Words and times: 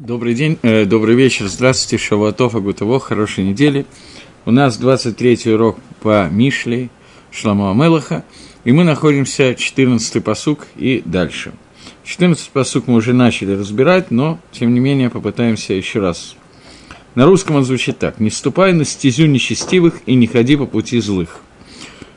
Добрый 0.00 0.32
день, 0.32 0.58
э, 0.62 0.86
добрый 0.86 1.14
вечер, 1.14 1.46
здравствуйте, 1.46 2.02
Шавуатов, 2.02 2.54
Агутово, 2.54 2.98
хорошей 2.98 3.44
недели. 3.44 3.84
У 4.46 4.50
нас 4.50 4.80
23-й 4.80 5.52
урок 5.52 5.78
по 6.00 6.26
Мишле, 6.30 6.88
Шламу 7.30 7.70
Амелаха, 7.70 8.24
и 8.64 8.72
мы 8.72 8.84
находимся 8.84 9.50
14-й 9.50 10.22
посук 10.22 10.68
и 10.76 11.02
дальше. 11.04 11.52
14-й 12.06 12.48
посук 12.50 12.86
мы 12.86 12.94
уже 12.94 13.12
начали 13.12 13.52
разбирать, 13.52 14.10
но, 14.10 14.40
тем 14.52 14.72
не 14.72 14.80
менее, 14.80 15.10
попытаемся 15.10 15.74
еще 15.74 16.00
раз. 16.00 16.34
На 17.14 17.26
русском 17.26 17.56
он 17.56 17.64
звучит 17.66 17.98
так. 17.98 18.20
«Не 18.20 18.30
ступай 18.30 18.72
на 18.72 18.86
стезю 18.86 19.26
нечестивых 19.26 20.00
и 20.06 20.14
не 20.14 20.26
ходи 20.26 20.56
по 20.56 20.64
пути 20.64 20.98
злых». 20.98 21.40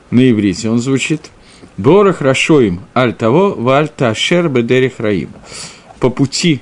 На 0.10 0.32
иврите 0.32 0.70
он 0.70 0.80
звучит 0.80 1.32
«Борах 1.76 2.22
рашоим 2.22 2.80
аль 2.96 3.14
того, 3.14 3.54
валь 3.54 3.90
ташер 3.90 4.48
бедерих 4.48 5.02
раим» 5.02 5.32
по 6.04 6.10
пути 6.10 6.60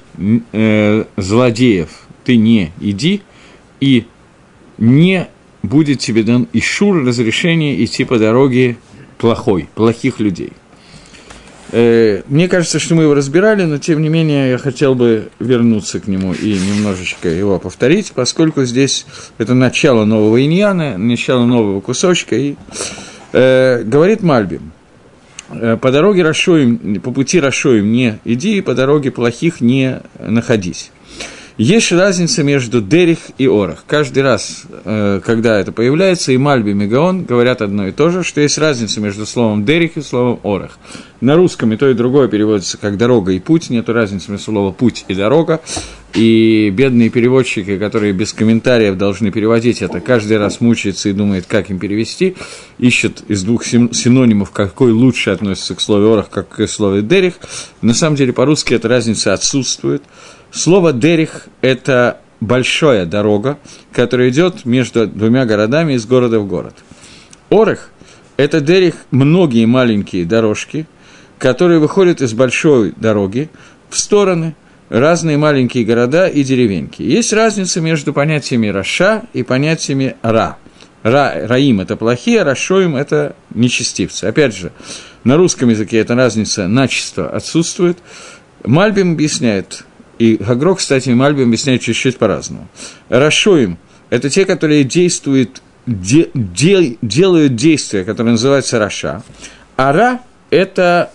э, 0.52 1.05
злодеев 1.18 1.90
ты 2.23 2.38
не 2.38 2.72
иди, 2.80 3.23
и 3.80 4.05
не 4.77 5.30
будет 5.63 5.98
тебе 5.98 6.22
дан 6.22 6.48
ишур, 6.54 7.04
разрешение 7.04 7.84
идти 7.84 8.04
по 8.04 8.20
дороге 8.20 8.77
плохой, 9.18 9.68
плохих 9.73 10.20
людей. 10.20 10.54
Э, 11.72 12.22
мне 12.27 12.48
кажется, 12.49 12.77
что 12.77 12.94
мы 12.94 13.02
его 13.02 13.16
разбирали, 13.16 13.63
но 13.63 13.80
тем 13.80 14.04
не 14.04 14.09
менее 14.09 14.52
я 14.52 14.58
хотел 14.59 14.94
бы 14.94 15.30
вернуться 15.40 15.99
к 15.99 16.05
нему 16.05 16.35
и 16.35 16.54
немножечко 16.54 17.27
его 17.27 17.58
повторить, 17.58 18.12
поскольку 18.13 18.63
здесь 18.66 19.08
это 19.40 19.55
начало 19.55 20.05
нового 20.05 20.46
иньяна, 20.46 20.99
начало 20.99 21.48
нового 21.48 21.82
кусочка, 21.82 22.35
и 22.35 22.58
э, 23.34 23.82
говорит 23.85 24.21
Мальбим– 24.21 24.71
по 25.82 25.91
дороге 25.91 26.23
Рашоим, 26.23 27.02
по 27.02 27.12
пути 27.12 27.40
Рашоим 27.40 27.91
не 27.91 28.20
иди, 28.26 28.58
и 28.58 28.62
по 28.62 28.73
дороге 28.73 29.12
плохих 29.12 29.62
не 29.62 30.02
находись. 30.20 30.91
Есть 31.58 31.91
разница 31.91 32.44
между 32.44 32.82
Дерих 32.82 33.20
и 33.38 33.46
Орах. 33.46 33.84
Каждый 33.85 34.24
раз, 34.24 34.63
э, 34.85 35.20
когда 35.24 35.60
это 35.60 35.71
появляется, 35.71 36.32
и 36.32 36.38
Мальби, 36.38 36.71
и 36.71 36.74
Мегаон 36.74 37.26
говорят 37.26 37.62
одно 37.62 37.88
и 37.88 37.91
то 37.91 38.10
же, 38.10 38.24
что 38.24 38.40
есть 38.40 38.58
разница 38.58 39.02
между 39.02 39.26
словом 39.26 39.66
Дерих 39.66 39.98
и 39.98 40.02
словом 40.02 40.40
Орах. 40.43 40.80
На 41.20 41.35
русском 41.35 41.71
и 41.74 41.77
то, 41.77 41.90
и 41.90 41.93
другое 41.93 42.30
переводится 42.30 42.77
как 42.77 42.98
«дорога» 42.98 43.34
и 43.34 43.40
«путь», 43.40 43.70
нет 43.70 43.90
разницы 43.90 44.32
между 44.32 44.46
словом 44.46 44.74
«путь» 44.74 45.05
и 45.08 45.13
«дорога». 45.13 45.62
И 46.13 46.70
бедные 46.71 47.10
переводчики, 47.10 47.77
которые 47.77 48.12
без 48.12 48.34
комментариев 48.34 48.98
должны 48.98 49.32
переводить 49.32 49.82
это, 49.82 50.02
каждый 50.02 50.38
раз 50.38 50.60
мучаются 50.60 51.08
и 51.10 51.13
думают, 51.13 51.46
как 51.48 51.70
им 51.70 51.80
перевести, 51.80 52.36
ищут 52.80 53.24
из 53.30 53.43
двух 53.43 53.65
синонимов, 53.65 54.52
какой 54.52 54.91
лучше 54.91 55.30
относится 55.30 55.76
к 55.76 55.82
слову 55.82 56.12
«орах», 56.13 56.30
как 56.30 56.49
к 56.49 56.68
слову 56.68 57.02
«дерих». 57.02 57.36
На 57.82 57.93
самом 57.93 58.15
деле, 58.15 58.34
по-русски 58.34 58.74
эта 58.74 58.88
разница 58.88 59.34
отсутствует– 59.34 60.02
Слово 60.52 60.91
«дерих»– 60.91 61.48
это 61.62 62.20
большая 62.41 63.05
дорога, 63.05 63.57
которая 63.94 64.30
идет 64.30 64.66
между 64.66 65.08
двумя 65.08 65.46
городами 65.46 65.94
из 65.94 66.06
города 66.06 66.40
в 66.40 66.47
город. 66.47 66.75
Орех– 67.50 67.91
это 68.38 68.59
дерих 68.59 68.96
многие 69.12 69.66
маленькие 69.66 70.25
дорожки, 70.25 70.88
которые 71.38 71.80
выходят 71.80 72.22
из 72.22 72.34
большой 72.34 72.94
дороги 72.97 73.50
в 73.90 73.97
стороны, 73.97 74.56
разные 74.90 75.38
маленькие 75.38 75.85
города 75.85 76.28
и 76.28 76.44
деревеньки. 76.44 77.02
Есть 77.02 77.31
разница 77.31 77.80
между 77.80 78.12
понятиями 78.12 78.68
«раша» 78.68 79.24
и 79.31 79.44
понятиями 79.44 80.18
«ра». 80.22 80.58
Ра, 81.03 81.47
раим– 81.47 81.80
это 81.81 81.96
плохие, 81.96 82.44
рашоим– 82.44 82.96
это 82.97 83.36
нечестивцы. 83.56 84.25
Опять 84.25 84.56
же, 84.56 84.74
на 85.24 85.38
русском 85.38 85.69
языке 85.69 86.00
эта 86.00 86.13
разница 86.13 86.68
начисто 86.68 87.30
отсутствует. 87.30 88.00
Мальбим 88.63 89.13
объясняет, 89.13 89.86
и 90.22 90.38
Гагро, 90.38 90.75
кстати, 90.75 91.09
и 91.09 91.16
Мальби 91.16 91.41
объясняют 91.41 91.81
чуть-чуть 91.81 92.18
по-разному. 92.18 92.68
Рашоим– 93.09 93.80
это 94.12 94.30
те, 94.30 94.46
которые 94.46 94.84
действуют, 94.84 95.64
де, 95.88 96.30
де, 96.36 96.97
делают 97.02 97.56
действия, 97.56 98.04
которые 98.04 98.34
называются 98.34 98.78
Раша. 98.78 99.24
А 99.78 99.92
Ра– 99.92 100.20
это 100.52 101.10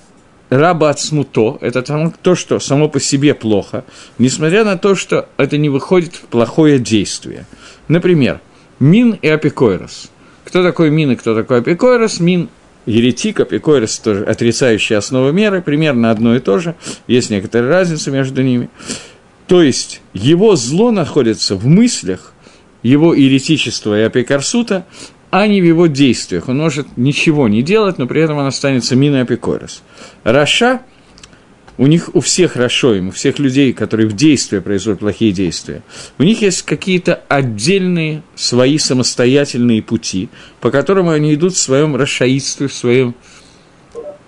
раба 0.50 0.90
от 0.90 0.98
смуто, 0.98 1.58
это 1.60 1.82
то, 2.20 2.34
что 2.34 2.58
само 2.58 2.88
по 2.88 2.98
себе 2.98 3.34
плохо, 3.34 3.84
несмотря 4.18 4.64
на 4.64 4.76
то, 4.76 4.96
что 4.96 5.28
это 5.36 5.56
не 5.56 5.68
выходит 5.68 6.16
в 6.16 6.22
плохое 6.22 6.80
действие. 6.80 7.46
Например, 7.86 8.40
Мин 8.80 9.18
и 9.22 9.28
Апикойрос. 9.28 10.10
Кто 10.44 10.64
такой 10.64 10.90
Мин 10.90 11.12
и 11.12 11.16
кто 11.16 11.36
такой 11.36 11.58
Апикойрос? 11.58 12.18
Мин 12.18 12.48
еретик, 12.86 13.40
апикорис, 13.40 13.98
тоже 13.98 14.24
отрицающий 14.24 14.96
основу 14.96 15.32
меры, 15.32 15.60
примерно 15.60 16.10
одно 16.10 16.36
и 16.36 16.40
то 16.40 16.58
же, 16.58 16.74
есть 17.06 17.30
некоторая 17.30 17.68
разница 17.68 18.10
между 18.10 18.42
ними. 18.42 18.70
То 19.46 19.62
есть 19.62 20.00
его 20.12 20.56
зло 20.56 20.90
находится 20.90 21.54
в 21.56 21.66
мыслях, 21.66 22.32
его 22.82 23.14
еретичество 23.14 23.98
и 23.98 24.02
апикарсута, 24.02 24.86
а 25.30 25.46
не 25.46 25.60
в 25.60 25.64
его 25.64 25.86
действиях. 25.86 26.48
Он 26.48 26.58
может 26.58 26.96
ничего 26.96 27.48
не 27.48 27.62
делать, 27.62 27.98
но 27.98 28.06
при 28.06 28.22
этом 28.22 28.38
он 28.38 28.46
останется 28.46 28.96
мина 28.96 29.22
апикорис. 29.22 29.82
Раша– 30.24 30.82
у 31.78 31.86
них 31.86 32.14
у 32.14 32.20
всех 32.20 32.56
им, 32.56 33.08
у 33.08 33.10
всех 33.10 33.38
людей, 33.38 33.72
которые 33.72 34.08
в 34.08 34.14
действии 34.14 34.58
производят 34.58 35.00
плохие 35.00 35.32
действия, 35.32 35.82
у 36.18 36.22
них 36.22 36.42
есть 36.42 36.62
какие-то 36.62 37.22
отдельные 37.28 38.22
свои 38.34 38.78
самостоятельные 38.78 39.82
пути, 39.82 40.28
по 40.60 40.70
которым 40.70 41.08
они 41.08 41.34
идут 41.34 41.54
в 41.54 41.58
своем 41.58 41.96
расшаидстве, 41.96 42.68
в 42.68 42.74
своем 42.74 43.14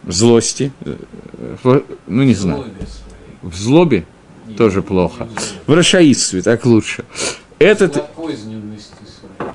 злости, 0.07 0.73
в, 1.63 1.83
ну 2.07 2.23
не 2.23 2.35
знаю, 2.35 2.67
в 3.43 3.57
злобе 3.57 4.05
тоже 4.57 4.83
плохо, 4.83 5.29
в 5.67 5.73
расшаидстве 5.73 6.43
так 6.43 6.65
лучше. 6.65 7.05
Этот, 7.59 8.05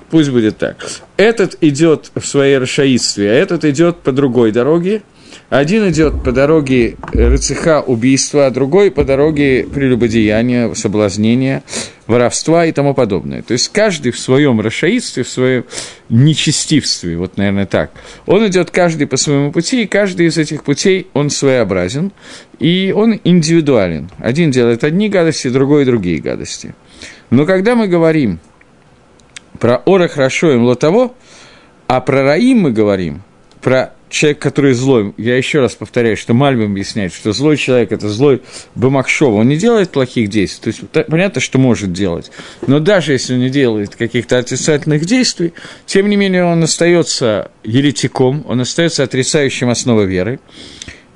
пусть 0.09 0.29
будет 0.29 0.57
так, 0.57 0.77
этот 1.15 1.57
идет 1.61 2.11
в 2.15 2.25
своей 2.25 2.57
расшаидстве, 2.57 3.31
а 3.31 3.33
этот 3.33 3.65
идет 3.65 3.97
по 3.99 4.11
другой 4.11 4.51
дороге, 4.51 5.03
один 5.59 5.87
идет 5.89 6.23
по 6.23 6.31
дороге 6.31 6.95
рыцеха 7.11 7.81
убийства, 7.81 8.47
а 8.47 8.49
другой 8.49 8.89
по 8.89 9.03
дороге 9.03 9.67
прелюбодеяния, 9.71 10.73
соблазнения, 10.73 11.61
воровства 12.07 12.65
и 12.65 12.71
тому 12.71 12.95
подобное. 12.95 13.43
То 13.43 13.51
есть 13.51 13.69
каждый 13.69 14.11
в 14.11 14.19
своем 14.19 14.59
расшаидстве, 14.61 15.21
в 15.21 15.29
своем 15.29 15.65
нечестивстве, 16.09 17.17
вот, 17.17 17.37
наверное, 17.37 17.67
так. 17.67 17.91
Он 18.25 18.47
идет 18.47 18.71
каждый 18.71 19.05
по 19.05 19.15
своему 19.15 19.51
пути, 19.51 19.83
и 19.83 19.87
каждый 19.87 20.25
из 20.25 20.39
этих 20.39 20.63
путей, 20.63 21.05
он 21.13 21.29
своеобразен, 21.29 22.11
и 22.57 22.91
он 22.95 23.19
индивидуален. 23.23 24.09
Один 24.17 24.49
делает 24.49 24.83
одни 24.83 25.07
гадости, 25.07 25.49
другой– 25.49 25.85
другие 25.85 26.19
гадости. 26.19 26.73
Но 27.29 27.45
когда 27.45 27.75
мы 27.75 27.87
говорим 27.87 28.39
про 29.59 29.83
ора 29.85 30.07
хорошо 30.07 30.51
им 30.51 30.63
лотово, 30.63 31.13
а 31.85 32.01
про 32.01 32.23
раим 32.23 32.61
мы 32.61 32.71
говорим, 32.71 33.21
про 33.61 33.93
человек, 34.13 34.40
который 34.40 34.74
злой, 34.74 35.13
я 35.18 35.35
еще 35.35 35.59
раз 35.59 35.74
повторяю, 35.74 36.16
что 36.16 36.34
Мальбим 36.34 36.72
объясняет, 36.72 37.13
что 37.13 37.34
злой 37.34 37.57
человек– 37.57 37.91
это 37.91 38.07
злой 38.09 38.41
Бамахшова, 38.75 39.40
он 39.40 39.47
не 39.47 39.57
делает 39.57 39.90
плохих 39.90 40.29
действий, 40.29 40.72
то 40.72 41.00
есть 41.00 41.09
понятно, 41.09 41.41
что 41.41 41.57
может 41.57 41.91
делать, 41.91 42.31
но 42.68 42.79
даже 42.79 43.13
если 43.13 43.34
он 43.34 43.40
не 43.40 43.50
делает 43.50 43.96
каких-то 43.96 44.38
отрицательных 44.38 45.06
действий, 45.06 45.53
тем 45.88 46.09
не 46.09 46.16
менее 46.16 46.46
он 46.46 46.63
остается 46.63 47.51
еретиком, 47.63 48.46
он 48.47 48.62
остается 48.62 49.03
отрицающим 49.03 49.69
основы 49.69 50.06
веры, 50.06 50.40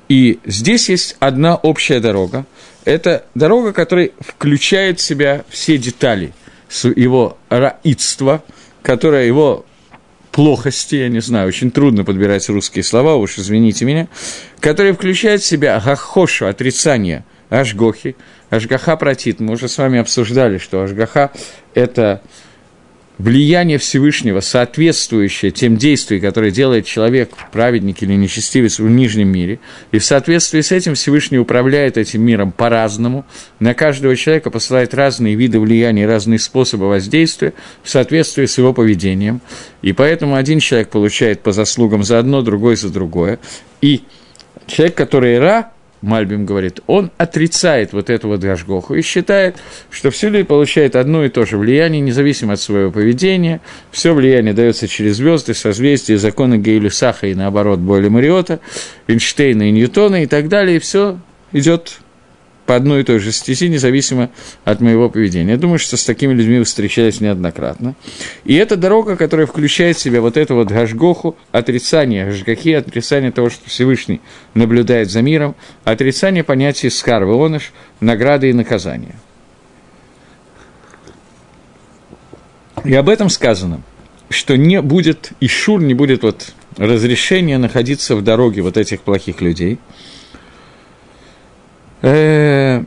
и 0.08 0.40
здесь 0.44 0.88
есть 0.88 1.16
одна 1.20 1.54
общая 1.54 2.00
дорога, 2.00 2.46
это 2.84 3.24
дорога, 3.34 3.72
которая 3.72 4.10
включает 4.18 4.98
в 4.98 5.02
себя 5.02 5.44
все 5.48 5.78
детали 5.78 6.32
его 6.96 7.38
раидства, 7.48 8.42
которая 8.82 9.26
его 9.26 9.64
плохости, 10.38 10.94
я 10.94 11.08
не 11.08 11.18
знаю, 11.18 11.48
очень 11.48 11.72
трудно 11.72 12.04
подбирать 12.04 12.48
русские 12.48 12.84
слова, 12.84 13.16
уж 13.16 13.38
извините 13.40 13.84
меня, 13.84 14.06
которые 14.60 14.94
включают 14.94 15.42
в 15.42 15.46
себя 15.46 15.82
гахошу, 15.84 16.46
отрицание 16.46 17.24
ашгохи, 17.50 18.14
ашгаха 18.48 18.96
протит. 18.96 19.40
Мы 19.40 19.54
уже 19.54 19.66
с 19.68 19.76
вами 19.78 19.98
обсуждали, 19.98 20.58
что 20.58 20.82
ашгаха– 20.82 21.32
это 21.74 22.22
влияние 23.18 23.78
Всевышнего, 23.78 24.40
соответствующее 24.40 25.50
тем 25.50 25.76
действиям, 25.76 26.22
которые 26.22 26.52
делает 26.52 26.86
человек, 26.86 27.30
праведник 27.52 28.02
или 28.02 28.14
нечестивец 28.14 28.78
в 28.78 28.88
нижнем 28.88 29.28
мире, 29.28 29.58
и 29.90 29.98
в 29.98 30.04
соответствии 30.04 30.60
с 30.60 30.72
этим 30.72 30.94
Всевышний 30.94 31.38
управляет 31.38 31.98
этим 31.98 32.22
миром 32.22 32.52
по-разному, 32.52 33.26
на 33.58 33.74
каждого 33.74 34.14
человека 34.16 34.50
посылает 34.50 34.94
разные 34.94 35.34
виды 35.34 35.58
влияния, 35.58 36.06
разные 36.06 36.38
способы 36.38 36.88
воздействия 36.88 37.54
в 37.82 37.90
соответствии 37.90 38.46
с 38.46 38.56
его 38.56 38.72
поведением, 38.72 39.40
и 39.82 39.92
поэтому 39.92 40.36
один 40.36 40.60
человек 40.60 40.88
получает 40.90 41.40
по 41.40 41.52
заслугам 41.52 42.04
за 42.04 42.18
одно, 42.18 42.42
другой 42.42 42.76
за 42.76 42.88
другое, 42.88 43.40
и 43.80 44.02
человек, 44.66 44.94
который 44.94 45.38
Ра, 45.38 45.72
Мальбим 46.00 46.46
говорит, 46.46 46.80
он 46.86 47.10
отрицает 47.18 47.92
вот 47.92 48.10
эту 48.10 48.28
вот 48.28 48.40
Гашгоху 48.40 48.94
и 48.94 49.02
считает, 49.02 49.56
что 49.90 50.10
все 50.10 50.28
люди 50.28 50.44
получают 50.44 50.96
одно 50.96 51.24
и 51.24 51.28
то 51.28 51.44
же 51.44 51.58
влияние, 51.58 52.00
независимо 52.00 52.54
от 52.54 52.60
своего 52.60 52.90
поведения, 52.90 53.60
все 53.90 54.14
влияние 54.14 54.54
дается 54.54 54.86
через 54.86 55.16
звезды, 55.16 55.54
созвездия, 55.54 56.16
законы 56.18 56.58
Гейлюсаха 56.58 57.26
и 57.26 57.34
наоборот 57.34 57.80
Бойля 57.80 58.10
Мариота, 58.10 58.60
Эйнштейна 59.08 59.68
и 59.68 59.72
Ньютона 59.72 60.22
и 60.22 60.26
так 60.26 60.48
далее, 60.48 60.76
и 60.76 60.80
все 60.80 61.18
идет 61.52 61.98
по 62.68 62.76
одной 62.76 63.00
и 63.00 63.02
той 63.02 63.18
же 63.18 63.32
стези, 63.32 63.66
независимо 63.70 64.28
от 64.66 64.82
моего 64.82 65.08
поведения. 65.08 65.52
Я 65.52 65.56
думаю, 65.56 65.78
что 65.78 65.96
с 65.96 66.04
такими 66.04 66.34
людьми 66.34 66.62
встречались 66.62 67.18
неоднократно. 67.18 67.94
И 68.44 68.56
это 68.56 68.76
дорога, 68.76 69.16
которая 69.16 69.46
включает 69.46 69.96
в 69.96 70.00
себя 70.00 70.20
вот 70.20 70.36
это 70.36 70.52
вот 70.52 70.68
гашгоху, 70.68 71.34
отрицание 71.50 72.26
гашгахи, 72.26 72.74
отрицание 72.74 73.32
того, 73.32 73.48
что 73.48 73.66
Всевышний 73.70 74.20
наблюдает 74.52 75.10
за 75.10 75.22
миром, 75.22 75.54
отрицание 75.84 76.44
понятия 76.44 76.90
скар, 76.90 77.22
оныш, 77.22 77.72
награды 78.00 78.50
и 78.50 78.52
наказания. 78.52 79.14
И 82.84 82.94
об 82.94 83.08
этом 83.08 83.30
сказано, 83.30 83.80
что 84.28 84.58
не 84.58 84.82
будет, 84.82 85.32
и 85.40 85.48
шур 85.48 85.80
не 85.80 85.94
будет 85.94 86.22
вот 86.22 86.52
разрешения 86.76 87.56
находиться 87.56 88.14
в 88.14 88.22
дороге 88.22 88.60
вот 88.60 88.76
этих 88.76 89.00
плохих 89.00 89.40
людей. 89.40 89.78
Э, 92.02 92.84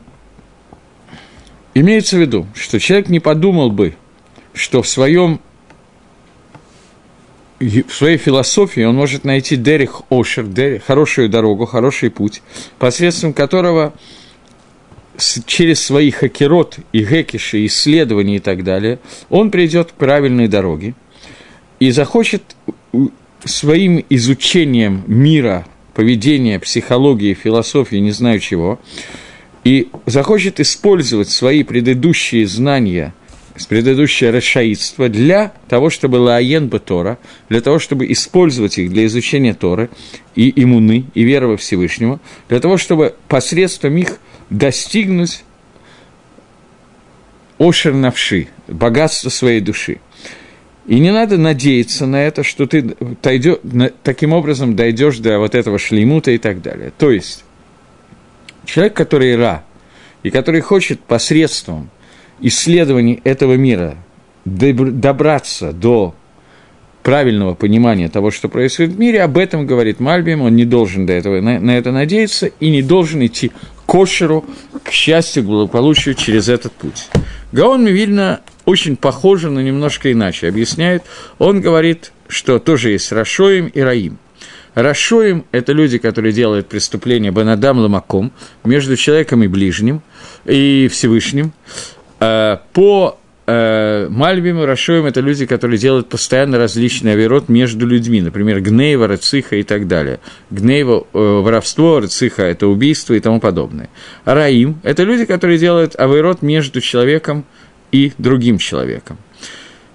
имеется 1.74 2.16
в 2.16 2.20
виду, 2.20 2.46
что 2.54 2.78
человек 2.80 3.08
не 3.08 3.20
подумал 3.20 3.70
бы, 3.70 3.94
что 4.54 4.82
в 4.82 4.88
своем 4.88 5.40
в 7.60 7.92
своей 7.92 8.16
философии 8.16 8.82
он 8.82 8.96
может 8.96 9.24
найти 9.24 9.54
Дерих 9.54 10.02
Ошер, 10.10 10.46
Дерих, 10.46 10.84
хорошую 10.84 11.28
дорогу, 11.28 11.64
хороший 11.64 12.10
путь, 12.10 12.42
посредством 12.78 13.32
которого 13.32 13.92
через 15.46 15.80
свои 15.80 16.10
хакерот 16.10 16.78
и 16.92 17.04
гекиши, 17.04 17.64
исследования 17.66 18.36
и 18.36 18.40
так 18.40 18.64
далее, 18.64 18.98
он 19.30 19.50
придет 19.50 19.92
к 19.92 19.94
правильной 19.94 20.48
дороге 20.48 20.94
и 21.78 21.90
захочет 21.90 22.42
своим 23.44 24.04
изучением 24.08 25.04
мира, 25.06 25.66
поведения, 25.94 26.58
психологии, 26.58 27.34
философии, 27.34 27.96
не 27.96 28.12
знаю 28.12 28.40
чего, 28.40 28.80
и 29.64 29.88
захочет 30.06 30.60
использовать 30.60 31.28
свои 31.28 31.62
предыдущие 31.62 32.46
знания, 32.46 33.14
предыдущее 33.68 34.30
расшаидство 34.30 35.08
для 35.08 35.52
того, 35.68 35.90
чтобы 35.90 36.16
лаен 36.16 36.68
бы 36.68 36.78
Тора, 36.78 37.18
для 37.48 37.60
того, 37.60 37.78
чтобы 37.78 38.10
использовать 38.10 38.78
их 38.78 38.90
для 38.90 39.06
изучения 39.06 39.54
Торы 39.54 39.90
и 40.34 40.52
иммуны, 40.62 41.04
и 41.14 41.22
веры 41.22 41.48
во 41.48 41.56
Всевышнего, 41.56 42.20
для 42.48 42.60
того, 42.60 42.78
чтобы 42.78 43.14
посредством 43.28 43.96
их 43.98 44.18
достигнуть 44.50 45.44
ошер 47.58 47.92
навши, 47.94 48.48
богатства 48.66 49.28
своей 49.28 49.60
души– 49.60 50.00
и 50.86 50.98
не 50.98 51.12
надо 51.12 51.38
надеяться 51.38 52.06
на 52.06 52.22
это, 52.22 52.42
что 52.42 52.66
ты 52.66 52.96
дойдё, 53.22 53.58
таким 54.02 54.32
образом 54.32 54.74
дойдешь 54.74 55.18
до 55.18 55.38
вот 55.38 55.54
этого 55.54 55.78
шлеймута 55.78 56.32
и 56.32 56.38
так 56.38 56.60
далее. 56.60 56.92
То 56.96 57.10
есть, 57.10 57.44
человек, 58.64 58.94
который 58.94 59.36
ра, 59.36 59.64
и 60.22 60.30
который 60.30 60.60
хочет 60.60 61.00
посредством 61.00 61.90
исследований 62.40 63.20
этого 63.24 63.54
мира 63.54 63.96
добраться 64.44 65.72
до 65.72 66.14
правильного 67.02 67.54
понимания 67.54 68.08
того, 68.08 68.30
что 68.30 68.48
происходит 68.48 68.92
в 68.92 68.98
мире, 68.98 69.22
об 69.22 69.36
этом 69.36 69.66
говорит 69.66 70.00
Мальбим, 70.00 70.42
он 70.42 70.56
не 70.56 70.64
должен 70.64 71.06
до 71.06 71.12
этого, 71.12 71.40
на, 71.40 71.58
на 71.60 71.76
это 71.76 71.92
надеяться 71.92 72.46
и 72.46 72.70
не 72.70 72.82
должен 72.82 73.24
идти 73.24 73.48
к 73.48 73.52
кошеру, 73.86 74.44
к 74.82 74.90
счастью, 74.90 75.42
к 75.42 75.46
благополучию 75.46 76.14
через 76.14 76.48
этот 76.48 76.72
путь. 76.72 77.08
Гаон 77.52 77.84
Мивильна 77.84 78.40
очень 78.64 78.96
похоже, 78.96 79.50
но 79.50 79.60
немножко 79.60 80.12
иначе 80.12 80.48
объясняет. 80.48 81.02
Он 81.38 81.60
говорит, 81.60 82.12
что 82.28 82.58
тоже 82.58 82.90
есть 82.90 83.12
Рашоим 83.12 83.66
и 83.66 83.80
Раим. 83.80 84.18
Рашоим– 84.74 85.44
это 85.52 85.72
люди, 85.72 85.98
которые 85.98 86.32
делают 86.32 86.68
преступление 86.68 87.30
Банадам 87.30 87.78
Ламаком 87.78 88.32
между 88.64 88.96
человеком 88.96 89.42
и 89.42 89.46
ближним, 89.46 90.00
и 90.46 90.88
Всевышним. 90.90 91.52
А, 92.20 92.62
по 92.72 93.18
э, 93.46 94.06
Мальбиму, 94.08 94.64
Рашоим– 94.64 95.04
это 95.06 95.20
люди, 95.20 95.44
которые 95.44 95.78
делают 95.78 96.08
постоянно 96.08 96.56
различные 96.56 97.14
авирот 97.14 97.50
между 97.50 97.86
людьми, 97.86 98.22
например, 98.22 98.62
Гнейва, 98.62 99.08
Рациха 99.08 99.56
и 99.56 99.62
так 99.62 99.88
далее. 99.88 100.20
Гнейва 100.50 101.06
э,– 101.12 101.18
воровство, 101.42 102.00
Рациха– 102.00 102.42
это 102.44 102.66
убийство 102.66 103.12
и 103.12 103.20
тому 103.20 103.40
подобное. 103.40 103.90
Раим– 104.24 104.80
это 104.84 105.02
люди, 105.02 105.26
которые 105.26 105.58
делают 105.58 105.96
авирот 105.96 106.40
между 106.40 106.80
человеком 106.80 107.44
другим 108.18 108.58
человеком. 108.58 109.18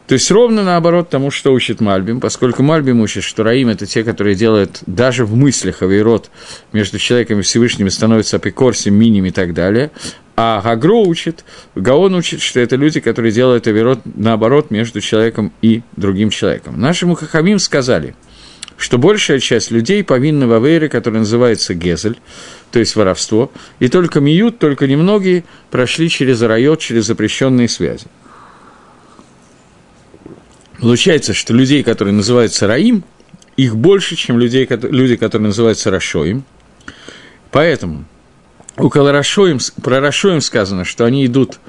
То 0.07 0.13
есть 0.13 0.31
ровно 0.31 0.63
наоборот 0.63 1.09
тому, 1.09 1.31
что 1.31 1.51
учит 1.51 1.81
Мальбим, 1.81 2.21
поскольку 2.21 2.63
Мальбим 2.63 3.01
учит, 3.01 3.23
что 3.25 3.43
Раим– 3.43 3.67
это 3.69 3.85
те, 3.85 4.05
которые 4.05 4.35
делают 4.35 4.79
даже 4.85 5.25
в 5.25 5.35
мыслях 5.35 5.81
авейрот 5.81 6.31
между 6.71 6.97
человеком 6.97 7.39
и 7.39 7.41
Всевышним, 7.41 7.89
становятся 7.89 8.37
апикорсим, 8.37 8.95
миним 8.95 9.25
и 9.25 9.31
так 9.31 9.53
далее. 9.53 9.91
А 10.37 10.61
Гагро 10.61 10.99
учит, 10.99 11.43
Гаон 11.75 12.15
учит, 12.15 12.41
что 12.41 12.61
это 12.61 12.77
люди, 12.77 13.01
которые 13.01 13.33
делают 13.33 13.67
авейрот 13.67 13.99
наоборот 14.15 14.71
между 14.71 15.01
человеком 15.01 15.51
и 15.61 15.81
другим 15.97 16.29
человеком. 16.29 16.79
Нашему 16.79 17.15
Хахамим 17.15 17.59
сказали, 17.59 18.15
что 18.77 18.99
большая 18.99 19.39
часть 19.39 19.71
людей 19.71 20.03
повинна 20.03 20.47
в 20.47 20.53
авейре, 20.53 20.87
которая 20.87 21.21
называется 21.21 21.73
Гезель, 21.73 22.19
то 22.71 22.79
есть 22.79 22.95
воровство, 22.95 23.51
и 23.79 23.89
только 23.89 24.19
Миют, 24.19 24.59
только 24.59 24.87
немногие 24.87 25.43
прошли 25.71 26.09
через 26.09 26.41
райот, 26.41 26.79
через 26.79 27.05
запрещенные 27.05 27.67
связи. 27.67 28.05
Получается, 30.79 31.33
что 31.33 31.53
людей, 31.53 31.81
которые 31.83 32.13
называются 32.13 32.67
Раим, 32.67 33.03
их 33.55 33.75
больше, 33.75 34.15
чем 34.15 34.37
людей, 34.37 34.67
люди, 34.69 35.15
которые 35.15 35.47
называются 35.47 35.89
Рашоим. 35.89 36.43
Поэтому 37.49 38.05
около 38.77 39.11
Рашоим, 39.11 39.57
про 39.81 39.99
Рашоим 39.99 40.39
сказано, 40.39 40.85
что 40.85 41.05
они 41.05 41.25
идут 41.25 41.59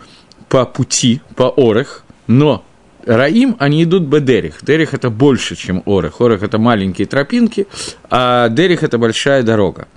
по 0.51 0.67
пути, 0.67 1.23
по 1.37 1.55
Орех, 1.57 2.05
но 2.27 2.67
Раим, 3.09 3.57
они 3.59 3.83
идут 3.83 4.05
Бедерих. 4.05 4.59
Дерих– 4.63 4.93
это 4.95 5.11
больше, 5.11 5.57
чем 5.57 5.83
Орех. 5.87 6.21
Орех– 6.21 6.43
это 6.45 6.59
маленькие 6.59 7.07
тропинки, 7.07 7.67
а 8.11 8.49
Дерих– 8.49 8.83
это 8.85 8.99
большая 8.99 9.43
дорога 9.43 9.89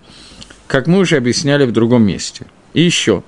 как 0.71 0.87
мы 0.87 0.99
уже 0.99 1.17
объясняли 1.17 1.65
в 1.65 1.73
другом 1.73 2.03
месте. 2.03 2.45
И 2.73 2.81
еще. 2.81 3.23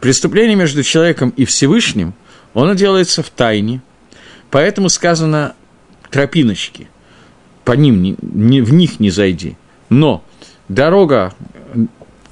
Преступление 0.00 0.56
между 0.56 0.82
человеком 0.82 1.32
и 1.36 1.44
Всевышним, 1.44 2.12
оно 2.54 2.74
делается 2.74 3.22
в 3.22 3.30
тайне, 3.30 3.80
поэтому 4.50 4.88
сказано 4.88 5.54
тропиночки, 6.10 6.88
по 7.64 7.70
ним, 7.74 8.02
не, 8.02 8.16
не, 8.20 8.62
в 8.62 8.72
них 8.72 8.98
не 8.98 9.10
зайди. 9.10 9.56
Но 9.90 10.24
дорога 10.68 11.32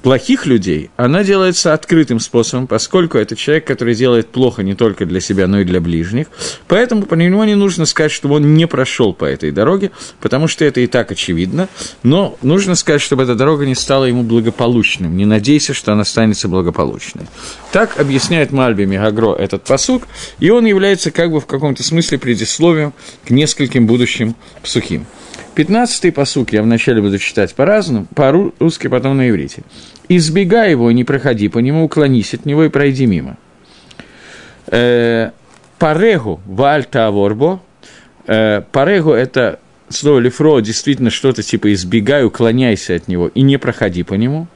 плохих 0.03 0.45
людей, 0.45 0.91
она 0.97 1.23
делается 1.23 1.73
открытым 1.73 2.19
способом, 2.19 2.67
поскольку 2.67 3.17
это 3.17 3.35
человек, 3.35 3.65
который 3.65 3.95
делает 3.95 4.27
плохо 4.27 4.61
не 4.61 4.75
только 4.75 5.05
для 5.05 5.21
себя, 5.21 5.47
но 5.47 5.61
и 5.61 5.63
для 5.63 5.79
ближних. 5.79 6.27
Поэтому 6.67 7.03
по 7.03 7.15
нему 7.15 7.43
не 7.45 7.55
нужно 7.55 7.85
сказать, 7.85 8.11
чтобы 8.11 8.35
он 8.35 8.53
не 8.53 8.67
прошел 8.67 9.13
по 9.13 9.25
этой 9.25 9.51
дороге, 9.51 9.91
потому 10.19 10.47
что 10.47 10.65
это 10.65 10.81
и 10.81 10.87
так 10.87 11.11
очевидно. 11.11 11.69
Но 12.03 12.37
нужно 12.41 12.75
сказать, 12.75 13.01
чтобы 13.01 13.23
эта 13.23 13.33
дорога 13.33 13.65
не 13.65 13.75
стала 13.75 14.03
ему 14.03 14.23
благополучным. 14.23 15.15
Не 15.15 15.25
надейся, 15.25 15.73
что 15.73 15.93
она 15.93 16.01
останется 16.01 16.49
благополучной. 16.49 17.25
Так 17.71 17.97
объясняет 17.99 18.51
Мальби 18.51 18.83
Мегагро 18.83 19.33
этот 19.33 19.63
посук, 19.63 20.03
и 20.39 20.49
он 20.49 20.65
является 20.65 21.11
как 21.11 21.31
бы 21.31 21.39
в 21.39 21.45
каком-то 21.45 21.81
смысле 21.81 22.19
предисловием 22.19 22.93
к 23.25 23.29
нескольким 23.29 23.87
будущим 23.87 24.35
псухим. 24.61 25.07
Пятнадцатый 25.55 26.11
посук 26.11 26.51
я 26.51 26.63
вначале 26.63 26.99
буду 26.99 27.19
читать 27.19 27.53
по-разному, 27.53 28.07
по-русски, 28.15 28.87
потом 28.87 29.17
на 29.17 29.29
иврите. 29.29 29.61
«Избегай 30.09 30.71
его, 30.71 30.91
не 30.91 31.03
проходи 31.03 31.47
по 31.47 31.59
нему, 31.59 31.83
уклонись 31.85 32.33
от 32.33 32.45
него 32.45 32.63
и 32.63 32.69
пройди 32.69 33.05
мимо». 33.05 33.37
Э, 34.67 35.29
парегу 35.77 36.41
вальта 36.47 37.05
аворбо. 37.05 37.61
Э, 38.25 38.63
парегу– 38.71 39.11
это 39.11 39.59
слово 39.89 40.19
лифро, 40.19 40.59
действительно 40.59 41.11
что-то 41.11 41.43
типа 41.43 41.71
«избегай, 41.71 42.25
уклоняйся 42.25 42.95
от 42.95 43.07
него 43.07 43.27
и 43.27 43.41
не 43.41 43.57
проходи 43.57 44.01
по 44.01 44.15
нему». 44.15 44.47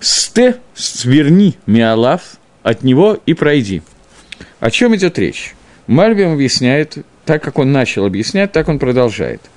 «Сте»– 0.00 0.56
«сверни 0.74 1.56
миалав 1.64 2.20
от 2.62 2.82
него 2.82 3.18
и 3.24 3.32
пройди». 3.32 3.80
О 4.60 4.70
чем 4.70 4.94
идет 4.94 5.18
речь? 5.18 5.54
Мальбим 5.86 6.34
объясняет, 6.34 6.98
так 7.24 7.42
как 7.42 7.58
он 7.58 7.72
начал 7.72 8.04
объяснять, 8.04 8.52
так 8.52 8.68
он 8.68 8.78
продолжает– 8.78 9.40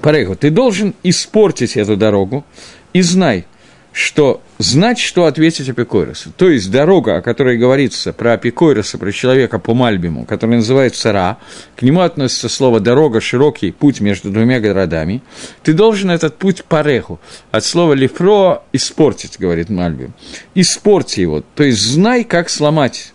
Пареху, 0.00 0.36
ты 0.36 0.50
должен 0.50 0.94
испортить 1.02 1.76
эту 1.76 1.96
дорогу 1.96 2.44
и 2.92 3.02
знай, 3.02 3.46
что 3.92 4.40
знать, 4.58 5.00
что 5.00 5.24
ответить 5.24 5.68
Апикойросу. 5.68 6.30
То 6.36 6.48
есть 6.48 6.70
дорога, 6.70 7.16
о 7.16 7.22
которой 7.22 7.58
говорится 7.58 8.12
про 8.12 8.34
Апикойроса, 8.34 8.96
про 8.96 9.10
человека 9.10 9.58
по 9.58 9.74
Мальбиму, 9.74 10.24
который 10.24 10.56
называется 10.56 11.12
Ра, 11.12 11.38
к 11.74 11.82
нему 11.82 12.02
относится 12.02 12.48
слово 12.48 12.78
«дорога», 12.78 13.20
«широкий 13.20 13.72
путь 13.72 14.00
между 14.00 14.30
двумя 14.30 14.60
городами», 14.60 15.20
ты 15.64 15.72
должен 15.72 16.12
этот 16.12 16.36
путь 16.36 16.64
пареху, 16.64 17.18
от 17.50 17.64
слова 17.64 17.92
«лифро» 17.94 18.62
испортить, 18.72 19.36
говорит 19.38 19.68
Мальбим. 19.68 20.12
Испорти 20.54 21.20
его, 21.20 21.42
то 21.56 21.64
есть 21.64 21.80
знай, 21.80 22.22
как 22.22 22.50
сломать 22.50 23.12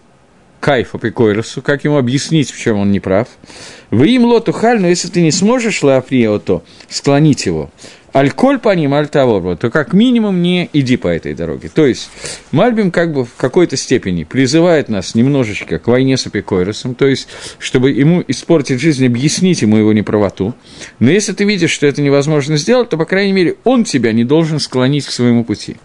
кайф 0.63 0.95
Апикойросу, 0.95 1.61
как 1.61 1.83
ему 1.83 1.97
объяснить, 1.97 2.49
в 2.51 2.57
чем 2.57 2.77
он 2.77 2.91
не 2.91 3.01
прав. 3.01 3.27
Вы 3.93 4.09
им 4.15 4.25
лоту 4.25 4.51
халь, 4.53 4.81
но 4.81 4.87
если 4.87 5.07
ты 5.07 5.21
не 5.21 5.29
сможешь 5.29 5.83
лафрио, 5.83 6.39
то 6.39 6.63
склонить 6.89 7.45
его, 7.45 7.69
альколь 8.11 8.57
по 8.57 8.73
ним, 8.73 8.95
аль 8.95 9.07
того, 9.07 9.55
то 9.55 9.69
как 9.69 9.93
минимум 9.93 10.41
не 10.41 10.67
иди 10.73 10.97
по 10.97 11.09
этой 11.09 11.35
дороге. 11.35 11.69
То 11.71 11.85
есть 11.85 12.09
Мальбим 12.51 12.89
как 12.89 13.13
бы 13.13 13.23
в 13.23 13.35
какой-то 13.35 13.77
степени 13.77 14.23
призывает 14.23 14.89
нас 14.89 15.13
немножечко 15.13 15.77
к 15.77 15.85
войне 15.85 16.17
с 16.17 16.25
Апикойросом, 16.25 16.95
то 16.95 17.05
есть 17.05 17.27
чтобы 17.59 17.91
ему 17.91 18.23
испортить 18.27 18.81
жизнь, 18.81 19.05
объяснить 19.05 19.61
ему 19.61 19.77
его 19.77 19.93
неправоту. 19.93 20.55
Но 20.97 21.11
если 21.11 21.33
ты 21.33 21.43
видишь, 21.43 21.69
что 21.69 21.85
это 21.85 22.01
невозможно 22.01 22.57
сделать, 22.57 22.89
то, 22.89 22.97
по 22.97 23.05
крайней 23.05 23.33
мере, 23.33 23.57
он 23.63 23.83
тебя 23.83 24.11
не 24.11 24.23
должен 24.23 24.59
склонить 24.59 25.05
к 25.05 25.11
своему 25.11 25.43
пути. 25.43 25.75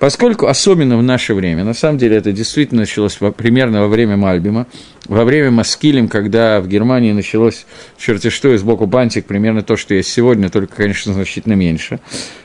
Поскольку, 0.00 0.46
особенно 0.46 0.98
в 0.98 1.02
наше 1.04 1.32
время, 1.32 1.62
на 1.62 1.74
самом 1.74 1.98
деле 1.98 2.16
это 2.16 2.32
действительно 2.32 2.80
началось 2.80 3.18
примерно 3.36 3.82
во 3.82 3.86
время 3.86 4.16
Мальбима, 4.16 4.66
во 5.06 5.24
время 5.24 5.50
Маскилем, 5.50 6.08
когда 6.08 6.60
в 6.60 6.68
Германии 6.68 7.12
началось 7.12 7.66
черти 7.98 8.30
что 8.30 8.52
и 8.52 8.56
сбоку 8.56 8.86
бантик, 8.86 9.26
примерно 9.26 9.62
то, 9.62 9.76
что 9.76 9.94
есть 9.94 10.12
сегодня, 10.12 10.48
только, 10.48 10.76
конечно, 10.76 11.12
значительно 11.12 11.54
меньше, 11.54 12.00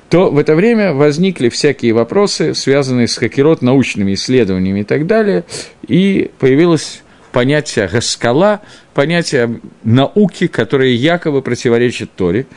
то 0.09 0.31
в 0.31 0.37
это 0.37 0.55
время 0.55 0.93
возникли 0.93 1.49
всякие 1.49 1.93
вопросы, 1.93 2.53
связанные 2.55 3.07
с 3.07 3.17
хакерот, 3.17 3.61
научными 3.61 4.13
исследованиями 4.13 4.81
и 4.81 4.83
так 4.83 5.05
далее, 5.05 5.43
и 5.87 6.31
появилось 6.39 7.03
понятие 7.31 7.87
«гаскала», 7.87 8.61
понятие 8.93 9.59
науки, 9.83 10.47
которое 10.47 10.89
якобы 10.89 11.41
противоречит 11.41 12.11
Торе. 12.15 12.47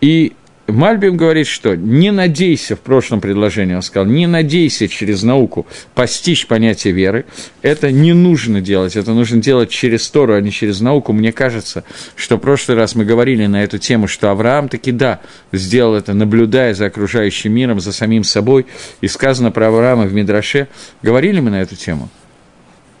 И 0.00 0.32
Мальбим 0.68 1.16
говорит, 1.16 1.48
что 1.48 1.76
не 1.76 2.12
надейся, 2.12 2.76
в 2.76 2.80
прошлом 2.80 3.20
предложении 3.20 3.74
он 3.74 3.82
сказал, 3.82 4.06
не 4.06 4.28
надейся 4.28 4.86
через 4.86 5.24
науку 5.24 5.66
постичь 5.94 6.46
понятие 6.46 6.94
веры. 6.94 7.26
Это 7.62 7.90
не 7.90 8.12
нужно 8.12 8.60
делать, 8.60 8.94
это 8.94 9.12
нужно 9.12 9.42
делать 9.42 9.70
через 9.70 10.08
Тору, 10.08 10.34
а 10.34 10.40
не 10.40 10.52
через 10.52 10.80
науку. 10.80 11.12
Мне 11.12 11.32
кажется, 11.32 11.82
что 12.14 12.36
в 12.36 12.40
прошлый 12.40 12.76
раз 12.76 12.94
мы 12.94 13.04
говорили 13.04 13.46
на 13.46 13.64
эту 13.64 13.78
тему, 13.78 14.06
что 14.06 14.30
Авраам 14.30 14.68
таки 14.68 14.92
да, 14.92 15.20
сделал 15.50 15.96
это, 15.96 16.14
наблюдая 16.14 16.74
за 16.74 16.86
окружающим 16.86 17.52
миром, 17.52 17.80
за 17.80 17.92
самим 17.92 18.22
собой. 18.22 18.66
И 19.00 19.08
сказано 19.08 19.50
про 19.50 19.66
Авраама 19.66 20.04
в 20.04 20.14
Мидраше. 20.14 20.68
Говорили 21.02 21.40
мы 21.40 21.50
на 21.50 21.60
эту 21.60 21.74
тему? 21.74 22.08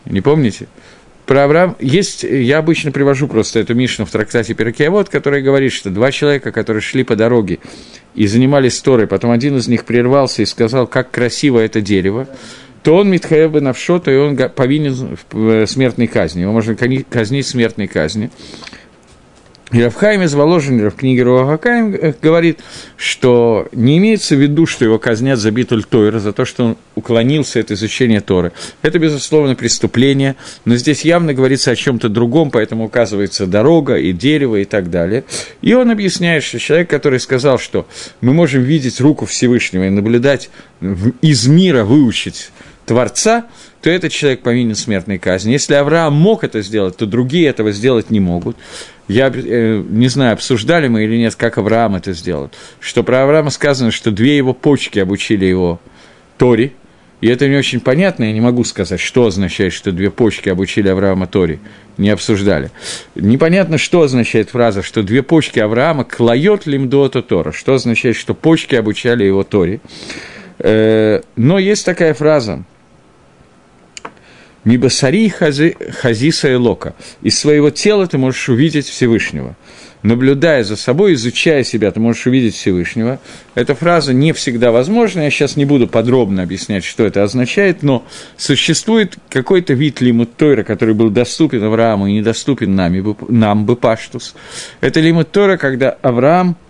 Не 0.04 0.20
помните? 0.20 0.66
Про 1.32 1.44
Авраам 1.44 1.76
есть, 1.80 2.24
я 2.24 2.58
обычно 2.58 2.92
привожу 2.92 3.26
просто 3.26 3.60
эту 3.60 3.74
Мишну 3.74 4.04
в 4.04 4.10
трактате 4.10 4.52
Перекиавод, 4.52 5.08
который 5.08 5.40
говорит, 5.40 5.72
что 5.72 5.88
два 5.88 6.12
человека, 6.12 6.52
которые 6.52 6.82
шли 6.82 7.04
по 7.04 7.16
дороге 7.16 7.58
и 8.14 8.26
занимались 8.26 8.78
Торой, 8.82 9.06
потом 9.06 9.30
один 9.30 9.56
из 9.56 9.66
них 9.66 9.86
прервался 9.86 10.42
и 10.42 10.44
сказал, 10.44 10.86
как 10.86 11.10
красиво 11.10 11.58
это 11.58 11.80
дерево, 11.80 12.28
то 12.82 12.96
он 12.96 13.10
Митхаеба 13.10 13.62
Навшота, 13.62 14.10
и 14.10 14.16
он 14.16 14.36
повинен 14.36 15.16
в 15.30 15.66
смертной 15.66 16.06
казни. 16.06 16.42
Его 16.42 16.52
можно 16.52 16.76
казнить 16.76 17.46
смертной 17.46 17.86
казни. 17.86 18.30
И 19.72 19.82
Равхайм 19.82 20.22
из 20.22 20.34
Воложенера 20.34 20.90
в 20.90 20.96
книге 20.96 21.22
Руахакаем 21.22 21.94
э, 21.94 22.12
говорит, 22.20 22.60
что 22.98 23.68
не 23.72 23.96
имеется 23.96 24.36
в 24.36 24.38
виду, 24.38 24.66
что 24.66 24.84
его 24.84 24.98
казнят 24.98 25.38
за 25.38 25.50
битуль 25.50 25.82
Тойра, 25.82 26.18
за 26.18 26.34
то, 26.34 26.44
что 26.44 26.64
он 26.64 26.76
уклонился 26.94 27.58
от 27.58 27.70
изучения 27.70 28.20
Торы. 28.20 28.52
Это, 28.82 28.98
безусловно, 28.98 29.54
преступление, 29.54 30.36
но 30.66 30.76
здесь 30.76 31.06
явно 31.06 31.32
говорится 31.32 31.70
о 31.70 31.76
чем-то 31.76 32.10
другом, 32.10 32.50
поэтому 32.50 32.84
указывается 32.84 33.46
дорога 33.46 33.96
и 33.96 34.12
дерево 34.12 34.56
и 34.56 34.66
так 34.66 34.90
далее. 34.90 35.24
И 35.62 35.72
он 35.72 35.90
объясняет, 35.90 36.42
что 36.42 36.58
человек, 36.58 36.90
который 36.90 37.18
сказал, 37.18 37.58
что 37.58 37.86
мы 38.20 38.34
можем 38.34 38.62
видеть 38.62 39.00
руку 39.00 39.24
Всевышнего 39.24 39.86
и 39.86 39.90
наблюдать 39.90 40.50
из 41.22 41.46
мира, 41.46 41.84
выучить 41.84 42.50
Творца, 42.92 43.46
то 43.80 43.88
этот 43.88 44.12
человек 44.12 44.42
повинен 44.42 44.74
смертной 44.74 45.16
казни. 45.16 45.52
Если 45.52 45.72
Авраам 45.72 46.12
мог 46.12 46.44
это 46.44 46.60
сделать, 46.60 46.98
то 46.98 47.06
другие 47.06 47.48
этого 47.48 47.72
сделать 47.72 48.10
не 48.10 48.20
могут. 48.20 48.58
Я 49.08 49.32
э, 49.34 49.82
не 49.88 50.08
знаю, 50.08 50.34
обсуждали 50.34 50.88
мы 50.88 51.04
или 51.04 51.16
нет, 51.16 51.34
как 51.34 51.56
Авраам 51.56 51.96
это 51.96 52.12
сделал. 52.12 52.50
Что 52.80 53.02
про 53.02 53.22
Авраама 53.22 53.48
сказано, 53.48 53.92
что 53.92 54.10
две 54.10 54.36
его 54.36 54.52
почки 54.52 54.98
обучили 54.98 55.46
его 55.46 55.80
Тори, 56.36 56.74
и 57.22 57.28
это 57.28 57.48
не 57.48 57.56
очень 57.56 57.80
понятно, 57.80 58.24
я 58.24 58.32
не 58.32 58.42
могу 58.42 58.62
сказать, 58.62 59.00
что 59.00 59.24
означает, 59.24 59.72
что 59.72 59.90
две 59.90 60.10
почки 60.10 60.50
обучили 60.50 60.88
Авраама 60.88 61.26
Тори. 61.26 61.60
Не 61.96 62.10
обсуждали. 62.10 62.70
Непонятно, 63.14 63.78
что 63.78 64.02
означает 64.02 64.50
фраза, 64.50 64.82
что 64.82 65.02
две 65.02 65.22
почки 65.22 65.60
Авраама 65.60 66.04
клает 66.04 66.66
лимдота 66.66 67.22
Тора. 67.22 67.52
Что 67.52 67.74
означает, 67.74 68.16
что 68.16 68.34
почки 68.34 68.74
обучали 68.74 69.24
его 69.24 69.44
Тори. 69.44 69.80
Э, 70.58 71.22
но 71.36 71.58
есть 71.58 71.86
такая 71.86 72.12
фраза, 72.12 72.64
Мибасари 74.64 75.28
хази, 75.28 75.76
хазиса 76.00 76.48
и 76.48 76.54
лока. 76.54 76.94
Из 77.22 77.36
своего 77.38 77.70
тела 77.70 78.06
ты 78.06 78.16
можешь 78.18 78.48
увидеть 78.48 78.86
Всевышнего. 78.86 79.56
Наблюдая 80.02 80.64
за 80.64 80.76
собой, 80.76 81.14
изучая 81.14 81.62
себя, 81.62 81.90
ты 81.90 82.00
можешь 82.00 82.26
увидеть 82.26 82.54
Всевышнего. 82.54 83.20
Эта 83.54 83.74
фраза 83.74 84.12
не 84.12 84.32
всегда 84.32 84.72
возможна, 84.72 85.20
я 85.20 85.30
сейчас 85.30 85.56
не 85.56 85.64
буду 85.64 85.86
подробно 85.86 86.42
объяснять, 86.42 86.84
что 86.84 87.04
это 87.04 87.22
означает, 87.22 87.82
но 87.82 88.04
существует 88.36 89.16
какой-то 89.28 89.74
вид 89.74 90.00
лимут 90.00 90.36
Тойра, 90.36 90.64
который 90.64 90.94
был 90.94 91.10
доступен 91.10 91.62
Аврааму 91.62 92.08
и 92.08 92.14
недоступен 92.14 92.74
нам, 92.74 93.16
нам 93.28 93.64
бы 93.64 93.76
Паштус. 93.76 94.34
Это 94.80 95.00
лимут 95.00 95.30
Тойра, 95.30 95.56
когда 95.56 95.90
Авраам– 96.02 96.56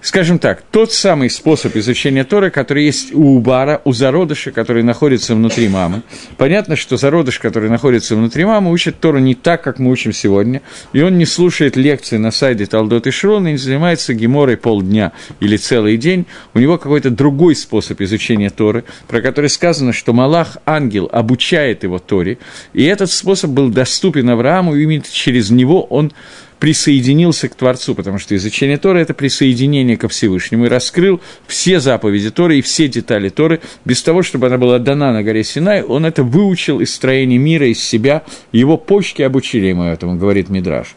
скажем 0.00 0.38
так, 0.38 0.62
тот 0.70 0.92
самый 0.92 1.30
способ 1.30 1.76
изучения 1.76 2.24
Торы, 2.24 2.50
который 2.50 2.84
есть 2.84 3.14
у 3.14 3.36
Убара, 3.36 3.80
у 3.84 3.92
зародыша, 3.92 4.50
который 4.50 4.82
находится 4.82 5.34
внутри 5.34 5.68
мамы. 5.68 6.02
Понятно, 6.36 6.76
что 6.76 6.96
зародыш, 6.96 7.38
который 7.38 7.70
находится 7.70 8.14
внутри 8.14 8.44
мамы, 8.44 8.70
учит 8.70 9.00
Тору 9.00 9.18
не 9.18 9.34
так, 9.34 9.62
как 9.62 9.78
мы 9.78 9.90
учим 9.90 10.12
сегодня, 10.12 10.62
и 10.92 11.02
он 11.02 11.18
не 11.18 11.26
слушает 11.26 11.76
лекции 11.76 12.16
на 12.16 12.30
сайте 12.30 12.66
Талдот 12.66 13.06
и 13.06 13.10
Шрон, 13.10 13.48
и 13.48 13.52
не 13.52 13.58
занимается 13.58 14.14
геморой 14.14 14.56
полдня 14.56 15.12
или 15.40 15.56
целый 15.56 15.96
день. 15.96 16.26
У 16.54 16.58
него 16.58 16.78
какой-то 16.78 17.10
другой 17.10 17.56
способ 17.56 18.00
изучения 18.00 18.50
Торы, 18.50 18.84
про 19.08 19.20
который 19.20 19.50
сказано, 19.50 19.92
что 19.92 20.12
Малах, 20.12 20.58
ангел, 20.66 21.08
обучает 21.12 21.82
его 21.82 21.98
Торе, 21.98 22.38
и 22.72 22.84
этот 22.84 23.10
способ 23.10 23.50
был 23.50 23.68
доступен 23.70 24.30
Аврааму, 24.30 24.74
и 24.74 24.82
именно 24.82 25.04
через 25.10 25.50
него 25.50 25.82
он 25.84 26.12
присоединился 26.58 27.48
к 27.48 27.54
Творцу, 27.54 27.94
потому 27.94 28.18
что 28.18 28.34
изучение 28.36 28.78
Торы– 28.78 29.00
это 29.00 29.14
присоединение 29.14 29.96
ко 29.96 30.08
Всевышнему, 30.08 30.66
и 30.66 30.68
раскрыл 30.68 31.20
все 31.46 31.80
заповеди 31.80 32.30
Торы 32.30 32.58
и 32.58 32.62
все 32.62 32.88
детали 32.88 33.28
Торы, 33.28 33.60
без 33.84 34.02
того, 34.02 34.22
чтобы 34.22 34.46
она 34.46 34.58
была 34.58 34.78
дана 34.78 35.12
на 35.12 35.22
горе 35.22 35.44
Синай, 35.44 35.82
он 35.82 36.06
это 36.06 36.22
выучил 36.22 36.80
из 36.80 36.94
строения 36.94 37.38
мира, 37.38 37.66
из 37.68 37.82
себя, 37.82 38.22
его 38.52 38.76
почки 38.76 39.22
обучили 39.22 39.66
ему 39.66 39.84
этому, 39.84 40.16
говорит 40.16 40.48
Мидраш. 40.48 40.94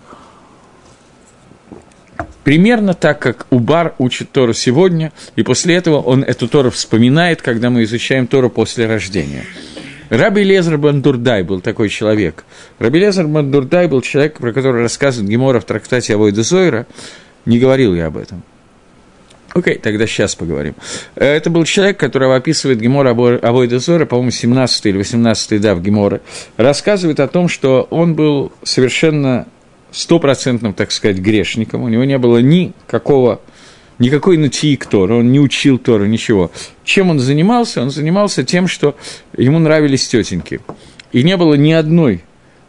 Примерно 2.43 2.93
так, 2.93 3.19
как 3.19 3.45
Убар 3.49 3.93
учит 3.99 4.31
Тору 4.31 4.53
сегодня, 4.53 5.11
и 5.35 5.43
после 5.43 5.75
этого 5.75 5.99
он 5.99 6.23
эту 6.23 6.47
Тору 6.47 6.71
вспоминает, 6.71 7.41
когда 7.41 7.69
мы 7.69 7.83
изучаем 7.83 8.27
Тору 8.27 8.49
после 8.49 8.87
рождения– 8.87 9.45
Раби 10.09 10.43
Лезер 10.43 10.77
Бандурдай 10.77 11.43
был 11.43 11.61
такой 11.61 11.89
человек. 11.89 12.43
Раби 12.79 12.99
Лезер 12.99 13.27
Бандурдай 13.27 13.87
был 13.87 14.01
человек, 14.01 14.37
про 14.37 14.51
которого 14.51 14.81
рассказывает 14.81 15.29
Гемора 15.29 15.59
в 15.59 15.65
трактате 15.65 16.15
Авойда 16.15 16.43
Зойра. 16.43 16.87
Не 17.45 17.59
говорил 17.59 17.93
я 17.95 18.07
об 18.07 18.17
этом. 18.17 18.43
Окей, 19.53 19.75
okay, 19.75 19.79
тогда 19.79 20.05
сейчас 20.05 20.35
поговорим. 20.35 20.75
Это 21.15 21.49
был 21.49 21.63
человек, 21.63 21.99
которого 21.99 22.35
описывает 22.35 22.79
Гемора 22.79 23.11
Авойда 23.11 23.79
Зойра, 23.79 24.05
по-моему, 24.05 24.31
17 24.31 24.85
или 24.85 24.97
18 24.97 25.61
да, 25.61 25.75
в 25.75 25.81
Гемора. 25.81 26.21
Рассказывает 26.57 27.19
о 27.19 27.27
том, 27.27 27.47
что 27.47 27.87
он 27.89 28.13
был 28.15 28.51
совершенно 28.63 29.47
стопроцентным, 29.91 30.73
так 30.73 30.91
сказать, 30.91 31.17
грешником. 31.17 31.83
У 31.83 31.87
него 31.87 32.03
не 32.03 32.17
было 32.17 32.37
никакого 32.37 33.41
никакой 34.00 34.38
натиик 34.38 34.86
Тора, 34.86 35.15
он 35.15 35.32
не 35.32 35.39
учил 35.39 35.77
Тору, 35.77 36.06
ничего. 36.06 36.51
Чем 36.84 37.10
он 37.10 37.20
занимался? 37.20 37.82
Он 37.82 37.91
занимался 37.91 38.44
тем, 38.44 38.68
что 38.68 38.96
ему 39.38 39.60
нравились 39.60 40.08
тетеньки. 40.08 40.62
И 41.12 41.24
не 41.24 41.38
было 41.38 41.53
ни 41.53 41.72
одной 41.72 42.24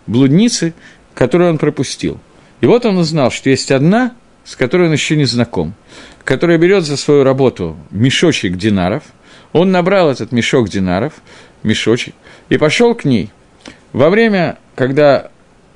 блудницы, 0.07 0.75
которую 1.15 1.51
он 1.51 1.59
пропустил. 1.59 2.19
И 2.61 2.67
вот 2.67 2.85
он 2.85 2.99
узнал, 2.99 3.31
что 3.31 3.51
есть 3.51 3.71
одна, 3.71 4.15
с 4.45 4.57
которой 4.57 4.89
он 4.89 4.93
еще 4.93 5.17
не 5.17 5.25
знаком, 5.25 5.75
которая 6.25 6.59
берет 6.59 6.85
за 6.85 6.97
свою 6.97 7.25
работу 7.25 7.77
мешочек 7.91 8.57
динаров. 8.57 9.05
Он 9.53 9.71
набрал 9.71 10.11
этот 10.11 10.33
мешок 10.33 10.69
динаров, 10.69 11.15
мешочек, 11.63 12.15
и 12.49 12.57
пошел 12.57 12.95
к 12.95 13.05
ней. 13.05 13.31
Во 13.93 14.11
время, 14.11 14.59
когда 14.75 15.31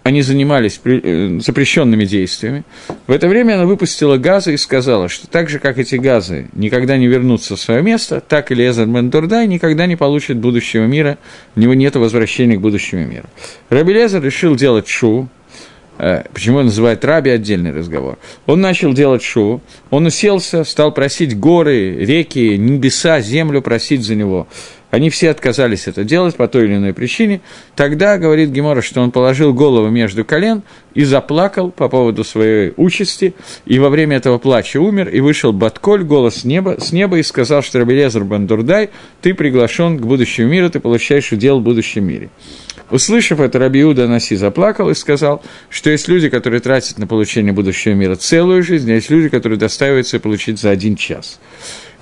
они 0.05 0.21
занимались 0.21 0.81
э, 0.85 1.39
запрещенными 1.41 2.05
действиями. 2.05 2.65
В 3.07 3.11
это 3.11 3.27
время 3.27 3.55
она 3.55 3.65
выпустила 3.65 4.19
газы 4.19 4.53
и 4.53 4.59
сказала, 4.59 5.09
что 5.09 5.27
так 5.27 5.49
же, 5.49 5.59
как 5.59 5.79
эти 5.79 5.97
газы 5.97 6.49
никогда 6.53 6.99
не 6.99 7.07
вернутся 7.07 7.57
в 7.57 7.61
свое 7.61 7.83
место, 7.83 8.21
так 8.21 8.53
и 8.53 8.55
Лезер 8.55 8.87
Мендурдай 8.87 9.47
никогда 9.47 9.87
не 9.87 9.97
получит 9.97 10.37
будущего 10.37 10.85
мира, 10.85 11.17
у 11.57 11.61
него 11.61 11.73
нет 11.73 11.97
возвращения 11.97 12.57
к 12.57 12.61
будущему 12.61 13.07
миру. 13.07 13.25
Раби 13.71 13.95
Лезер 13.95 14.23
решил 14.23 14.57
делать 14.57 14.87
шу, 14.87 15.31
э, 15.97 16.25
Почему 16.35 16.59
он 16.59 16.67
называет 16.67 17.03
Раби 17.03 17.31
отдельный 17.31 17.73
разговор? 17.73 18.19
Он 18.45 18.61
начал 18.61 18.93
делать 18.93 19.23
шоу, 19.23 19.63
он 19.89 20.05
уселся, 20.05 20.65
стал 20.65 20.93
просить 20.93 21.35
горы, 21.39 21.97
реки, 22.05 22.59
небеса, 22.59 23.23
землю 23.23 23.63
просить 23.63 24.05
за 24.05 24.17
него 24.17 24.49
они 24.95 25.11
все 25.11 25.31
отказались 25.31 25.89
это 25.89 26.05
делать 26.05 26.37
по 26.37 26.47
той 26.47 26.67
или 26.67 26.77
иной 26.77 26.95
причине, 26.95 27.41
тогда 27.75 28.17
говорит 28.17 28.51
Гемора, 28.51 28.81
что 28.81 29.01
он 29.01 29.11
положил 29.11 29.53
голову 29.53 29.89
между 29.89 30.25
колен 30.25 30.63
и 30.95 31.03
заплакал 31.03 31.73
по 31.73 31.89
поводу 31.89 32.23
своей 32.23 32.73
участи, 32.77 33.35
и 33.67 33.81
во 33.81 33.91
время 33.91 34.17
этого 34.19 34.39
плача 34.39 34.81
умер, 34.81 35.09
и 35.09 35.19
вышел 35.19 35.53
Батколь, 35.53 36.05
голос 36.05 36.45
неба, 36.45 36.77
с 36.79 36.93
неба 36.93 37.19
и 37.19 37.25
сказал, 37.25 37.63
что 37.63 37.81
Рабелезер 37.81 38.23
Бандурдай, 38.23 38.91
ты 39.21 39.35
приглашен 39.35 39.99
к 39.99 40.07
будущему 40.07 40.49
миру, 40.49 40.71
ты 40.71 40.79
получаешь 40.79 41.33
удел 41.33 41.59
в 41.59 41.63
будущем 41.63 42.05
мире. 42.05 42.31
Услышав 42.91 43.41
это, 43.41 43.59
Рабиуда 43.59 44.07
Наси 44.07 44.37
заплакал 44.37 44.91
и 44.91 44.95
сказал, 44.95 45.43
что 45.71 45.91
есть 45.91 46.07
люди, 46.07 46.29
которые 46.29 46.61
тратят 46.61 46.99
на 46.99 47.09
получение 47.09 47.53
будущего 47.53 47.95
мира 47.95 48.15
целую 48.15 48.63
жизнь, 48.63 48.91
а 48.93 48.95
есть 48.95 49.11
люди, 49.11 49.29
которые 49.29 49.59
достаиваются 49.59 50.21
получить 50.21 50.61
за 50.61 50.71
один 50.71 50.95
час. 50.95 51.41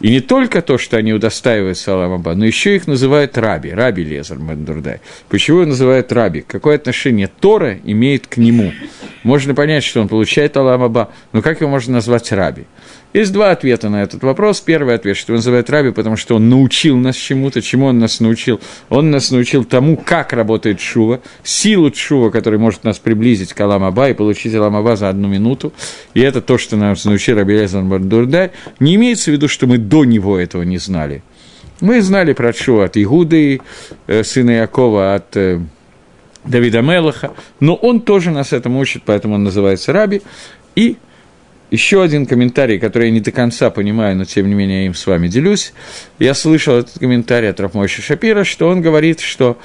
И 0.02 0.10
не 0.10 0.20
только 0.20 0.62
то, 0.62 0.78
что 0.78 0.96
они 0.96 1.12
удостаиваются 1.12 1.94
Аламаба, 1.94 2.34
но 2.34 2.44
еще 2.44 2.74
их 2.74 2.88
называют 2.88 3.38
раби, 3.38 3.70
раби 3.70 4.02
Лезар 4.02 4.36
Мандурдай. 4.36 5.00
Почему 5.28 5.58
его 5.58 5.68
называют 5.68 6.10
раби? 6.10 6.40
Какое 6.40 6.74
отношение 6.74 7.28
Тора 7.28 7.78
имеет 7.84 8.26
к 8.26 8.36
нему? 8.36 8.72
Можно 9.22 9.54
понять, 9.54 9.84
что 9.84 10.00
он 10.00 10.08
получает 10.08 10.56
Аламаба, 10.56 11.12
но 11.32 11.40
как 11.40 11.60
его 11.60 11.70
можно 11.70 11.94
назвать 11.94 12.32
раби? 12.32 12.64
Есть 13.12 13.32
два 13.32 13.50
ответа 13.50 13.90
на 13.90 14.02
этот 14.02 14.22
вопрос. 14.22 14.60
Первый 14.60 14.94
ответ, 14.94 15.16
что 15.16 15.32
его 15.32 15.38
называют 15.38 15.68
Раби, 15.68 15.90
потому 15.90 16.16
что 16.16 16.36
он 16.36 16.48
научил 16.48 16.96
нас 16.96 17.14
чему-то. 17.14 17.60
Чему 17.60 17.86
он 17.86 17.98
нас 17.98 18.20
научил? 18.20 18.60
Он 18.88 19.10
нас 19.10 19.30
научил 19.30 19.64
тому, 19.64 19.98
как 19.98 20.32
работает 20.32 20.80
Шува, 20.80 21.20
силу 21.42 21.92
Шува, 21.94 22.30
который 22.30 22.58
может 22.58 22.84
нас 22.84 22.98
приблизить 22.98 23.52
к 23.52 23.60
Аламаба 23.60 24.08
и 24.08 24.14
получить 24.14 24.54
Аламаба 24.54 24.96
за 24.96 25.10
одну 25.10 25.28
минуту. 25.28 25.72
И 26.14 26.20
это 26.20 26.40
то, 26.40 26.56
что 26.56 26.76
нас 26.76 27.04
научил 27.04 27.36
Раби 27.36 27.52
Лезан 27.52 27.88
Бардурдай. 27.88 28.52
Не 28.80 28.94
имеется 28.94 29.30
в 29.30 29.34
виду, 29.34 29.46
что 29.46 29.66
мы 29.66 29.76
до 29.76 30.04
него 30.04 30.38
этого 30.38 30.62
не 30.62 30.78
знали. 30.78 31.22
Мы 31.80 32.00
знали 32.00 32.32
про 32.32 32.52
Шува 32.54 32.84
от 32.84 32.96
Игуды, 32.96 33.60
э, 34.06 34.24
сына 34.24 34.52
Якова, 34.52 35.16
от 35.16 35.36
э, 35.36 35.60
Давида 36.44 36.80
Мелаха, 36.80 37.32
но 37.60 37.74
он 37.74 38.00
тоже 38.00 38.30
нас 38.30 38.52
этому 38.52 38.78
учит, 38.78 39.02
поэтому 39.04 39.34
он 39.34 39.44
называется 39.44 39.92
Раби. 39.92 40.22
И 40.74 40.96
еще 41.72 42.02
один 42.02 42.26
комментарий, 42.26 42.78
который 42.78 43.06
я 43.06 43.10
не 43.10 43.20
до 43.20 43.32
конца 43.32 43.70
понимаю, 43.70 44.14
но 44.14 44.26
тем 44.26 44.46
не 44.46 44.54
менее 44.54 44.80
я 44.80 44.86
им 44.86 44.94
с 44.94 45.06
вами 45.06 45.26
делюсь. 45.26 45.72
Я 46.18 46.34
слышал 46.34 46.76
этот 46.76 46.98
комментарий 46.98 47.48
от 47.48 47.58
Рафмойши 47.60 48.02
Шапира, 48.02 48.44
что 48.44 48.68
он 48.68 48.82
говорит, 48.82 49.20
что 49.20 49.56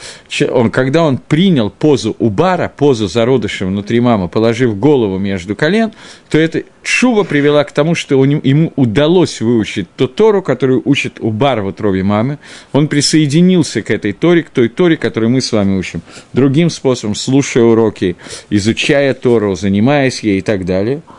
он, 0.49 0.71
когда 0.71 1.03
он 1.03 1.17
принял 1.17 1.69
позу 1.69 2.15
Убара, 2.17 2.71
позу 2.73 3.09
зародыша 3.09 3.65
внутри 3.65 3.99
мамы, 3.99 4.29
положив 4.29 4.79
голову 4.79 5.19
между 5.19 5.53
колен, 5.53 5.91
то 6.29 6.37
эта 6.37 6.63
чува 6.81 7.25
привела 7.25 7.65
к 7.65 7.73
тому, 7.73 7.93
что 7.93 8.23
ему 8.23 8.71
удалось 8.77 9.41
выучить 9.41 9.87
ту 9.97 10.07
Тору, 10.07 10.41
которую 10.41 10.83
учит 10.85 11.19
Убар 11.19 11.59
в 11.59 11.65
утробе 11.65 12.03
мамы. 12.03 12.39
Он 12.71 12.87
присоединился 12.87 13.81
к 13.81 13.91
этой 13.91 14.13
Торе, 14.13 14.43
к 14.43 14.49
той 14.49 14.69
Торе, 14.69 14.95
которую 14.95 15.29
мы 15.29 15.41
с 15.41 15.51
вами 15.51 15.77
учим, 15.77 16.01
другим 16.31 16.69
способом, 16.69 17.15
слушая 17.15 17.65
уроки, 17.65 18.15
изучая 18.49 19.13
Тору, 19.13 19.55
занимаясь 19.55 20.21
ей 20.21 20.37
и 20.37 20.41
так 20.41 20.63
далее– 20.63 21.01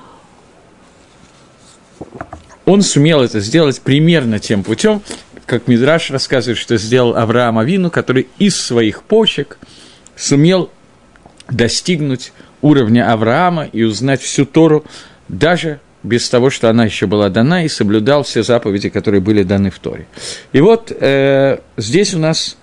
он 2.65 2.83
сумел 2.83 3.23
это 3.23 3.41
сделать 3.41 3.81
примерно 3.81 4.39
тем 4.39 4.63
путем, 4.63 5.03
как 5.47 5.69
Мидраш 5.69 6.11
рассказывает, 6.11 6.59
что 6.59 6.77
сделал 6.77 7.17
Авраам 7.17 7.59
Авину, 7.59 7.91
который 7.91 8.29
из 8.39 8.61
своих 8.61 9.03
почек 9.03 9.59
сумел 10.17 10.71
достигнуть 11.49 12.33
уровня 12.61 13.11
Авраама 13.11 13.65
и 13.65 13.83
узнать 13.83 14.21
всю 14.21 14.45
Тору, 14.45 14.85
даже 15.29 15.81
без 16.03 16.29
того, 16.29 16.51
что 16.51 16.69
она 16.69 16.85
еще 16.85 17.07
была 17.07 17.29
дана, 17.29 17.65
и 17.65 17.69
соблюдал 17.69 18.23
все 18.23 18.43
заповеди, 18.43 18.89
которые 18.89 19.21
были 19.21 19.43
даны 19.43 19.71
в 19.71 19.79
Торе. 19.79 20.07
И 20.53 20.61
вот 20.61 20.93
э, 20.93 21.59
здесь 21.77 22.15
у 22.15 22.19
нас 22.19 22.57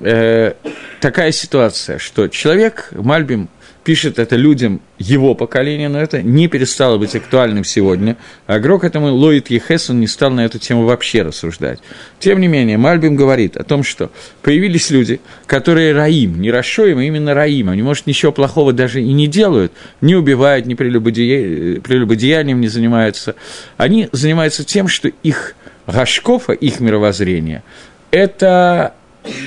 э, 0.00 0.54
такая 1.00 1.32
ситуация, 1.32 1.98
что 1.98 2.28
человек, 2.28 2.90
Мальбим, 2.92 3.48
пишет 3.84 4.18
это 4.18 4.36
людям 4.36 4.80
его 4.98 5.34
поколения, 5.34 5.88
но 5.88 5.98
это 6.00 6.22
не 6.22 6.48
перестало 6.48 6.98
быть 6.98 7.14
актуальным 7.14 7.64
сегодня. 7.64 8.16
А 8.46 8.58
игрок 8.58 8.84
этому 8.84 9.14
Лоид 9.14 9.50
Ехес, 9.50 9.90
он 9.90 10.00
не 10.00 10.06
стал 10.06 10.30
на 10.30 10.44
эту 10.44 10.58
тему 10.58 10.84
вообще 10.84 11.22
рассуждать. 11.22 11.80
Тем 12.18 12.40
не 12.40 12.48
менее, 12.48 12.76
Мальбим 12.76 13.16
говорит 13.16 13.56
о 13.56 13.64
том, 13.64 13.82
что 13.82 14.10
появились 14.42 14.90
люди, 14.90 15.20
которые 15.46 15.92
раим, 15.92 16.40
не 16.40 16.50
расшоим, 16.50 16.98
а 16.98 17.04
именно 17.04 17.34
раим. 17.34 17.70
Они, 17.70 17.82
может, 17.82 18.06
ничего 18.06 18.32
плохого 18.32 18.72
даже 18.72 19.00
и 19.00 19.12
не 19.12 19.26
делают, 19.26 19.72
не 20.00 20.14
убивают, 20.14 20.66
не 20.66 20.74
прелюбодея... 20.74 21.80
прелюбодеянием 21.80 22.60
не 22.60 22.68
занимаются. 22.68 23.34
Они 23.76 24.08
занимаются 24.12 24.64
тем, 24.64 24.88
что 24.88 25.10
их 25.22 25.54
Гашкофа, 25.86 26.52
их 26.52 26.80
мировоззрение, 26.80 27.62
это 28.10 28.94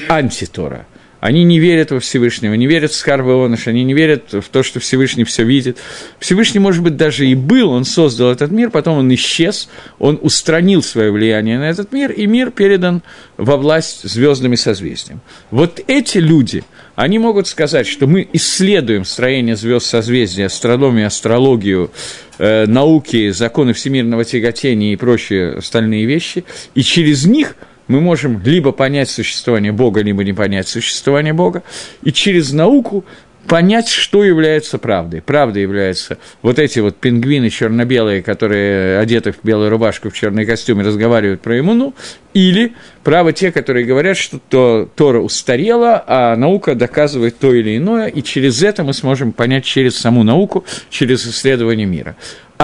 антитора– 0.10 0.86
они 1.23 1.45
не 1.45 1.57
верят 1.57 1.91
во 1.91 2.01
Всевышнего, 2.01 2.53
не 2.53 2.67
верят 2.67 2.91
в 2.91 2.95
Скарбооныш, 2.95 3.67
они 3.67 3.86
не 3.86 3.93
верят 3.93 4.33
в 4.33 4.43
то, 4.51 4.62
что 4.62 4.81
Всевышний 4.81 5.23
все 5.23 5.45
видит. 5.45 5.77
Всевышний, 6.19 6.59
может 6.59 6.83
быть, 6.83 6.97
даже 6.97 7.25
и 7.25 7.33
был, 7.33 7.69
он 7.69 7.86
создал 7.86 8.29
этот 8.29 8.51
мир, 8.51 8.69
потом 8.71 8.97
он 8.97 9.13
исчез, 9.13 9.69
он 9.99 10.19
устранил 10.21 10.83
свое 10.83 11.13
влияние 11.13 11.59
на 11.59 11.69
этот 11.69 11.93
мир, 11.93 12.12
и 12.12 12.25
мир 12.25 12.51
передан 12.51 13.03
во 13.38 13.55
власть 13.55 14.03
звездным 14.03 14.57
созвездиям. 14.57 15.21
Вот 15.49 15.79
эти 15.88 16.17
люди, 16.17 16.65
они 16.95 17.19
могут 17.19 17.47
сказать, 17.47 17.88
что 17.88 18.05
мы 18.05 18.27
исследуем 18.33 19.05
строение 19.05 19.55
звезд 19.55 19.86
созвездия, 19.86 20.47
астрономию, 20.47 21.07
астрологию, 21.07 21.89
э, 22.38 22.65
науки, 22.65 23.29
законы 23.29 23.71
всемирного 23.71 24.25
тяготения 24.25 24.91
и 24.91 24.97
прочие 24.97 25.53
остальные 25.53 26.03
вещи, 26.03 26.43
и 26.75 26.83
через 26.83 27.25
них– 27.25 27.55
мы 27.88 28.02
можем 28.02 28.41
либо 28.43 28.72
понять 28.72 29.10
существование 29.10 29.72
Бога, 29.72 30.02
либо 30.02 30.24
не 30.24 30.34
понять 30.34 30.67
существование 30.67 31.34
Бога, 31.34 31.63
и 32.04 32.12
через 32.12 32.54
науку 32.54 33.06
понять, 33.48 33.89
что 33.89 34.24
является 34.24 34.78
правдой. 34.78 35.22
Правдой 35.22 35.63
являются 35.63 36.17
вот 36.41 36.60
эти 36.60 36.80
вот 36.80 36.96
пингвины 36.98 37.50
черно-белые, 37.50 38.22
которые 38.22 39.00
одеты 39.00 39.32
в 39.32 39.43
белую 39.43 39.69
рубашку, 39.69 40.10
в 40.10 40.13
черный 40.13 40.46
костюм 40.46 40.82
и 40.82 40.84
разговаривают 40.84 41.41
про 41.41 41.60
иммуну, 41.60 41.93
или 42.34 42.74
правы 43.04 43.34
те, 43.34 43.52
которые 43.52 43.86
говорят, 43.86 44.17
что 44.17 44.39
то, 44.50 44.89
Тора 44.96 45.19
устарела, 45.19 46.04
а 46.08 46.36
наука 46.36 46.76
доказывает 46.76 47.38
то 47.38 47.54
или 47.54 47.78
иное, 47.78 48.08
и 48.08 48.24
через 48.24 48.63
это 48.63 48.84
мы 48.84 48.93
сможем 48.93 49.32
понять 49.34 49.65
через 49.65 49.98
саму 49.98 50.24
науку, 50.24 50.65
через 50.89 51.28
исследование 51.28 51.86
мира. 51.86 52.15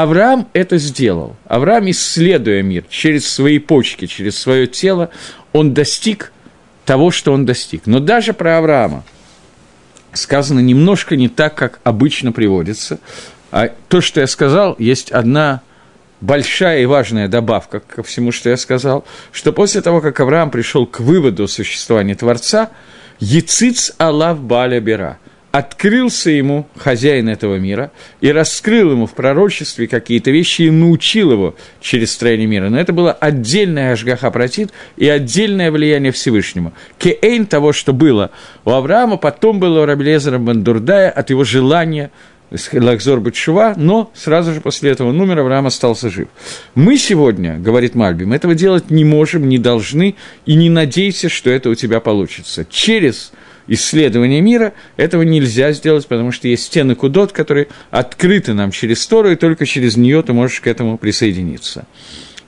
Авраам 0.02 0.48
это 0.54 0.78
сделал. 0.78 1.36
Авраам, 1.46 1.90
исследуя 1.92 2.62
мир 2.62 2.86
через 2.90 3.28
свои 3.28 3.60
почки, 3.60 4.06
через 4.06 4.40
свое 4.40 4.66
тело, 4.66 5.10
он 5.52 5.74
достиг 5.74 6.32
того, 6.86 7.12
что 7.12 7.34
он 7.34 7.46
достиг. 7.46 7.86
Но 7.86 8.00
даже 8.00 8.32
про 8.32 8.60
Авраама 8.60 9.04
сказано 10.14 10.62
немножко 10.62 11.18
не 11.18 11.28
так, 11.28 11.56
как 11.56 11.82
обычно 11.84 12.32
приводится. 12.32 13.00
А 13.52 13.68
то, 13.90 14.00
что 14.00 14.22
я 14.22 14.28
сказал, 14.28 14.74
есть 14.80 15.12
одна 15.12 15.64
большая 16.22 16.84
и 16.84 16.86
важная 16.86 17.28
добавка 17.28 17.82
ко 17.82 18.02
всему, 18.02 18.32
что 18.32 18.50
я 18.50 18.56
сказал, 18.56 19.04
что 19.34 19.52
после 19.52 19.82
того, 19.82 20.00
как 20.00 20.18
Авраам 20.22 20.50
пришел 20.50 20.86
к 20.86 21.02
выводу 21.02 21.46
существования 21.50 22.16
Творца, 22.16 22.70
Яциц 23.20 23.92
Аллах 23.98 24.38
Баля 24.38 24.80
Бера– 24.80 25.18
открылся 25.52 26.30
ему 26.30 26.68
хозяин 26.78 27.28
этого 27.28 27.56
мира 27.56 27.92
и 28.22 28.32
раскрыл 28.32 28.92
ему 28.92 29.08
в 29.08 29.14
пророчестве 29.14 29.88
какие-то 29.88 30.32
вещи 30.32 30.64
и 30.64 30.72
научил 30.72 31.32
его 31.32 31.56
через 31.82 32.12
строение 32.12 32.48
мира. 32.48 32.70
Но 32.70 32.80
это 32.80 32.94
было 32.94 33.12
отдельное 33.12 33.94
Ашгаха 33.94 34.30
Протит 34.32 34.72
и 34.98 35.08
отдельное 35.08 35.72
влияние 35.72 36.12
Всевышнему. 36.12 36.74
Кеэйн 37.00 37.46
того, 37.46 37.74
что 37.74 37.94
было 37.94 38.32
у 38.66 38.72
Авраама, 38.72 39.18
потом 39.18 39.60
было 39.60 39.82
у 39.82 39.86
Рабелезера 39.86 40.38
Бандурдая 40.38 41.10
от 41.10 41.30
его 41.30 41.44
желания 41.44 42.12
Лакзор 42.74 43.20
Батшува, 43.20 43.76
но 43.78 44.12
сразу 44.16 44.54
же 44.54 44.62
после 44.62 44.92
этого 44.92 45.12
номера 45.12 45.42
Авраам 45.42 45.68
остался 45.68 46.10
жив. 46.10 46.30
Мы 46.74 46.98
сегодня, 46.98 47.60
говорит 47.60 47.94
Мальбим, 47.94 48.34
этого 48.34 48.56
делать 48.56 48.90
не 48.90 49.06
можем, 49.06 49.48
не 49.48 49.60
должны 49.60 50.16
и 50.46 50.56
не 50.56 50.70
надейся, 50.70 51.30
что 51.30 51.50
это 51.52 51.70
у 51.70 51.76
тебя 51.76 52.00
получится. 52.00 52.66
Через 52.70 53.32
исследования 53.70 54.42
мира, 54.42 54.74
этого 54.98 55.22
нельзя 55.22 55.72
сделать, 55.72 56.08
потому 56.08 56.32
что 56.32 56.48
есть 56.48 56.66
стены 56.66 56.96
Кудот, 56.96 57.32
которые 57.32 57.68
открыты 57.92 58.54
нам 58.54 58.72
через 58.72 59.06
Тору, 59.08 59.32
и 59.32 59.36
только 59.36 59.66
через 59.66 59.96
нее 59.96 60.22
ты 60.22 60.34
можешь 60.34 60.60
к 60.60 60.68
этому 60.68 60.98
присоединиться. 60.98 61.86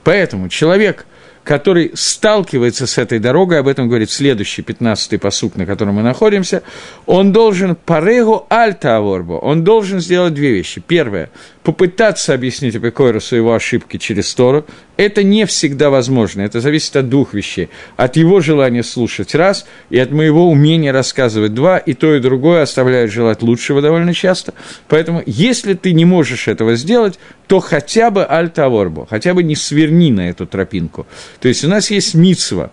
Поэтому 0.04 0.48
человек, 0.48 1.06
который 1.44 1.92
сталкивается 1.94 2.86
с 2.86 2.98
этой 2.98 3.18
дорогой, 3.18 3.60
об 3.60 3.68
этом 3.68 3.88
говорит 3.88 4.10
следующий, 4.10 4.62
15-й 4.62 5.18
посук, 5.18 5.56
на 5.56 5.64
котором 5.64 5.94
мы 5.94 6.02
находимся, 6.02 6.62
он 7.06 7.32
должен 7.32 7.76
парегу 7.76 8.46
альта 8.50 8.96
аворбо, 8.96 9.34
он 9.34 9.64
должен 9.64 10.00
сделать 10.00 10.34
две 10.34 10.50
вещи. 10.50 10.82
Первое– 10.86 11.30
попытаться 11.62 12.34
объяснить 12.34 12.74
Эпикойрусу 12.76 13.36
его 13.36 13.54
ошибки 13.54 13.96
через 13.96 14.34
Тору, 14.34 14.66
это 14.96 15.22
не 15.22 15.46
всегда 15.46 15.90
возможно. 15.90 16.42
Это 16.42 16.60
зависит 16.60 16.96
от 16.96 17.08
двух 17.08 17.34
вещей. 17.34 17.68
От 17.96 18.16
его 18.16 18.40
желания 18.40 18.82
слушать 18.82 19.34
раз, 19.34 19.66
и 19.90 19.98
от 19.98 20.10
моего 20.10 20.50
умения 20.50 20.92
рассказывать 20.92 21.54
два, 21.54 21.78
и 21.78 21.94
то, 21.94 22.14
и 22.14 22.20
другое 22.20 22.62
оставляют 22.62 23.12
желать 23.12 23.42
лучшего 23.42 23.80
довольно 23.80 24.12
часто. 24.12 24.54
Поэтому, 24.88 25.22
если 25.24 25.74
ты 25.74 25.92
не 25.92 26.04
можешь 26.04 26.48
этого 26.48 26.74
сделать, 26.74 27.18
то 27.46 27.60
хотя 27.60 28.10
бы 28.10 28.24
альтаворбо, 28.24 29.06
хотя 29.08 29.34
бы 29.34 29.42
не 29.42 29.54
сверни 29.54 30.10
на 30.10 30.28
эту 30.30 30.46
тропинку. 30.46 31.06
То 31.40 31.48
есть 31.48 31.64
у 31.64 31.68
нас 31.68 31.90
есть 31.90 32.14
мицва 32.14 32.70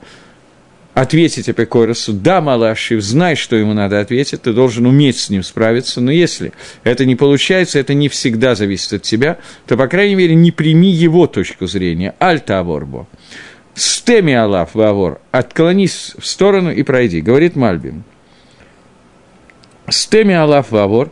ответить 1.02 1.48
Апикоросу, 1.48 2.12
да, 2.12 2.42
Малашив, 2.42 3.02
знай, 3.02 3.36
что 3.36 3.56
ему 3.56 3.74
надо 3.74 4.02
ответить, 4.02 4.42
ты 4.42 4.52
должен 4.52 4.86
уметь 4.86 5.18
с 5.18 5.30
ним 5.30 5.44
справиться, 5.44 6.02
но 6.02 6.12
если 6.12 6.52
это 6.84 7.06
не 7.06 7.16
получается, 7.16 7.80
это 7.80 7.94
не 7.94 8.10
всегда 8.10 8.54
зависит 8.54 8.94
от 8.94 9.02
тебя, 9.04 9.38
то, 9.66 9.78
по 9.78 9.88
крайней 9.88 10.16
мере, 10.16 10.36
не 10.36 10.52
прими 10.52 10.90
его 10.90 11.26
точку 11.26 11.68
зрения, 11.68 12.16
альта 12.20 12.60
аворбо. 12.60 13.08
Стеми 13.76 14.34
Аллах 14.34 14.76
Вавор, 14.76 15.22
отклонись 15.32 16.16
в 16.20 16.26
сторону 16.26 16.70
и 16.72 16.84
пройди, 16.84 17.22
говорит 17.22 17.56
Мальбим. 17.56 18.04
Стеми 19.90 20.34
Аллах 20.34 20.70
Вавор, 20.70 21.12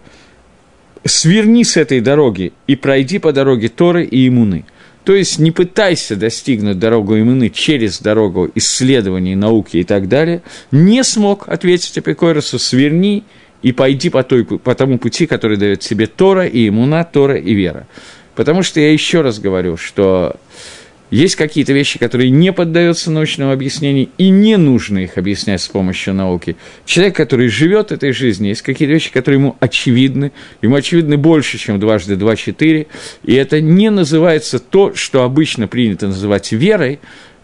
сверни 1.05 1.63
с 1.63 1.77
этой 1.77 2.01
дороги 2.01 2.51
и 2.67 2.75
пройди 2.75 3.19
по 3.19 3.31
дороге 3.31 3.69
Торы 3.69 4.03
и 4.03 4.27
Имуны– 4.27 4.65
то 5.07 5.15
есть 5.15 5.39
не 5.39 5.51
пытайся 5.51 6.17
достигнуть 6.17 6.79
дорогу 6.79 7.17
иммуны 7.17 7.49
через 7.49 8.01
дорогу 8.01 8.51
исследований, 8.55 9.37
науки 9.37 9.77
и 9.77 9.85
так 9.85 10.09
далее. 10.09 10.41
Не 10.71 11.01
смог 11.05 11.47
ответить 11.47 11.97
Апикойросу, 11.97 12.59
сверни 12.59 13.23
и 13.61 13.71
пойди 13.71 14.09
по, 14.09 14.23
той, 14.23 14.43
по 14.43 14.75
тому 14.75 14.99
пути, 14.99 15.25
который 15.25 15.55
дает 15.55 15.81
себе 15.81 16.07
Тора 16.07 16.45
и 16.45 16.67
иммуна, 16.67 17.05
Тора 17.05 17.37
и 17.37 17.53
вера. 17.53 17.87
Потому 18.35 18.63
что 18.63 18.81
я 18.81 18.91
еще 18.91 19.21
раз 19.21 19.39
говорю, 19.39 19.77
что 19.77 20.35
есть 21.09 21.35
какие-то 21.35 21.73
вещи, 21.73 21.99
которые 21.99 22.29
не 22.29 22.51
поддаются 22.51 23.11
научному 23.11 23.51
объяснению, 23.51 24.09
и 24.17 24.29
не 24.29 24.57
нужно 24.57 24.99
их 24.99 25.17
объяснять 25.17 25.61
с 25.61 25.67
помощью 25.67 26.13
науки. 26.13 26.57
Человек, 26.85 27.15
который 27.15 27.47
живет 27.47 27.91
этой 27.91 28.11
жизнью, 28.11 28.49
есть 28.49 28.61
какие-то 28.61 28.93
вещи, 28.93 29.11
которые 29.11 29.39
ему 29.39 29.55
очевидны, 29.59 30.31
ему 30.61 30.75
очевидны 30.75 31.17
больше, 31.17 31.57
чем 31.57 31.79
дважды 31.79 32.15
два 32.15 32.35
четыре, 32.35 32.87
и 33.23 33.33
это 33.33 33.61
не 33.61 33.89
называется 33.89 34.59
то, 34.59 34.93
что 34.95 35.23
обычно 35.23 35.67
принято 35.67 36.07
называть 36.07 36.51
верой, 36.51 36.99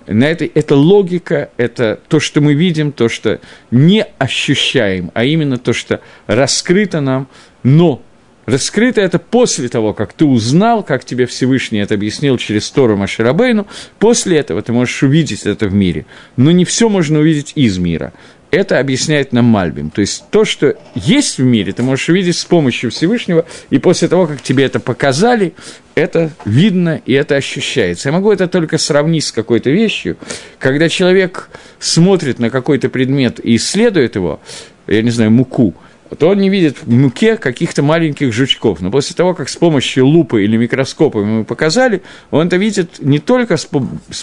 на 0.06 0.26
это, 0.26 0.46
это 0.54 0.76
логика, 0.76 1.50
это 1.56 2.00
то, 2.10 2.20
что 2.20 2.42
мы 2.42 2.54
видим, 2.56 2.92
то, 2.92 3.08
что 3.08 3.40
не 3.72 4.06
ощущаем, 4.18 5.12
а 5.14 5.24
именно 5.24 5.58
то, 5.58 5.72
что 5.72 6.02
раскрыто 6.28 7.00
нам, 7.00 7.28
но 7.64 8.02
Раскрыто 8.46 9.00
это 9.00 9.20
после 9.20 9.70
того, 9.70 9.94
как 9.94 10.14
ты 10.14 10.26
узнал, 10.26 10.84
как 10.84 11.06
тебе 11.06 11.26
Всевышний 11.26 11.80
это 11.80 11.94
объяснил 11.94 12.38
через 12.38 12.70
Тору 12.70 12.98
Маширабейну, 12.98 13.68
после 14.00 14.38
этого 14.38 14.62
ты 14.62 14.74
можешь 14.74 15.02
увидеть 15.02 15.44
это 15.44 15.68
в 15.68 15.74
мире. 15.74 16.06
Но 16.36 16.52
не 16.52 16.66
все 16.66 16.90
можно 16.90 17.20
увидеть 17.20 17.54
из 17.56 17.78
мира. 17.78 18.12
Это 18.52 18.80
объясняет 18.80 19.32
нам 19.32 19.46
Мальбим. 19.46 19.90
То 19.90 20.02
есть 20.02 20.26
то, 20.30 20.46
что 20.46 20.76
есть 20.94 21.40
в 21.40 21.44
мире, 21.44 21.74
ты 21.74 21.82
можешь 21.82 22.10
увидеть 22.10 22.38
с 22.38 22.46
помощью 22.46 22.92
Всевышнего, 22.92 23.46
и 23.72 23.80
после 23.80 24.08
того, 24.08 24.28
как 24.28 24.44
тебе 24.44 24.66
это 24.66 24.80
показали, 24.80 25.54
это 25.96 26.30
видно 26.46 27.02
и 27.06 27.14
это 27.14 27.36
ощущается. 27.36 28.10
Я 28.10 28.14
могу 28.14 28.32
это 28.32 28.48
только 28.48 28.78
сравнить 28.78 29.24
с 29.24 29.32
какой-то 29.32 29.72
вещью, 29.72 30.18
когда 30.60 30.88
человек 30.90 31.50
смотрит 31.80 32.38
на 32.38 32.52
какой-то 32.52 32.90
предмет 32.90 33.40
и 33.44 33.56
исследует 33.56 34.16
его, 34.16 34.40
я 34.86 35.02
не 35.02 35.12
знаю, 35.12 35.32
муку– 35.32 35.74
то 36.16 36.30
он 36.30 36.40
не 36.40 36.50
видит 36.50 36.78
в 36.82 36.90
муке 36.90 37.38
каких-то 37.38 37.84
маленьких 37.84 38.34
жучков. 38.34 38.82
Но 38.82 38.92
после 38.92 39.16
того, 39.16 39.34
как 39.34 39.50
с 39.50 39.56
помощью 39.56 40.06
лупы 40.06 40.44
или 40.44 40.58
микроскопа 40.58 41.20
ему 41.20 41.46
показали, 41.46 42.02
он 42.32 42.48
это 42.48 42.58
видит 42.58 43.00
не 43.00 43.20
только 43.20 43.58
с, 43.58 43.68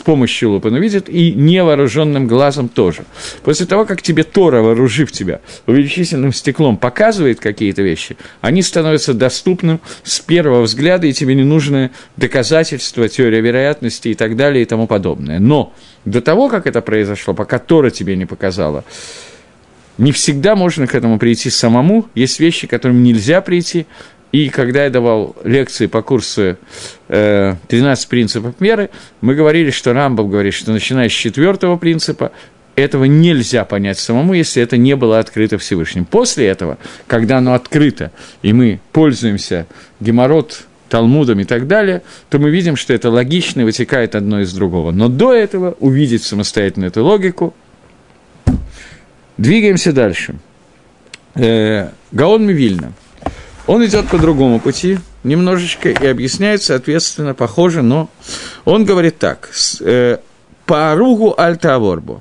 помощью 0.04 0.50
лупы, 0.50 0.70
но 0.70 0.78
видит 0.78 1.08
и 1.08 1.32
невооруженным 1.32 2.26
глазом 2.26 2.68
тоже. 2.68 3.04
После 3.42 3.66
того, 3.66 3.84
как 3.84 4.02
тебе 4.02 4.22
Тора, 4.22 4.62
вооружив 4.62 5.12
тебя 5.12 5.40
увеличительным 5.66 6.32
стеклом, 6.32 6.76
показывает 6.76 7.40
какие-то 7.40 7.82
вещи, 7.82 8.16
они 8.40 8.62
становятся 8.62 9.14
доступным 9.14 9.80
с 10.02 10.20
первого 10.20 10.62
взгляда, 10.62 11.06
и 11.06 11.12
тебе 11.12 11.34
не 11.34 11.44
нужны 11.44 11.90
доказательства, 12.16 13.08
теория 13.08 13.40
вероятности 13.40 14.08
и 14.08 14.14
так 14.14 14.36
далее 14.36 14.62
и 14.62 14.66
тому 14.66 14.86
подобное. 14.86 15.38
Но 15.38 15.72
до 16.04 16.20
того, 16.20 16.48
как 16.48 16.66
это 16.66 16.80
произошло, 16.80 17.34
пока 17.34 17.58
Тора 17.58 17.90
тебе 17.90 18.16
не 18.16 18.26
показала, 18.26 18.84
не 20.00 20.12
всегда 20.12 20.56
можно 20.56 20.86
к 20.86 20.94
этому 20.94 21.18
прийти 21.18 21.50
самому. 21.50 22.08
Есть 22.14 22.40
вещи, 22.40 22.66
к 22.66 22.70
которым 22.70 23.02
нельзя 23.02 23.42
прийти. 23.42 23.86
И 24.32 24.48
когда 24.48 24.84
я 24.84 24.90
давал 24.90 25.36
лекции 25.44 25.86
по 25.86 26.00
курсу 26.00 26.56
э, 27.08 27.54
13 27.68 28.08
принципов 28.08 28.54
меры, 28.60 28.88
мы 29.20 29.34
говорили, 29.34 29.70
что 29.70 29.92
Рамбов 29.92 30.30
говорит, 30.30 30.54
что 30.54 30.72
начиная 30.72 31.10
с 31.10 31.12
четвертого 31.12 31.76
принципа, 31.76 32.32
этого 32.76 33.04
нельзя 33.04 33.66
понять 33.66 33.98
самому, 33.98 34.32
если 34.32 34.62
это 34.62 34.78
не 34.78 34.96
было 34.96 35.18
открыто 35.18 35.58
Всевышним. 35.58 36.06
После 36.06 36.46
этого, 36.46 36.78
когда 37.06 37.38
оно 37.38 37.52
открыто, 37.52 38.10
и 38.40 38.54
мы 38.54 38.80
пользуемся 38.92 39.66
геморрот, 40.00 40.62
Талмудом 40.88 41.38
и 41.38 41.44
так 41.44 41.68
далее, 41.68 42.02
то 42.30 42.38
мы 42.38 42.50
видим, 42.50 42.74
что 42.74 42.92
это 42.92 43.10
логично 43.10 43.64
вытекает 43.64 44.16
одно 44.16 44.40
из 44.40 44.52
другого. 44.52 44.90
Но 44.90 45.08
до 45.08 45.32
этого 45.32 45.76
увидеть 45.78 46.24
самостоятельно 46.24 46.86
эту 46.86 47.04
логику 47.04 47.54
Двигаемся 49.40 49.94
дальше. 49.94 50.34
Э, 51.34 51.88
Гаон 52.12 52.46
Мивильна. 52.46 52.92
Он 53.66 53.82
идет 53.86 54.06
по 54.08 54.18
другому 54.18 54.60
пути, 54.60 54.98
немножечко, 55.24 55.88
и 55.88 56.06
объясняет, 56.06 56.62
соответственно, 56.62 57.32
похоже, 57.32 57.80
но 57.80 58.10
он 58.66 58.84
говорит 58.84 59.16
так. 59.16 59.50
Э, 59.80 60.18
по 60.66 60.92
Аругу 60.92 61.34
Альта-Аворбу. 61.38 62.20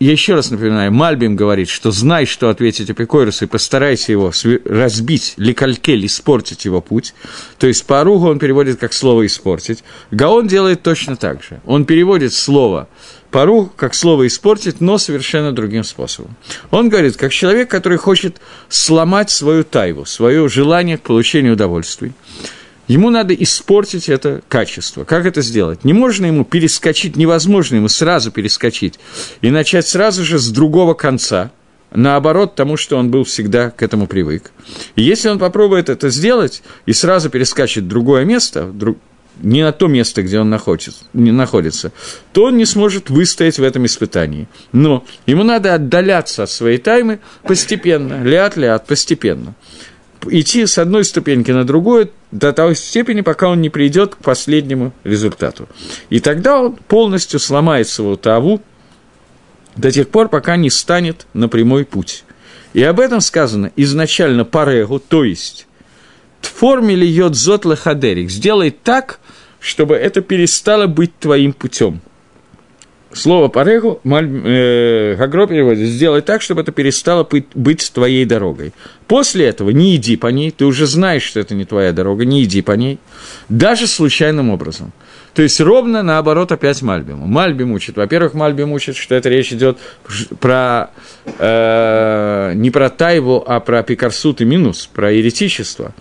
Еще 0.00 0.34
раз 0.34 0.50
напоминаю, 0.50 0.92
Мальбим 0.92 1.36
говорит, 1.36 1.68
что 1.68 1.92
знай, 1.92 2.26
что 2.26 2.50
ответить 2.50 2.90
Апикойрусу, 2.90 3.44
и 3.44 3.48
постарайся 3.48 4.10
его 4.10 4.32
разбить, 4.64 5.34
ликалькель, 5.36 6.04
испортить 6.06 6.64
его 6.64 6.80
путь. 6.80 7.14
То 7.58 7.68
есть 7.68 7.86
по 7.86 8.00
Аругу 8.00 8.28
он 8.28 8.40
переводит 8.40 8.80
как 8.80 8.92
слово 8.92 9.24
«испортить». 9.24 9.84
Гаон 10.10 10.48
делает 10.48 10.82
точно 10.82 11.16
так 11.16 11.44
же. 11.44 11.60
Он 11.64 11.84
переводит 11.84 12.32
слово 12.32 12.88
пару 13.30 13.72
как 13.76 13.94
слово 13.94 14.26
испортить, 14.26 14.80
но 14.80 14.98
совершенно 14.98 15.52
другим 15.52 15.82
способом. 15.82 16.36
Он 16.70 16.88
говорит, 16.88 17.16
как 17.16 17.32
человек, 17.32 17.68
который 17.68 17.98
хочет 17.98 18.40
сломать 18.68 19.30
свою 19.30 19.64
тайву, 19.64 20.04
свое 20.04 20.48
желание 20.48 20.98
к 20.98 21.02
получению 21.02 21.54
удовольствий. 21.54 22.12
Ему 22.86 23.10
надо 23.10 23.34
испортить 23.34 24.08
это 24.08 24.42
качество. 24.48 25.04
Как 25.04 25.24
это 25.24 25.40
сделать? 25.40 25.84
Не 25.84 25.92
можно 25.92 26.26
ему 26.26 26.44
перескочить, 26.44 27.16
невозможно 27.16 27.76
ему 27.76 27.88
сразу 27.88 28.30
перескочить 28.30 28.98
и 29.40 29.50
начать 29.50 29.86
сразу 29.86 30.24
же 30.24 30.38
с 30.38 30.50
другого 30.50 30.94
конца, 30.94 31.50
наоборот 31.92 32.54
тому, 32.54 32.76
что 32.76 32.96
он 32.96 33.10
был 33.10 33.24
всегда 33.24 33.70
к 33.70 33.82
этому 33.82 34.06
привык. 34.06 34.50
И 34.96 35.02
если 35.02 35.28
он 35.28 35.38
попробует 35.38 35.88
это 35.88 36.10
сделать 36.10 36.62
и 36.86 36.92
сразу 36.92 37.30
перескачет 37.30 37.84
в 37.84 37.88
другое 37.88 38.24
место, 38.24 38.72
не 39.40 39.62
на 39.62 39.72
то 39.72 39.86
место, 39.88 40.22
где 40.22 40.38
он 40.38 40.50
находится, 40.50 41.04
не 41.12 41.32
находится, 41.32 41.92
то 42.32 42.44
он 42.44 42.56
не 42.56 42.66
сможет 42.66 43.10
выстоять 43.10 43.58
в 43.58 43.62
этом 43.62 43.86
испытании. 43.86 44.46
Но 44.72 45.04
ему 45.26 45.42
надо 45.42 45.74
отдаляться 45.74 46.44
от 46.44 46.50
своей 46.50 46.78
таймы 46.78 47.20
постепенно, 47.42 48.22
ляд-ляд, 48.22 48.86
постепенно. 48.86 49.54
Идти 50.26 50.66
с 50.66 50.78
одной 50.78 51.04
ступеньки 51.04 51.50
на 51.50 51.64
другую 51.64 52.10
до 52.34 52.52
той 52.52 52.74
степени, 52.74 53.20
пока 53.20 53.48
он 53.48 53.60
не 53.60 53.70
придет 53.70 54.16
к 54.16 54.18
последнему 54.18 54.92
результату. 55.04 55.68
И 56.10 56.18
тогда 56.18 56.60
он 56.60 56.76
полностью 56.76 57.38
сломает 57.38 57.88
свою 57.88 58.16
таву 58.16 58.60
до 59.76 59.90
тех 59.92 60.08
пор, 60.08 60.28
пока 60.28 60.56
не 60.56 60.68
станет 60.68 61.26
на 61.32 61.48
прямой 61.48 61.84
путь. 61.84 62.24
И 62.72 62.82
об 62.82 62.98
этом 62.98 63.20
сказано 63.20 63.70
изначально 63.76 64.44
парегу, 64.44 64.98
то 64.98 65.22
есть 65.22 65.68
ли 66.62 67.06
йод 67.06 67.34
зот 67.36 67.64
лехадерик. 67.64 68.30
Сделай 68.30 68.70
так, 68.70 69.20
чтобы 69.60 69.94
это 69.94 70.20
перестало 70.20 70.86
быть 70.86 71.16
твоим 71.18 71.52
путем. 71.52 72.00
Слово 73.14 73.48
парегу 73.48 74.00
э, 74.04 75.14
Гагро 75.16 75.46
переводит, 75.46 75.88
сделай 75.88 76.20
так, 76.20 76.42
чтобы 76.42 76.62
это 76.62 76.72
перестало 76.72 77.26
быть 77.54 77.92
твоей 77.94 78.24
дорогой. 78.24 78.72
После 79.06 79.46
этого 79.46 79.70
не 79.70 79.96
иди 79.96 80.16
по 80.16 80.26
ней, 80.28 80.50
ты 80.50 80.64
уже 80.64 80.86
знаешь, 80.86 81.22
что 81.22 81.38
это 81.38 81.54
не 81.54 81.64
твоя 81.64 81.92
дорога, 81.92 82.24
не 82.24 82.42
иди 82.42 82.60
по 82.60 82.72
ней, 82.72 82.98
даже 83.48 83.86
случайным 83.86 84.50
образом. 84.50 84.92
То 85.34 85.42
есть 85.42 85.60
ровно 85.60 86.02
наоборот 86.02 86.52
опять 86.52 86.80
Мальбиму. 86.80 87.26
Мальбим 87.26 87.72
учит. 87.72 87.96
Во-первых, 87.96 88.34
Мальбим 88.34 88.72
учит, 88.72 88.96
что 88.96 89.14
это 89.14 89.28
речь 89.28 89.52
идет 89.52 89.78
про 90.40 90.90
э, 91.38 92.52
не 92.54 92.70
про 92.70 92.88
Тайву, 92.88 93.44
а 93.46 93.60
про 93.60 93.82
Пикарсут 93.82 94.40
и 94.40 94.44
Минус, 94.44 94.88
про 94.92 95.10
еретичество. 95.10 95.92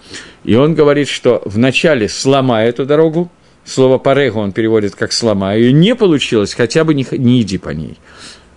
И 0.44 0.56
он 0.56 0.76
говорит, 0.76 1.10
что 1.10 1.42
вначале 1.46 2.10
сломай 2.10 2.70
эту 2.70 2.86
дорогу, 2.86 3.32
слово 3.66 3.98
«парегу» 3.98 4.40
он 4.40 4.52
переводит 4.52 4.96
как 4.96 5.12
«сломай», 5.12 5.60
ее 5.60 5.74
не 5.74 5.96
получилось, 5.96 6.54
хотя 6.54 6.84
бы 6.84 6.94
не, 6.94 7.06
не 7.12 7.42
иди 7.42 7.58
по 7.58 7.70
ней. 7.70 7.98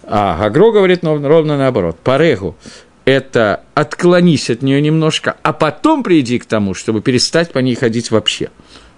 А 0.05 0.37
Гагро 0.39 0.73
говорит 0.73 1.03
ровно 1.03 1.59
наоборот. 1.59 1.99
Парегу– 2.03 2.57
это 3.05 3.63
отклонись 3.75 4.51
от 4.51 4.63
нее 4.63 4.81
немножко, 4.81 5.37
а 5.43 5.53
потом 5.53 6.03
приди 6.03 6.39
к 6.39 6.47
тому, 6.47 6.75
чтобы 6.75 7.01
перестать 7.01 7.53
по 7.53 7.59
ней 7.59 7.75
ходить 7.75 8.11
вообще. 8.11 8.51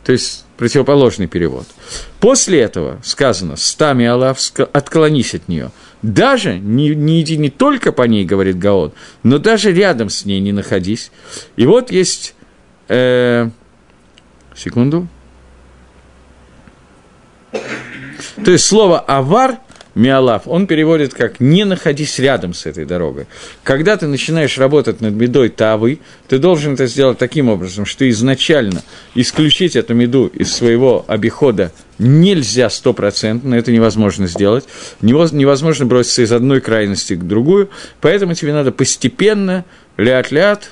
То 0.04 0.12
есть 0.12 0.44
противоположный 0.56 1.26
перевод. 1.26 1.66
После 2.20 2.60
этого 2.60 2.98
сказано 3.04 3.56
«стами 3.56 4.06
Аллах, 4.06 4.38
отклонись 4.72 5.34
от 5.34 5.48
нее». 5.48 5.70
Даже 6.02 6.58
не, 6.58 6.94
не 6.94 7.22
иди 7.22 7.36
не 7.36 7.50
только 7.50 7.90
по 7.90 8.02
ней, 8.02 8.24
говорит 8.24 8.58
Гаон, 8.58 8.92
но 9.24 9.38
даже 9.38 9.72
рядом 9.72 10.10
с 10.10 10.24
ней 10.24 10.40
не 10.40 10.52
находись. 10.52 11.10
И 11.56 11.66
вот 11.66 11.90
есть... 11.90 12.34
Э, 12.88 13.50
секунду. 14.54 15.08
То 18.44 18.52
есть 18.52 18.64
слово 18.64 19.00
«авар» 19.00 19.58
Миалав, 19.94 20.42
он 20.46 20.68
переводит 20.68 21.12
как 21.12 21.40
«не 21.40 21.64
находись 21.64 22.20
рядом 22.20 22.54
с 22.54 22.66
этой 22.66 22.84
дорогой». 22.84 23.26
Когда 23.64 23.96
ты 23.96 24.06
начинаешь 24.06 24.56
работать 24.56 25.00
над 25.00 25.14
медой 25.14 25.48
Тавы, 25.48 25.98
ты 26.28 26.38
должен 26.38 26.74
это 26.74 26.87
сделать 26.87 27.18
таким 27.18 27.48
образом, 27.48 27.84
что 27.84 28.08
изначально 28.08 28.84
исключить 29.16 29.74
эту 29.74 29.94
меду 29.94 30.26
из 30.28 30.52
своего 30.54 31.04
обихода 31.08 31.72
нельзя 31.98 32.70
стопроцентно, 32.70 33.56
это 33.56 33.72
невозможно 33.72 34.28
сделать. 34.28 34.66
Невозможно 35.00 35.84
броситься 35.84 36.22
из 36.22 36.30
одной 36.30 36.61
крайности 36.61 37.14
к 37.14 37.26
другую, 37.26 37.68
поэтому 38.00 38.34
тебе 38.34 38.52
надо 38.52 38.70
постепенно, 38.70 39.64
ляд-ляд, 39.96 40.70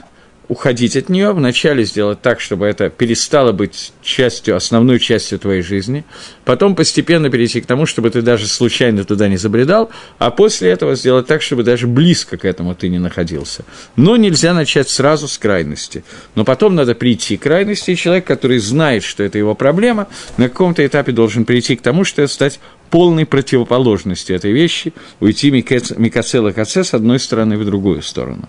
уходить 0.49 0.97
от 0.97 1.09
нее, 1.09 1.33
вначале 1.33 1.85
сделать 1.85 2.23
так, 2.23 2.41
чтобы 2.41 2.67
это 2.67 2.89
перестало 2.89 3.53
быть 3.53 3.93
частью, 4.03 4.57
основной 4.57 5.01
частью 5.01 5.39
твоей 5.39 5.63
жизни, 5.63 6.05
потом 6.45 6.75
постепенно 6.75 7.31
перейти 7.31 7.61
к 7.61 7.67
тому, 7.67 7.87
чтобы 7.87 8.11
ты 8.11 8.23
даже 8.23 8.47
случайно 8.47 9.05
туда 9.05 9.29
не 9.29 9.37
забредал, 9.37 9.91
а 10.19 10.31
после 10.31 10.71
этого 10.71 10.95
сделать 10.95 11.27
так, 11.27 11.43
чтобы 11.43 11.65
даже 11.65 11.87
близко 11.87 12.37
к 12.37 12.45
этому 12.45 12.75
ты 12.75 12.89
не 12.89 12.99
находился. 12.99 13.65
Но 13.97 14.17
нельзя 14.17 14.55
начать 14.55 14.89
сразу 14.89 15.29
с 15.29 15.39
крайности. 15.39 16.05
Но 16.35 16.45
потом 16.45 16.75
надо 16.75 16.95
прийти 16.95 17.37
к 17.37 17.43
крайности, 17.43 17.91
и 17.91 17.97
человек, 17.97 18.27
который 18.27 18.59
знает, 18.59 19.03
что 19.03 19.23
это 19.23 19.39
его 19.39 19.55
проблема, 19.55 20.09
на 20.37 20.49
каком-то 20.49 20.87
этапе 20.87 21.13
должен 21.13 21.45
прийти 21.45 21.77
к 21.77 21.83
тому, 21.83 22.05
что 22.05 22.27
стать 22.29 22.61
полной 22.91 23.27
противоположностью 23.27 24.37
этой 24.37 24.53
вещи, 24.53 24.93
уйти 25.21 25.51
микацела 25.51 26.53
каце 26.53 26.85
с 26.85 26.95
одной 26.95 27.19
стороны 27.19 27.59
в 27.59 27.65
другую 27.65 28.03
сторону. 28.03 28.49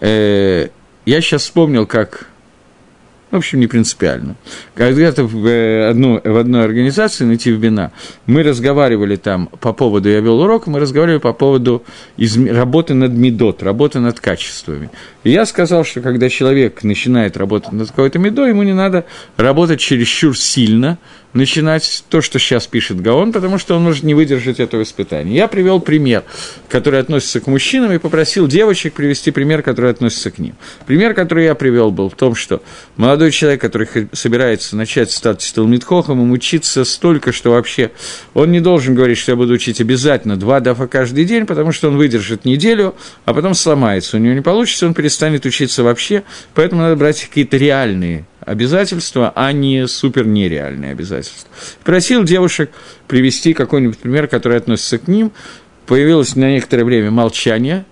Э, 0.00 0.68
я 1.06 1.20
сейчас 1.20 1.42
вспомнил, 1.42 1.86
как 1.86 2.28
в 3.30 3.36
общем, 3.36 3.60
не 3.60 3.66
принципиально. 3.66 4.36
Когда-то 4.74 5.24
в, 5.24 5.46
э, 5.46 5.90
одну, 5.90 6.18
в 6.24 6.36
одной 6.36 6.64
организации, 6.64 7.24
найти 7.24 7.52
в 7.52 7.58
Бина, 7.58 7.92
мы 8.24 8.42
разговаривали 8.42 9.16
там 9.16 9.48
по 9.60 9.74
поводу, 9.74 10.08
я 10.08 10.20
вел 10.20 10.40
урок, 10.40 10.66
мы 10.66 10.80
разговаривали 10.80 11.20
по 11.20 11.34
поводу 11.34 11.84
из, 12.16 12.38
работы 12.38 12.94
над 12.94 13.12
медот, 13.12 13.62
работы 13.62 13.98
над 14.00 14.18
качествами. 14.18 14.88
И 15.24 15.30
я 15.30 15.44
сказал, 15.44 15.84
что 15.84 16.00
когда 16.00 16.30
человек 16.30 16.82
начинает 16.82 17.36
работать 17.36 17.72
над 17.72 17.88
какой-то 17.88 18.18
медой, 18.18 18.50
ему 18.50 18.62
не 18.62 18.74
надо 18.74 19.04
работать 19.36 19.80
чересчур 19.80 20.36
сильно, 20.36 20.98
начинать 21.32 22.04
то, 22.08 22.20
что 22.20 22.38
сейчас 22.38 22.66
пишет 22.66 23.00
Гаон, 23.00 23.32
потому 23.32 23.58
что 23.58 23.76
он 23.76 23.82
может 23.82 24.02
не 24.02 24.14
выдержать 24.14 24.60
этого 24.60 24.82
испытания. 24.82 25.34
Я 25.34 25.48
привел 25.48 25.80
пример, 25.80 26.24
который 26.68 27.00
относится 27.00 27.40
к 27.40 27.46
мужчинам, 27.46 27.92
и 27.92 27.98
попросил 27.98 28.46
девочек 28.46 28.94
привести 28.94 29.30
пример, 29.30 29.62
который 29.62 29.90
относится 29.90 30.30
к 30.30 30.38
ним. 30.38 30.54
Пример, 30.86 31.14
который 31.14 31.44
я 31.44 31.54
привел, 31.54 31.90
был 31.90 32.08
в 32.08 32.14
том, 32.14 32.34
что 32.34 32.62
молодой 32.96 33.30
человек, 33.30 33.60
который 33.60 33.88
собирается 34.12 34.76
начать 34.76 35.10
стать 35.10 35.52
Талмитхохом, 35.54 36.20
ему 36.20 36.32
учиться 36.32 36.84
столько, 36.84 37.32
что 37.32 37.50
вообще 37.50 37.90
он 38.34 38.50
не 38.50 38.60
должен 38.60 38.94
говорить, 38.94 39.18
что 39.18 39.32
я 39.32 39.36
буду 39.36 39.52
учить 39.52 39.80
обязательно 39.80 40.36
два 40.36 40.60
дафа 40.60 40.86
каждый 40.86 41.24
день, 41.24 41.46
потому 41.46 41.72
что 41.72 41.88
он 41.88 41.96
выдержит 41.96 42.44
неделю, 42.44 42.94
а 43.24 43.34
потом 43.34 43.54
сломается. 43.54 44.16
У 44.16 44.20
него 44.20 44.34
не 44.34 44.40
получится, 44.40 44.86
он 44.86 44.94
перестанет 44.94 45.44
учиться 45.44 45.82
вообще, 45.82 46.22
поэтому 46.54 46.82
надо 46.82 46.96
брать 46.96 47.20
какие-то 47.20 47.56
реальные 47.56 48.24
обязательства, 48.48 49.32
а 49.34 49.52
не 49.52 49.86
супер 49.86 50.26
нереальные 50.26 50.92
обязательства. 50.92 51.48
Просил 51.84 52.24
девушек 52.24 52.70
привести 53.06 53.54
какой-нибудь 53.54 53.98
пример, 53.98 54.26
который 54.26 54.56
относится 54.56 54.98
к 54.98 55.08
ним. 55.08 55.32
Появилось 55.86 56.36
на 56.36 56.50
некоторое 56.50 56.84
время 56.84 57.10
молчание 57.10 57.84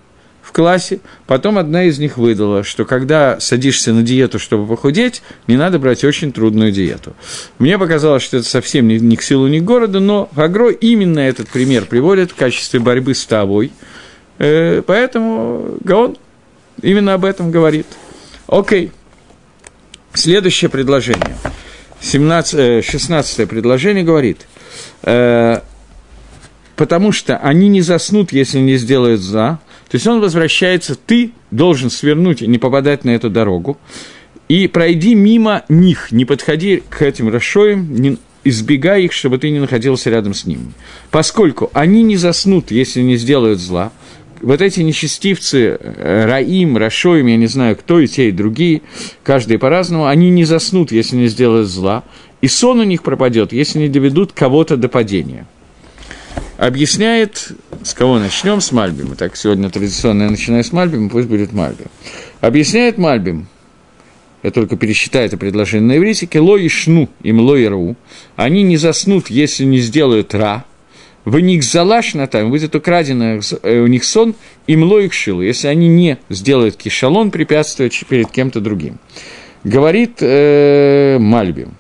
в 0.43 0.53
классе, 0.53 1.01
потом 1.27 1.59
одна 1.59 1.85
из 1.85 1.99
них 1.99 2.17
выдала, 2.19 2.63
что 2.63 2.85
когда 2.85 3.41
садишься 3.41 3.93
на 3.93 4.03
диету, 4.03 4.39
чтобы 4.39 4.67
похудеть, 4.67 5.23
не 5.49 5.57
надо 5.57 5.79
брать 5.79 6.05
очень 6.05 6.33
трудную 6.33 6.71
диету. 6.71 7.15
Мне 7.59 7.79
показалось, 7.79 8.23
что 8.23 8.37
это 8.37 8.47
совсем 8.47 8.87
не 8.87 9.17
к 9.17 9.23
силу, 9.23 9.49
ни 9.49 9.59
к 9.59 9.65
городу, 9.65 10.01
но 10.01 10.29
Агро 10.37 10.71
именно 10.71 11.19
этот 11.19 11.49
пример 11.49 11.87
приводит 11.87 12.31
в 12.31 12.37
качестве 12.37 12.79
борьбы 12.79 13.15
с 13.15 13.27
тобой. 13.27 13.73
Э, 14.39 14.83
поэтому 14.87 15.79
Гаон 15.83 16.17
именно 16.81 17.15
об 17.15 17.25
этом 17.25 17.51
говорит. 17.51 17.87
Окей. 18.47 18.93
Следующее 20.27 20.69
предложение, 20.69 21.37
17, 22.01 22.85
16 22.85 23.39
э, 23.39 23.47
предложение 23.47 24.03
говорит, 24.03 24.49
э, 25.05 25.61
потому 26.75 27.13
что 27.13 27.37
они 27.37 27.69
не 27.69 27.81
заснут, 27.81 28.33
если 28.33 28.59
не 28.59 28.77
сделают 28.77 29.21
за. 29.21 29.61
То 29.89 29.95
есть 29.95 30.05
он 30.09 30.21
возвращается, 30.21 30.97
ты 30.97 31.31
должен 31.53 31.91
свернуть 31.91 32.43
и 32.43 32.49
не 32.49 32.59
попадать 32.59 33.05
на 33.05 33.11
эту 33.11 33.31
дорогу, 33.31 33.79
и 34.49 34.67
пройди 34.67 35.15
мимо 35.15 35.63
них, 35.69 36.11
не 36.11 36.25
подходи 36.25 36.83
к 36.91 37.03
этим 37.03 37.29
расшоям, 37.29 37.95
не, 37.95 38.19
избегай 38.43 39.05
их, 39.05 39.13
чтобы 39.13 39.39
ты 39.39 39.51
не 39.51 39.61
находился 39.61 40.11
рядом 40.11 40.35
с 40.35 40.45
ними. 40.45 40.73
Поскольку 41.13 41.71
они 41.73 42.03
не 42.03 42.17
заснут, 42.17 42.73
если 42.73 43.01
не 43.01 43.17
сделают 43.17 43.61
зла, 43.61 43.93
вот 44.43 44.61
эти 44.61 44.81
нечестивцы, 44.81 45.79
э, 45.79 46.25
Раим, 46.27 46.77
Рашоим, 46.77 47.27
я 47.27 47.37
не 47.37 47.47
знаю, 47.47 47.77
кто 47.77 48.01
и 48.01 48.07
те, 48.07 48.29
и 48.29 48.33
другие, 48.33 48.83
каждый 49.23 49.59
по-разному, 49.59 50.07
они 50.07 50.31
не 50.31 50.45
заснут, 50.45 50.93
если 50.93 51.17
не 51.17 51.29
сделают 51.29 51.69
зла, 51.69 52.05
и 52.41 52.49
сон 52.49 52.81
у 52.81 52.85
них 52.85 53.03
пропадет, 53.03 53.53
если 53.53 53.79
не 53.81 53.89
доведут 53.89 54.33
кого-то 54.33 54.77
до 54.77 54.89
падения. 54.89 55.47
Объясняет, 56.59 57.53
с 57.83 57.93
кого 57.93 58.19
начнем, 58.19 58.61
с 58.61 58.73
Мальбима. 58.73 59.15
Так, 59.15 59.37
сегодня 59.37 59.69
традиционно 59.69 60.25
я 60.25 60.31
начинаю 60.31 60.65
с 60.65 60.73
Мальбима, 60.73 61.11
пусть 61.11 61.29
будет 61.29 61.53
Мальбим. 61.53 61.87
Объясняет 62.41 62.97
Мальбим, 62.99 63.49
я 64.43 64.51
только 64.51 64.77
пересчитаю 64.77 65.27
это 65.27 65.37
предложение 65.37 65.89
на 65.89 65.99
иврите, 65.99 66.29
ло 66.39 66.57
и 66.57 66.69
шну 66.69 67.09
им 67.23 67.41
ло 67.41 67.57
и 67.57 67.67
ру, 67.67 67.97
они 68.37 68.63
не 68.63 68.77
заснут, 68.77 69.29
если 69.29 69.65
не 69.65 69.79
сделают 69.79 70.35
ра, 70.35 70.65
в 71.27 71.41
них 71.41 71.65
залаш 71.65 72.15
на 72.15 72.29
там, 72.29 72.51
будет 72.51 72.77
украдено 72.77 73.41
э, 73.63 73.81
у 73.81 73.89
них 73.89 74.05
сон, 74.05 74.37
и 74.69 74.77
мло 74.77 75.01
их 75.01 75.13
шилу, 75.13 75.43
если 75.43 75.67
они 75.67 75.89
не 75.89 76.19
сделают 76.29 76.77
кишалон, 76.77 77.33
препятствуя 77.33 77.91
перед 78.09 78.31
кем-то 78.31 78.61
другим. 78.61 78.99
Говорит 79.65 80.19
э, 80.21 81.19
Мальбим, 81.19 81.75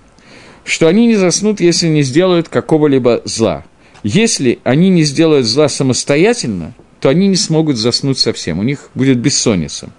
что 0.65 0.89
они 0.89 1.07
не 1.07 1.15
заснут, 1.15 1.61
если 1.61 1.87
не 1.87 2.03
сделают 2.03 2.49
какого-либо 2.49 3.23
зла. 3.25 3.65
Если 4.03 4.59
они 4.65 4.91
не 4.91 5.05
сделают 5.05 5.47
зла 5.47 5.69
самостоятельно, 5.69 6.75
то 7.01 7.09
они 7.09 7.29
не 7.29 7.37
смогут 7.37 7.77
заснуть 7.77 8.19
совсем, 8.19 8.59
у 8.59 8.65
них 8.65 8.91
будет 8.97 9.19
бессонница. 9.19 9.91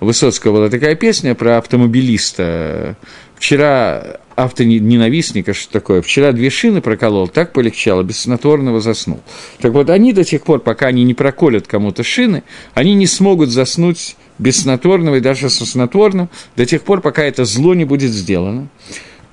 У 0.00 0.04
Высоцкого 0.04 0.52
была 0.52 0.68
такая 0.68 0.94
песня 0.94 1.34
про 1.34 1.58
автомобилиста. 1.58 2.96
Вчера 3.38 4.18
автоненавистника, 4.34 5.52
что 5.52 5.72
такое. 5.72 6.00
Вчера 6.00 6.32
две 6.32 6.48
шины 6.50 6.80
проколол, 6.80 7.28
так 7.28 7.52
полегчало, 7.52 8.02
без 8.02 8.20
снотворного 8.20 8.80
заснул. 8.80 9.20
Так 9.60 9.72
вот, 9.72 9.90
они 9.90 10.12
до 10.12 10.24
тех 10.24 10.42
пор, 10.42 10.60
пока 10.60 10.86
они 10.86 11.04
не 11.04 11.14
проколят 11.14 11.66
кому-то 11.66 12.04
шины, 12.04 12.44
они 12.74 12.94
не 12.94 13.06
смогут 13.06 13.50
заснуть 13.50 14.16
без 14.38 14.62
снотворного 14.62 15.16
и 15.16 15.20
даже 15.20 15.50
со 15.50 15.66
снотворным 15.66 16.28
до 16.56 16.66
тех 16.66 16.82
пор, 16.82 17.00
пока 17.00 17.24
это 17.24 17.44
зло 17.44 17.74
не 17.74 17.84
будет 17.84 18.12
сделано. 18.12 18.68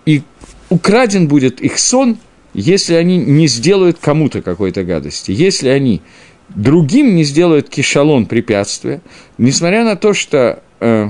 И 0.06 0.24
украден 0.70 1.28
будет 1.28 1.62
их 1.62 1.78
сон, 1.78 2.18
если 2.54 2.96
они 2.96 3.18
не 3.18 3.48
сделают 3.48 3.98
кому-то 4.00 4.41
какой-то 4.41 4.84
гадости. 4.84 5.32
Если 5.32 5.70
они 5.70 6.02
другим 6.50 7.15
не 7.15 7.24
сделают 7.24 7.70
кишалон 7.70 8.26
препятствия, 8.26 9.02
несмотря 9.38 9.84
на 9.84 9.96
то, 9.96 10.13
что 10.13 10.63
э, 10.80 11.10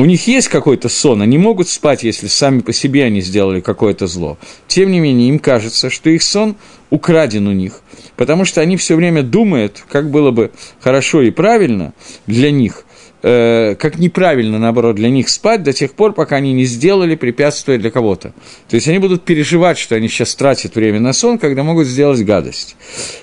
у 0.00 0.06
них 0.06 0.26
есть 0.26 0.48
какой-то 0.48 0.88
сон, 0.88 1.20
они 1.20 1.36
могут 1.36 1.68
спать, 1.68 2.04
если 2.04 2.26
сами 2.26 2.60
по 2.60 2.72
себе 2.72 3.04
они 3.04 3.20
сделали 3.20 3.60
какое-то 3.60 4.06
зло. 4.06 4.38
Тем 4.66 4.90
не 4.90 4.98
менее, 4.98 5.28
им 5.28 5.38
кажется, 5.38 5.90
что 5.90 6.08
их 6.08 6.22
сон 6.22 6.56
украден 6.88 7.46
у 7.46 7.52
них, 7.52 7.82
потому 8.16 8.46
что 8.46 8.62
они 8.62 8.78
все 8.78 8.96
время 8.96 9.22
думают, 9.22 9.84
как 9.90 10.10
было 10.10 10.30
бы 10.30 10.52
хорошо 10.80 11.20
и 11.20 11.30
правильно 11.30 11.92
для 12.26 12.50
них 12.50 12.86
э, 13.22 13.74
как 13.76 13.98
неправильно, 13.98 14.58
наоборот, 14.58 14.96
для 14.96 15.10
них 15.10 15.28
спать 15.28 15.62
до 15.62 15.72
тех 15.72 15.92
пор, 15.94 16.12
пока 16.12 16.36
они 16.36 16.52
не 16.52 16.64
сделали 16.64 17.14
препятствие 17.14 17.78
для 17.78 17.90
кого-то. 17.90 18.32
То 18.68 18.76
есть 18.76 18.88
они 18.88 18.98
будут 18.98 19.24
переживать, 19.24 19.78
что 19.78 19.94
они 19.94 20.08
сейчас 20.08 20.34
тратят 20.34 20.74
время 20.74 21.00
на 21.00 21.12
сон, 21.12 21.38
когда 21.38 21.62
могут 21.62 21.86
сделать 21.86 22.22
гадость. 22.24 22.76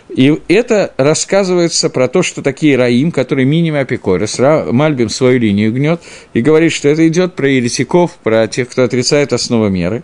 И 0.10 0.40
это 0.48 0.94
рассказывается 0.98 1.90
про 1.90 2.08
то, 2.08 2.24
что 2.24 2.42
такие 2.42 2.78
раим, 2.78 3.12
которые 3.12 3.46
минимум 3.46 3.82
опекой, 3.82 4.20
Мальбим 4.72 5.10
свою 5.10 5.40
линию 5.40 5.74
гнет 5.74 6.02
и 6.34 6.42
говорит, 6.42 6.72
что 6.72 6.88
это 6.90 7.08
идет 7.08 7.36
про 7.36 7.50
еретиков, 7.50 8.18
про 8.24 8.48
тех, 8.48 8.70
кто 8.70 8.84
отрицает 8.84 9.34
основы 9.34 9.70
меры. 9.70 10.04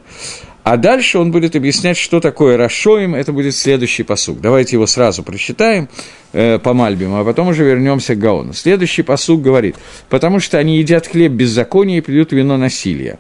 А 0.64 0.78
дальше 0.78 1.20
он 1.20 1.32
будет 1.32 1.58
объяснять, 1.58 1.98
что 1.98 2.22
такое 2.22 2.56
Рашоим, 2.56 3.16
это 3.16 3.34
будет 3.34 3.54
следующий 3.54 4.04
посук. 4.04 4.40
Давайте 4.40 4.78
его 4.78 4.88
сразу 4.88 5.22
прочитаем 5.22 5.90
э, 6.32 6.58
по 6.58 6.74
Мальбиму, 6.74 7.20
а 7.20 7.26
потом 7.26 7.50
уже 7.50 7.66
вернемся 7.66 8.16
к 8.16 8.20
Гаону. 8.20 8.54
Следующий 8.54 9.02
посук 9.04 9.42
говорит, 9.42 9.76
потому 10.10 10.40
что 10.40 10.58
они 10.58 10.78
едят 10.78 11.08
хлеб 11.08 11.34
беззакония 11.34 11.98
и 11.98 12.02
пьют 12.02 12.32
вино 12.32 12.56
насилия. 12.56 13.20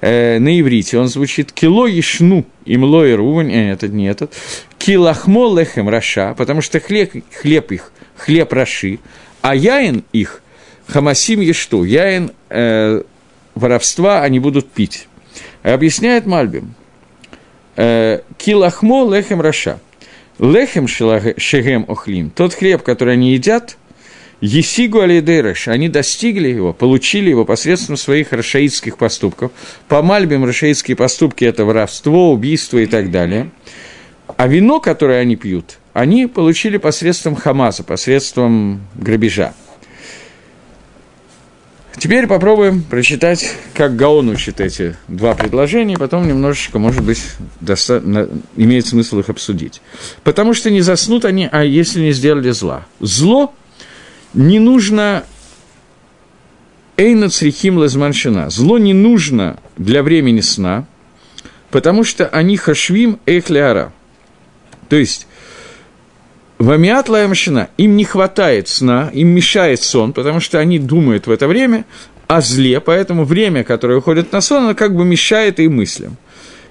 Э, 0.00 0.38
на 0.38 0.58
иврите 0.58 0.96
он 0.98 1.08
звучит 1.08 1.52
«кило 1.52 1.86
ешну 1.86 2.46
им 2.64 2.84
лой 2.84 3.14
рувань», 3.14 3.52
э, 3.52 3.72
этот 3.72 3.92
не 3.92 4.06
этот, 4.06 4.32
«килахмо 4.78 5.58
лехем 5.58 5.90
раша», 5.90 6.34
потому 6.38 6.62
что 6.62 6.80
хлеб, 6.80 7.12
хлеб 7.34 7.70
их, 7.72 7.92
хлеб 8.16 8.50
раши, 8.52 8.98
а 9.42 9.54
яин 9.54 10.04
их, 10.12 10.40
хамасим 10.86 11.40
ешту, 11.40 11.84
яин 11.84 12.30
э, 12.48 13.02
воровства 13.54 14.22
они 14.22 14.38
будут 14.38 14.70
пить. 14.70 15.08
Объясняет 15.62 16.26
Мальбим, 16.26 16.74
Э, 17.78 18.22
Килахмо 18.38 19.08
лехем 19.08 19.40
раша. 19.40 19.78
Лехем 20.40 20.88
шегем 20.88 21.84
охлим. 21.86 22.30
Тот 22.30 22.52
хлеб, 22.52 22.82
который 22.82 23.14
они 23.14 23.34
едят, 23.34 23.76
Есигу 24.40 25.00
алидереш, 25.00 25.68
они 25.68 25.88
достигли 25.88 26.48
его, 26.48 26.72
получили 26.72 27.30
его 27.30 27.44
посредством 27.44 27.96
своих 27.96 28.32
рашаидских 28.32 28.96
поступков. 28.98 29.52
По 29.86 30.02
мальбим 30.02 30.44
рашаидские 30.44 30.96
поступки– 30.96 31.44
это 31.46 31.64
воровство, 31.64 32.32
убийство 32.32 32.78
и 32.78 32.86
так 32.86 33.12
далее. 33.12 33.50
А 34.36 34.48
вино, 34.48 34.80
которое 34.80 35.20
они 35.20 35.36
пьют, 35.36 35.78
они 35.92 36.26
получили 36.26 36.78
посредством 36.78 37.36
хамаза, 37.36 37.84
посредством 37.84 38.80
грабежа. 38.96 39.54
Теперь 41.98 42.26
попробуем 42.26 42.82
прочитать, 42.82 43.54
как 43.74 43.96
Гаон 43.96 44.28
учит 44.28 44.60
эти 44.60 44.96
два 45.08 45.34
предложения, 45.34 45.96
потом 45.98 46.28
немножечко, 46.28 46.78
может 46.78 47.02
быть, 47.02 47.20
доста... 47.60 48.02
имеет 48.56 48.86
смысл 48.86 49.18
их 49.20 49.28
обсудить. 49.28 49.80
Потому 50.22 50.54
что 50.54 50.70
не 50.70 50.80
заснут 50.80 51.24
они, 51.24 51.48
а 51.50 51.64
если 51.64 52.00
не 52.00 52.12
сделали 52.12 52.50
зла. 52.50 52.86
Зло 53.00 53.54
не 54.34 54.58
нужно 54.58 55.24
Эйна 56.98 57.30
црихим 57.30 57.78
лазманшина. 57.78 58.50
Зло 58.50 58.76
не 58.76 58.92
нужно 58.92 59.58
для 59.76 60.02
времени 60.02 60.40
сна, 60.40 60.84
потому 61.70 62.02
что 62.02 62.26
они 62.26 62.56
хашвим 62.56 63.20
эхляра. 63.24 63.92
То 64.88 64.96
есть, 64.96 65.27
Вамиат 66.58 67.08
лаямшина, 67.08 67.68
им 67.76 67.96
не 67.96 68.04
хватает 68.04 68.66
сна, 68.66 69.10
им 69.12 69.28
мешает 69.28 69.80
сон, 69.80 70.12
потому 70.12 70.40
что 70.40 70.58
они 70.58 70.80
думают 70.80 71.28
в 71.28 71.30
это 71.30 71.46
время 71.46 71.84
о 72.26 72.40
зле, 72.40 72.80
поэтому 72.80 73.24
время, 73.24 73.62
которое 73.62 73.98
уходит 73.98 74.32
на 74.32 74.40
сон, 74.40 74.64
оно 74.64 74.74
как 74.74 74.94
бы 74.94 75.04
мешает 75.04 75.60
им 75.60 75.76
мыслям. 75.76 76.16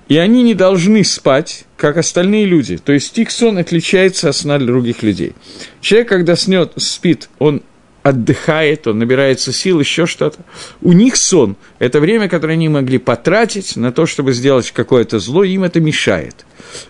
И 0.09 0.17
они 0.17 0.43
не 0.43 0.53
должны 0.53 1.03
спать, 1.03 1.65
как 1.75 1.97
остальные 1.97 2.45
люди. 2.45 2.77
То 2.77 2.93
есть 2.93 3.17
их 3.17 3.31
сон 3.31 3.57
отличается 3.57 4.29
от 4.29 4.35
сна 4.35 4.57
других 4.59 5.03
людей. 5.03 5.33
Человек, 5.81 6.09
когда 6.09 6.35
снет, 6.35 6.73
спит, 6.77 7.29
он 7.39 7.61
отдыхает, 8.07 8.87
он 8.87 8.99
набирается 8.99 9.51
сил, 9.51 9.79
еще 9.79 10.05
что-то. 10.05 10.39
У 10.81 10.93
них 10.93 11.15
сон– 11.15 11.55
это 11.79 11.99
время, 11.99 12.29
которое 12.29 12.53
они 12.53 12.69
могли 12.69 12.97
потратить 12.97 13.75
на 13.75 13.91
то, 13.91 14.05
чтобы 14.05 14.33
сделать 14.33 14.71
какое-то 14.71 15.19
зло, 15.19 15.43
им 15.43 15.63
это 15.63 15.79
мешает. 15.79 16.45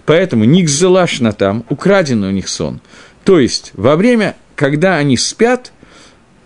Поэтому 0.05 0.45
ник 0.45 0.69
залашна 0.69 1.33
там, 1.33 1.65
украденный 1.69 2.29
у 2.29 2.31
них 2.31 2.47
сон. 2.47 2.81
То 3.23 3.39
есть, 3.39 3.71
во 3.73 3.95
время, 3.95 4.35
когда 4.55 4.97
они 4.97 5.17
спят, 5.17 5.71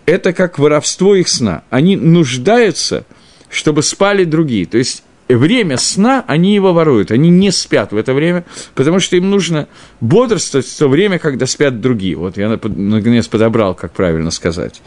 это 0.06 0.32
как 0.32 0.58
воровство 0.58 1.14
их 1.14 1.28
сна. 1.28 1.62
Они 1.70 1.96
нуждаются, 1.96 3.04
чтобы 3.48 3.82
спали 3.82 4.24
другие. 4.24 4.66
То 4.66 4.78
есть, 4.78 5.04
время 5.36 5.76
сна, 5.76 6.24
они 6.26 6.54
его 6.54 6.72
воруют, 6.72 7.10
они 7.10 7.30
не 7.30 7.50
спят 7.50 7.92
в 7.92 7.96
это 7.96 8.14
время, 8.14 8.44
потому 8.74 9.00
что 9.00 9.16
им 9.16 9.30
нужно 9.30 9.68
бодрствовать 10.00 10.66
в 10.66 10.78
то 10.78 10.88
время, 10.88 11.18
когда 11.18 11.46
спят 11.46 11.80
другие. 11.80 12.16
Вот 12.16 12.36
я 12.36 12.48
наконец 12.48 13.28
подобрал, 13.28 13.74
как 13.74 13.92
правильно 13.92 14.30
сказать. 14.30 14.82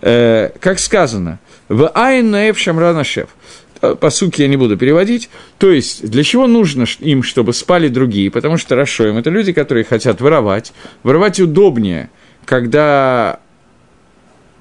Э, 0.00 0.50
как 0.60 0.78
сказано, 0.78 1.38
в 1.68 1.90
Айн 1.94 2.30
Наэв 2.30 2.58
Шамрана 2.58 3.04
Шеф. 3.04 3.28
По 3.80 4.10
сути, 4.10 4.42
я 4.42 4.48
не 4.48 4.56
буду 4.56 4.78
переводить. 4.78 5.28
То 5.58 5.70
есть, 5.70 6.08
для 6.08 6.22
чего 6.22 6.46
нужно 6.46 6.86
им, 7.00 7.22
чтобы 7.22 7.52
спали 7.52 7.88
другие? 7.88 8.30
Потому 8.30 8.56
что 8.56 8.76
Рашоем– 8.76 9.16
это 9.18 9.28
люди, 9.28 9.52
которые 9.52 9.84
хотят 9.84 10.20
воровать. 10.22 10.72
Воровать 11.02 11.38
удобнее, 11.38 12.08
когда 12.46 13.40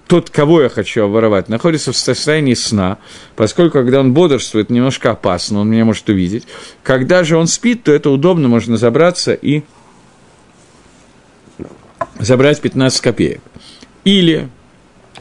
тот, 0.08 0.30
кого 0.30 0.62
я 0.62 0.70
хочу 0.70 1.06
обворовать, 1.06 1.50
находится 1.50 1.92
в 1.92 1.98
состоянии 1.98 2.54
сна, 2.54 2.98
поскольку, 3.36 3.80
когда 3.80 4.00
он 4.00 4.14
бодрствует, 4.14 4.70
немножко 4.70 5.12
опасно, 5.12 5.60
он 5.60 5.70
меня 5.70 5.86
может 5.86 6.08
увидеть. 6.10 6.46
Когда 6.84 7.24
же 7.24 7.38
он 7.38 7.48
спит, 7.48 7.84
то 7.84 7.92
это 7.92 8.10
удобно, 8.10 8.48
можно 8.48 8.78
забраться 8.78 9.34
и 9.34 9.64
забрать 12.20 12.62
15 12.62 13.02
копеек. 13.02 13.42
Или 14.04 14.50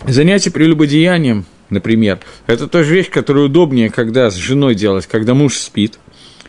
занятие 0.06 0.50
прелюбодеянием, 0.50 1.44
например, 1.70 2.18
это 2.46 2.66
тоже 2.66 2.94
вещь, 2.94 3.10
которая 3.10 3.44
удобнее, 3.44 3.90
когда 3.90 4.30
с 4.30 4.34
женой 4.34 4.74
делать, 4.74 5.06
когда 5.06 5.34
муж 5.34 5.56
спит, 5.56 5.98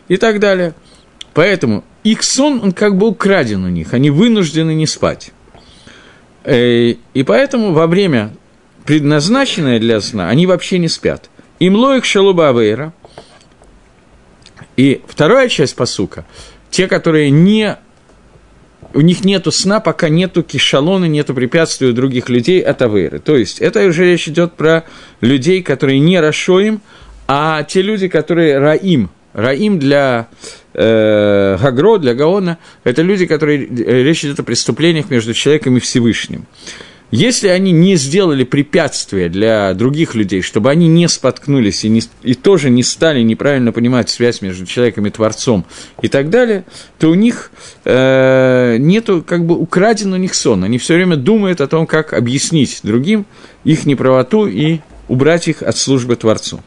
и 0.08 0.16
так 0.16 0.40
далее. 0.40 0.74
Поэтому 1.32 1.84
их 2.02 2.22
сон, 2.22 2.60
он 2.62 2.72
как 2.72 2.96
бы 2.96 3.06
украден 3.08 3.64
у 3.64 3.68
них, 3.68 3.94
они 3.94 4.10
вынуждены 4.10 4.74
не 4.74 4.86
спать. 4.86 5.32
Э, 6.44 6.94
и 7.14 7.22
поэтому 7.22 7.72
во 7.72 7.86
время, 7.86 8.32
предназначенное 8.84 9.78
для 9.80 10.00
сна, 10.00 10.28
они 10.28 10.46
вообще 10.46 10.78
не 10.78 10.88
спят. 10.88 11.30
Им 11.58 11.76
лоик 11.76 12.04
шалуба 12.04 12.50
авейра. 12.50 12.92
И 14.76 15.02
вторая 15.06 15.48
часть 15.48 15.76
посука, 15.76 16.26
те, 16.70 16.88
которые 16.88 17.30
не 17.30 17.78
у 18.92 19.00
них 19.00 19.24
нету 19.24 19.50
сна, 19.50 19.80
пока 19.80 20.08
нету 20.08 20.42
кишалона, 20.42 21.06
нету 21.06 21.34
препятствий 21.34 21.88
у 21.88 21.92
других 21.92 22.28
людей 22.28 22.60
от 22.60 22.80
авейры. 22.80 23.18
То 23.18 23.36
есть, 23.36 23.60
это 23.60 23.84
уже 23.86 24.04
речь 24.04 24.28
идет 24.28 24.54
про 24.54 24.84
людей, 25.20 25.62
которые 25.62 25.98
не 25.98 26.20
рашоим, 26.20 26.80
а 27.26 27.62
те 27.64 27.82
люди, 27.82 28.08
которые 28.08 28.58
раим. 28.58 29.10
Раим 29.32 29.80
для 29.80 30.28
э, 30.74 31.56
Гагро, 31.60 31.98
для 31.98 32.14
Гаона, 32.14 32.58
это 32.84 33.02
люди, 33.02 33.26
которые, 33.26 33.66
э, 33.66 34.02
речь 34.02 34.24
идет 34.24 34.40
о 34.40 34.42
преступлениях 34.42 35.10
между 35.10 35.34
человеком 35.34 35.76
и 35.76 35.80
Всевышним. 35.80 36.46
Если 37.10 37.46
они 37.46 37.70
не 37.70 37.94
сделали 37.94 38.42
препятствия 38.42 39.28
для 39.28 39.72
других 39.74 40.16
людей, 40.16 40.42
чтобы 40.42 40.70
они 40.70 40.88
не 40.88 41.08
споткнулись 41.08 41.84
и, 41.84 41.88
не, 41.88 42.02
и 42.24 42.34
тоже 42.34 42.70
не 42.70 42.82
стали 42.82 43.22
неправильно 43.22 43.70
понимать 43.70 44.10
связь 44.10 44.42
между 44.42 44.66
человеком 44.66 45.06
и 45.06 45.10
Творцом 45.10 45.64
и 46.02 46.08
так 46.08 46.28
далее, 46.28 46.64
то 46.98 47.10
у 47.10 47.14
них 47.14 47.52
э, 47.84 48.78
нету, 48.80 49.22
как 49.24 49.46
бы 49.46 49.54
украден 49.54 50.12
у 50.12 50.16
них 50.16 50.34
сон. 50.34 50.64
Они 50.64 50.78
все 50.78 50.94
время 50.94 51.14
думают 51.14 51.60
о 51.60 51.68
том, 51.68 51.86
как 51.86 52.14
объяснить 52.14 52.80
другим 52.82 53.26
их 53.62 53.86
неправоту 53.86 54.48
и 54.48 54.80
убрать 55.06 55.46
их 55.46 55.62
от 55.62 55.76
службы 55.76 56.16
Творцу 56.16 56.64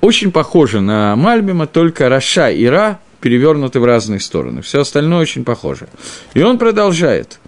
очень 0.00 0.30
похоже 0.30 0.80
на 0.80 1.16
Мальбима, 1.16 1.66
только 1.66 2.08
רשע 2.08 2.50
и 2.50 2.66
רע 2.66 3.00
перевернуты 3.20 3.80
в 3.80 3.84
разные 3.84 4.20
стороны. 4.20 4.62
Все 4.62 4.80
остальное 4.80 5.20
очень 5.20 5.44
похоже. 5.44 5.88
И 6.34 6.42
он 6.42 6.58
продолжает. 6.58 7.40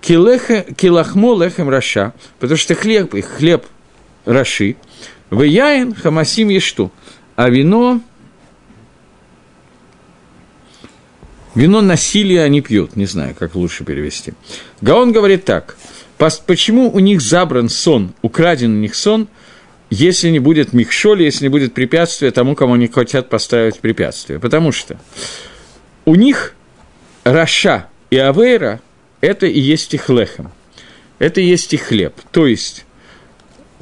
כי 0.00 0.61
לחמו 0.61 1.42
לחם 1.42 1.68
רשע, 1.68 2.14
потому 2.38 2.56
что 2.56 2.74
хлеб 2.74 3.14
их 3.14 3.26
хлеб 3.26 3.66
Раши, 4.24 4.76
ויין 5.28 5.94
חמסים 5.94 6.48
ישתו, 6.48 6.90
а 7.36 7.50
вино 7.50 8.00
Вино 11.54 11.82
насилия 11.82 12.44
они 12.44 12.60
пьют, 12.60 12.94
не 12.94 13.06
знаю, 13.06 13.34
как 13.36 13.56
лучше 13.56 13.84
перевести. 13.84 14.34
Гаон 14.80 15.10
говорит 15.10 15.44
так, 15.44 15.76
почему 16.46 16.90
у 16.90 17.00
них 17.00 17.20
забран 17.20 17.68
сон, 17.68 18.14
украден 18.22 18.72
у 18.72 18.78
них 18.78 18.94
сон– 18.94 19.28
если 19.90 20.30
не 20.30 20.38
будет 20.38 20.72
מכשול, 20.72 21.24
если 21.24 21.44
не 21.44 21.48
будет 21.48 21.74
препятствия 21.74 22.30
тому, 22.30 22.54
кому 22.54 22.74
они 22.74 22.86
хотят 22.86 23.28
поставить 23.28 23.80
препятствие. 23.80 24.38
Потому 24.38 24.72
что 24.72 24.98
у 26.04 26.14
них 26.14 26.54
רשע 27.24 27.88
и 28.10 28.16
עבירה– 28.16 28.80
это 29.20 29.46
и 29.46 29.60
есть 29.60 29.92
их 29.92 30.08
לחם, 30.08 30.52
это 31.18 31.40
и 31.40 31.44
есть 31.44 31.74
их 31.74 31.82
хлеб. 31.82 32.14
То 32.30 32.46
есть 32.46 32.86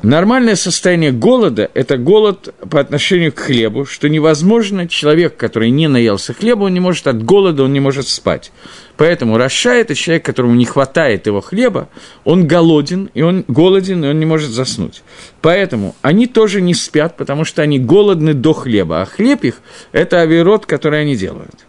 Нормальное 0.02 0.54
состояние 0.54 1.11
голода– 1.11 1.68
это 1.74 1.96
голод 1.96 2.54
по 2.70 2.78
отношению 2.78 3.32
к 3.32 3.40
хлебу, 3.40 3.84
что 3.84 4.08
невозможно, 4.08 4.87
человек, 4.87 5.37
который 5.37 5.70
не 5.70 5.88
наелся 5.88 6.32
хлеба, 6.32 6.64
он 6.64 6.74
не 6.74 6.78
может 6.78 7.08
от 7.08 7.24
голода, 7.24 7.64
он 7.64 7.72
не 7.72 7.80
может 7.80 8.06
спать. 8.06 8.52
Поэтому 8.96 9.37
רשע – 9.37 9.74
это 9.74 9.96
человек, 9.96 10.24
которому 10.24 10.54
не 10.54 10.66
хватает 10.66 11.26
его 11.26 11.40
хлеба, 11.40 11.88
он 12.22 12.46
голоден, 12.46 13.11
и 13.12 13.22
он 13.22 13.44
голоден, 13.48 14.04
и 14.04 14.08
он 14.08 14.20
не 14.20 14.26
может 14.26 14.50
заснуть. 14.50 15.02
Поэтому 15.42 15.96
они 16.00 16.28
тоже 16.28 16.61
не 16.61 16.74
спят, 16.74 17.16
потому 17.16 17.44
что 17.44 17.62
они 17.62 17.80
голодны 17.80 18.34
до 18.34 18.52
хлеба, 18.52 19.02
а 19.02 19.04
хлеб 19.04 19.42
их– 19.42 19.61
это 19.90 20.20
авирот, 20.20 20.64
который 20.64 21.00
они 21.00 21.16
делают. 21.16 21.66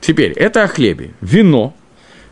Теперь, 0.00 0.30
это 0.32 0.62
о 0.62 0.68
хлебе. 0.68 1.14
Вино. 1.20 1.74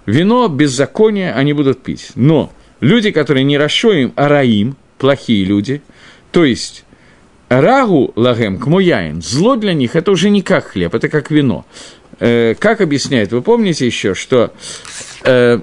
Вино 0.06 0.46
беззакония 0.46 1.34
они 1.34 1.54
будут 1.54 1.82
пить. 1.82 2.12
Но 2.14 2.52
люди, 2.78 3.10
которые 3.10 3.42
не 3.42 3.58
Рашоим, 3.58 4.12
а 4.14 4.28
Раим– 4.28 4.76
плохие 4.98 5.44
люди. 5.44 5.82
То 6.32 6.44
есть, 6.44 6.84
рагу 7.48 8.12
лагем 8.16 8.58
кмуяин, 8.58 9.22
зло 9.22 9.56
для 9.56 9.72
них– 9.72 9.90
это 9.96 10.10
уже 10.10 10.30
не 10.30 10.42
как 10.42 10.68
хлеб, 10.68 10.94
это 10.94 11.08
как 11.08 11.30
вино. 11.30 11.64
Э, 12.20 12.54
как 12.58 12.80
объясняет, 12.80 13.32
вы 13.32 13.42
помните 13.42 13.86
еще, 13.86 14.14
что 14.14 14.52
э, 15.24 15.60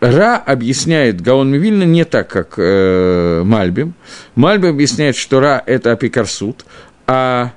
Ра 0.00 0.36
объясняет 0.36 1.20
Гаон 1.20 1.50
Мивильна 1.50 1.84
не 1.84 2.04
так, 2.04 2.28
как 2.28 2.54
э, 2.56 3.42
Мальбим. 3.44 3.94
Мальбим 4.34 4.70
объясняет, 4.70 5.16
что 5.16 5.40
Ра– 5.40 5.62
это 5.66 5.92
апикарсут, 5.92 6.64
а 7.06 7.52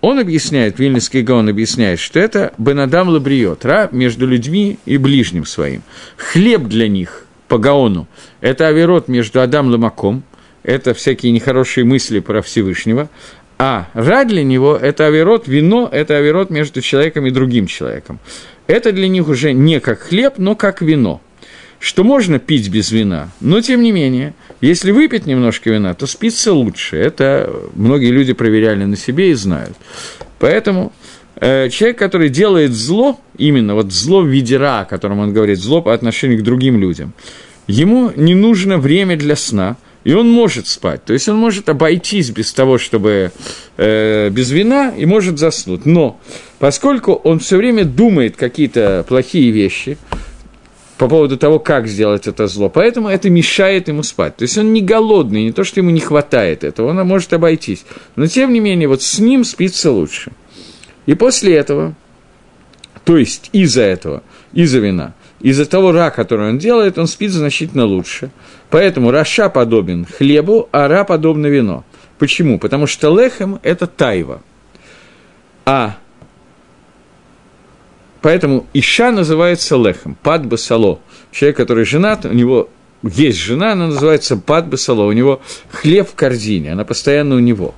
он 0.00 0.18
объясняет, 0.18 0.78
Вильнинский 0.78 1.22
Гаон 1.22 1.48
объясняет, 1.48 2.00
что 2.00 2.18
это 2.18 2.52
Бенадам 2.58 3.08
Лабриот, 3.08 3.64
Ра 3.64 3.88
между 3.92 4.26
людьми 4.26 4.78
и 4.86 4.96
ближним 4.96 5.46
своим. 5.46 5.82
Хлеб 6.16 6.64
для 6.64 6.88
них– 6.88 7.26
по 7.50 7.58
Гаону, 7.58 8.06
это 8.40 8.68
авирот 8.68 9.08
между 9.08 9.40
Адам 9.40 9.74
и 9.74 9.76
Маком, 9.76 10.22
это 10.62 10.94
всякие 10.94 11.32
нехорошие 11.32 11.84
мысли 11.84 12.20
про 12.20 12.42
Всевышнего, 12.42 13.10
А 13.58 13.88
ра 13.92 14.24
для 14.24 14.44
него– 14.44 14.76
это 14.82 15.06
аверот, 15.06 15.48
вино– 15.48 15.88
это 15.92 16.16
аверот 16.16 16.48
между 16.48 16.80
человеком 16.80 17.26
и 17.26 17.30
другим 17.30 17.66
человеком. 17.66 18.20
Это 18.68 18.92
для 18.92 19.08
них 19.08 19.28
уже 19.28 19.52
не 19.52 19.80
как 19.80 19.98
хлеб, 19.98 20.34
но 20.38 20.54
как 20.54 20.80
вино. 20.80 21.20
Что 21.80 22.04
можно 22.04 22.38
пить 22.38 22.68
без 22.68 22.92
вина, 22.92 23.30
но 23.40 23.60
тем 23.60 23.82
не 23.82 23.90
менее, 23.90 24.32
если 24.60 24.92
выпить 24.92 25.26
немножко 25.26 25.70
вина, 25.70 25.94
то 25.94 26.06
спится 26.06 26.52
лучше. 26.52 26.98
Это 26.98 27.52
многие 27.74 28.12
люди 28.12 28.32
проверяли 28.32 28.84
на 28.84 28.96
себе 28.96 29.30
и 29.30 29.34
знают. 29.34 29.76
Поэтому 30.38 30.92
человек, 31.38 31.98
который 31.98 32.28
делает 32.28 32.72
зло, 32.72 33.20
именно 33.36 33.74
вот 33.74 33.92
зло 33.92 34.22
в 34.22 34.26
виде 34.26 34.56
ра, 34.56 34.80
о 34.80 34.84
котором 34.84 35.20
он 35.20 35.32
говорит, 35.32 35.58
зло 35.58 35.82
по 35.82 35.94
отношению 35.94 36.40
к 36.40 36.42
другим 36.42 36.78
людям, 36.78 37.12
ему 37.66 38.12
не 38.16 38.34
нужно 38.34 38.78
время 38.78 39.16
для 39.16 39.36
сна– 39.36 39.76
и 40.04 40.12
он 40.14 40.30
может 40.30 40.66
спать. 40.66 41.04
То 41.04 41.12
есть 41.12 41.28
он 41.28 41.36
может 41.36 41.68
обойтись 41.68 42.30
без 42.30 42.52
того, 42.52 42.78
чтобы 42.78 43.32
э, 43.76 44.30
без 44.30 44.50
вина, 44.50 44.92
и 44.96 45.04
может 45.06 45.38
заснуть. 45.38 45.84
Но 45.84 46.18
поскольку 46.58 47.12
он 47.12 47.38
все 47.38 47.56
время 47.56 47.84
думает 47.84 48.36
какие-то 48.36 49.04
плохие 49.06 49.50
вещи 49.50 49.98
по 50.96 51.08
поводу 51.08 51.36
того, 51.36 51.58
как 51.58 51.86
сделать 51.86 52.26
это 52.26 52.46
зло, 52.46 52.68
поэтому 52.68 53.08
это 53.08 53.30
мешает 53.30 53.88
ему 53.88 54.02
спать. 54.02 54.36
То 54.36 54.42
есть 54.42 54.56
он 54.58 54.72
не 54.72 54.80
голодный, 54.80 55.44
не 55.44 55.52
то, 55.52 55.64
что 55.64 55.80
ему 55.80 55.90
не 55.90 56.00
хватает 56.00 56.64
этого, 56.64 56.90
он 56.90 57.06
может 57.06 57.32
обойтись. 57.32 57.84
Но 58.16 58.26
тем 58.26 58.52
не 58.52 58.60
менее, 58.60 58.88
вот 58.88 59.02
с 59.02 59.18
ним 59.18 59.44
спится 59.44 59.90
лучше. 59.90 60.32
И 61.06 61.14
после 61.14 61.56
этого, 61.56 61.94
то 63.04 63.16
есть 63.16 63.50
из-за 63.52 63.82
этого, 63.82 64.22
из-за 64.52 64.78
вина, 64.78 65.14
из-за 65.40 65.66
того 65.66 65.92
ра, 65.92 66.10
который 66.10 66.50
он 66.50 66.58
делает, 66.58 66.98
он 66.98 67.06
спит 67.06 67.30
значительно 67.30 67.84
лучше. 67.84 68.30
Поэтому 68.68 69.10
раша 69.10 69.48
подобен 69.48 70.04
хлебу, 70.04 70.68
а 70.70 70.86
ра 70.86 71.04
подобно 71.04 71.46
вино. 71.46 71.84
Почему? 72.18 72.58
Потому 72.58 72.86
что 72.86 73.18
лехем– 73.18 73.58
это 73.62 73.86
тайва. 73.86 74.42
А 75.64 75.96
поэтому 78.20 78.66
Иша 78.74 79.10
называется 79.10 79.76
лехем, 79.76 80.16
пад 80.22 80.46
басало. 80.46 81.00
Человек, 81.32 81.56
который 81.56 81.84
женат, 81.84 82.26
у 82.26 82.32
него 82.32 82.68
есть 83.02 83.38
жена, 83.38 83.72
она 83.72 83.86
называется 83.86 84.36
пад 84.36 84.68
басало, 84.68 85.04
у 85.04 85.12
него 85.12 85.40
хлеб 85.70 86.10
в 86.10 86.14
корзине, 86.14 86.72
она 86.72 86.84
постоянно 86.84 87.36
у 87.36 87.38
него. 87.38 87.74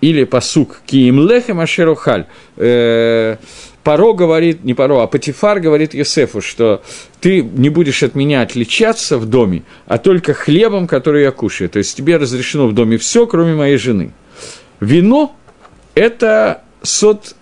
Или 0.00 0.24
посук 0.24 0.80
киим 0.86 1.26
лехем 1.26 1.60
ашерухаль. 1.60 2.26
Э, 2.56 3.36
Паро 3.86 4.14
говорит, 4.14 4.64
не 4.64 4.74
Паро, 4.74 5.04
а 5.04 5.06
Патифар 5.06 5.60
говорит 5.60 5.94
Есефу, 5.94 6.40
что 6.40 6.82
ты 7.20 7.40
не 7.40 7.68
будешь 7.68 8.02
от 8.02 8.16
меня 8.16 8.42
отличаться 8.42 9.16
в 9.16 9.26
доме, 9.26 9.62
а 9.86 9.98
только 9.98 10.34
хлебом, 10.34 10.88
который 10.88 11.22
я 11.22 11.30
кушаю. 11.30 11.70
То 11.70 11.78
есть 11.78 11.96
тебе 11.96 12.16
разрешено 12.16 12.66
в 12.66 12.72
доме 12.72 12.98
все, 12.98 13.28
кроме 13.28 13.54
моей 13.54 13.76
жены. 13.76 14.12
Вино– 14.80 15.36
это 15.94 16.62
сот, 16.82 17.36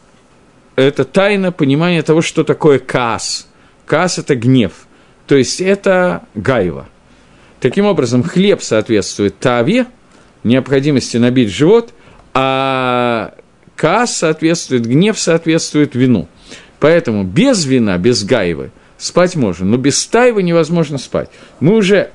это 0.77 1.05
тайна 1.07 1.51
понимания 1.51 2.03
того, 2.03 2.21
что 2.21 2.45
такое 2.45 2.79
каас. 2.79 3.49
Каас– 3.87 4.19
это 4.19 4.37
гнев. 4.37 4.87
То 5.27 5.37
есть 5.37 5.63
это 5.63 6.25
гайва. 6.35 6.89
Таким 7.61 7.87
образом, 7.87 8.23
хлеб 8.23 8.63
соответствует 8.63 9.39
таве, 9.39 9.87
необходимости 10.43 11.17
набить 11.17 11.49
живот, 11.49 11.94
а 12.35 13.35
каас 13.77 14.17
соответствует, 14.17 14.87
гнев 14.87 15.19
соответствует 15.19 15.95
вину. 15.95 16.29
Поэтому 16.81 17.25
без 17.25 17.65
вина, 17.65 17.97
без 17.97 18.25
гайвы 18.25 18.71
спать 18.99 19.37
можно, 19.37 19.65
но 19.65 19.77
без 19.77 20.07
тайвы 20.07 20.43
невозможно 20.43 20.99
спать. 20.99 21.31
Мы 21.61 21.77
уже 21.77 22.11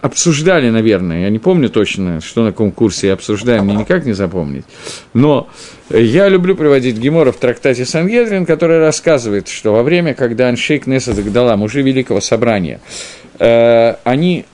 обсуждали, 0.00 0.70
наверное, 0.70 1.22
я 1.22 1.30
не 1.30 1.38
помню 1.38 1.68
точно, 1.68 2.20
что 2.20 2.42
на 2.42 2.52
конкурсе 2.52 3.12
обсуждаем, 3.12 3.66
мне 3.66 3.76
никак 3.76 4.06
не 4.06 4.12
запомнить, 4.12 4.64
но 5.12 5.48
я 5.90 6.28
люблю 6.28 6.56
приводить 6.56 6.96
Гемора 6.96 7.32
в 7.32 7.36
трактате 7.36 7.84
Сангедрин, 7.84 8.46
который 8.46 8.78
рассказывает, 8.78 9.48
что 9.48 9.72
во 9.72 9.82
время, 9.82 10.14
когда 10.14 10.48
Аншейк 10.48 10.86
Неса 10.86 11.12
Дагдала, 11.12 11.56
мужи 11.56 11.82
Великого 11.82 12.20
Собрания, 12.20 12.80
э, 13.38 13.96
они 14.04 14.46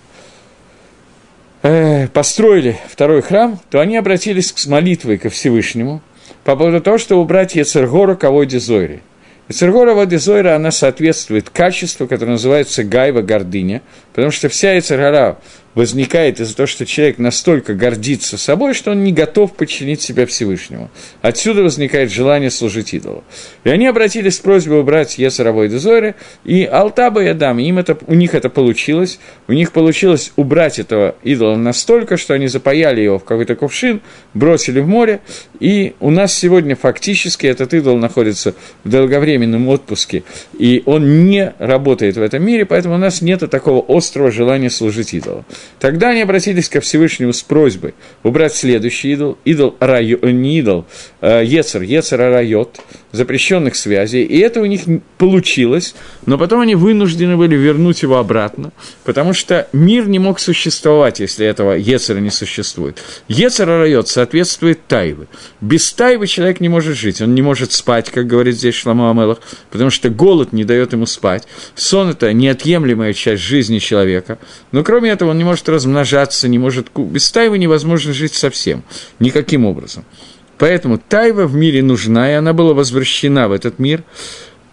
построили 2.12 2.78
второй 2.88 3.22
храм, 3.22 3.58
то 3.70 3.80
они 3.80 3.96
обратились 3.96 4.52
с 4.54 4.66
молитвой 4.66 5.18
ко 5.18 5.30
Всевышнему 5.30 6.00
по 6.44 6.56
поводу 6.56 6.80
того, 6.80 6.98
чтобы 6.98 7.22
убрать 7.22 7.54
Ецергора 7.54 8.14
Каводи 8.14 8.58
Зойри– 8.58 9.00
Эцергора 9.48 9.94
Вадизойра, 9.94 10.56
она 10.56 10.72
соответствует 10.72 11.50
качеству, 11.50 12.08
которое 12.08 12.32
называется 12.32 12.82
гайва 12.82 13.22
гордыня, 13.22 13.80
потому 14.16 14.32
что 14.32 14.48
вся 14.48 14.78
Эцергора 14.78 15.36
возникает 15.76 16.40
из-за 16.40 16.56
того, 16.56 16.66
что 16.66 16.86
человек 16.86 17.18
настолько 17.18 17.74
гордится 17.74 18.38
собой, 18.38 18.72
что 18.72 18.92
он 18.92 19.04
не 19.04 19.12
готов 19.12 19.52
подчинить 19.52 20.00
себя 20.00 20.24
Всевышнему. 20.24 20.90
Отсюда 21.20 21.62
возникает 21.62 22.10
желание 22.10 22.50
служить 22.50 22.94
идолу. 22.94 23.22
И 23.62 23.68
они 23.68 23.86
обратились 23.86 24.36
с 24.36 24.38
просьбой 24.38 24.80
убрать 24.80 25.18
Ецаровой 25.18 25.68
Дезойры, 25.68 26.14
и 26.44 26.64
Алтаба 26.64 27.22
и 27.24 27.26
Адам, 27.26 27.58
им 27.58 27.78
это, 27.78 27.98
у 28.06 28.14
них 28.14 28.34
это 28.34 28.48
получилось. 28.48 29.20
У 29.48 29.52
них 29.52 29.72
получилось 29.72 30.32
убрать 30.36 30.78
этого 30.78 31.14
идола 31.22 31.56
настолько, 31.56 32.16
что 32.16 32.32
они 32.32 32.48
запаяли 32.48 33.02
его 33.02 33.18
в 33.18 33.24
какой-то 33.24 33.54
кувшин, 33.54 34.00
бросили 34.32 34.80
в 34.80 34.88
море, 34.88 35.20
и 35.60 35.94
у 36.00 36.10
нас 36.10 36.32
сегодня 36.32 36.74
фактически 36.74 37.46
этот 37.46 37.74
идол 37.74 37.98
находится 37.98 38.54
в 38.82 38.88
долговременном 38.88 39.68
отпуске, 39.68 40.22
и 40.58 40.82
он 40.86 41.26
не 41.26 41.52
работает 41.58 42.16
в 42.16 42.22
этом 42.22 42.42
мире, 42.42 42.64
поэтому 42.64 42.94
у 42.94 42.98
нас 42.98 43.20
нет 43.20 43.48
такого 43.50 43.84
острого 43.86 44.05
желания 44.30 44.70
служить 44.70 45.14
идолу. 45.14 45.44
Тогда 45.78 46.10
они 46.10 46.22
обратились 46.22 46.68
ко 46.68 46.80
Всевышнему 46.80 47.32
с 47.32 47.42
просьбой 47.42 47.94
убрать 48.22 48.54
следующий 48.54 49.12
идол, 49.12 49.38
идол 49.44 49.76
райо, 49.80 50.18
э, 50.22 50.30
не 50.30 50.58
идол, 50.58 50.86
а 51.20 51.42
Ецер, 51.42 51.82
Ецер 51.82 52.20
Арайот, 52.20 52.80
запрещенных 53.12 53.76
связей, 53.76 54.24
и 54.24 54.38
это 54.38 54.60
у 54.60 54.66
них 54.66 54.82
получилось, 55.18 55.94
но 56.26 56.38
потом 56.38 56.60
они 56.60 56.74
вынуждены 56.74 57.36
были 57.36 57.54
вернуть 57.54 58.02
его 58.02 58.18
обратно, 58.18 58.72
потому 59.04 59.32
что 59.32 59.68
мир 59.72 60.08
не 60.08 60.18
мог 60.18 60.38
существовать, 60.40 61.20
если 61.20 61.46
этого 61.46 61.72
Ецера 61.72 62.18
не 62.18 62.30
существует. 62.30 63.02
Ецер 63.28 63.70
Арайот 63.70 64.08
соответствует 64.08 64.86
Тайвы. 64.86 65.28
Без 65.60 65.92
Тайвы 65.92 66.26
человек 66.26 66.60
не 66.60 66.68
может 66.68 66.96
жить, 66.96 67.22
он 67.22 67.34
не 67.34 67.42
может 67.42 67.72
спать, 67.72 68.10
как 68.10 68.26
говорит 68.26 68.56
здесь 68.56 68.74
Шламу 68.74 69.08
Амелах, 69.08 69.38
потому 69.70 69.90
что 69.90 70.10
голод 70.10 70.52
не 70.52 70.64
дает 70.64 70.92
ему 70.92 71.06
спать. 71.06 71.44
Сон– 71.74 72.08
это 72.10 72.32
неотъемлемая 72.32 73.12
часть 73.12 73.42
жизни 73.42 73.78
человека, 73.78 74.38
но 74.72 74.82
кроме 74.82 75.10
этого 75.10 75.30
он 75.30 75.38
не 75.38 75.44
может 75.44 75.68
размножаться, 75.68 76.48
не 76.48 76.58
может... 76.58 76.88
Без 76.96 77.30
тайвы 77.30 77.58
невозможно 77.58 78.12
жить 78.12 78.34
совсем, 78.34 78.82
никаким 79.20 79.64
образом. 79.64 80.04
Поэтому 80.58 80.98
тайва 80.98 81.46
в 81.46 81.54
мире 81.54 81.82
нужна, 81.82 82.30
и 82.30 82.34
она 82.34 82.52
была 82.52 82.72
возвращена 82.72 83.48
в 83.48 83.52
этот 83.52 83.78
мир, 83.78 84.02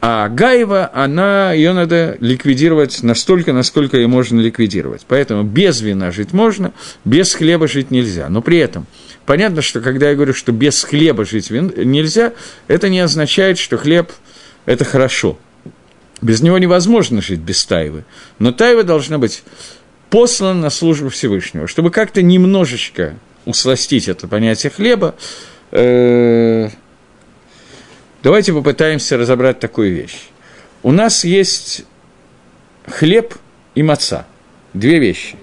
а 0.06 0.28
Гаева, 0.28 0.92
она, 0.94 1.54
ее 1.54 1.72
надо 1.72 2.18
ликвидировать 2.20 3.04
настолько, 3.04 3.54
насколько 3.54 3.96
ее 3.96 4.08
можно 4.08 4.42
ликвидировать. 4.42 5.06
Поэтому 5.08 5.44
без 5.44 5.80
вина 5.80 6.12
жить 6.12 6.34
можно, 6.34 6.74
без 7.06 7.34
хлеба 7.34 7.70
жить 7.70 7.90
нельзя. 7.90 8.28
Но 8.28 8.42
при 8.42 8.58
этом 8.58 8.86
понятно, 9.26 9.62
что 9.62 9.80
когда 9.80 10.10
я 10.10 10.16
говорю, 10.16 10.34
что 10.34 10.52
без 10.52 10.84
хлеба 10.84 11.24
жить 11.24 11.52
нельзя, 11.52 12.34
это 12.68 12.90
не 12.90 13.00
означает, 13.00 13.58
что 13.58 13.78
хлеб– 13.78 14.12
это 14.66 14.84
хорошо. 14.84 15.40
Без 16.22 16.42
него 16.42 16.58
невозможно 16.58 17.22
жить 17.22 17.40
без 17.40 17.64
тайвы. 17.64 18.04
Но 18.40 18.52
тайва 18.52 18.84
должна 18.84 19.20
быть 19.20 19.42
послан 20.10 20.60
на 20.60 20.70
службу 20.70 21.08
Всевышнего, 21.08 21.66
чтобы 21.66 21.92
как-то 21.92 22.22
немножечко 22.22 23.16
усластить 23.46 24.10
это 24.10 24.28
понятие 24.28 24.70
хлеба, 24.70 25.16
э, 25.72 26.68
давайте 28.24 28.54
попытаемся 28.54 29.18
разобрать 29.18 29.60
такую 29.60 29.94
вещь. 29.94 30.30
У 30.82 30.92
нас 30.92 31.24
есть 31.24 31.86
хлеб 32.88 33.36
и 33.76 33.84
маца. 33.84 34.26
Две 34.74 35.00
вещи. 35.00 35.36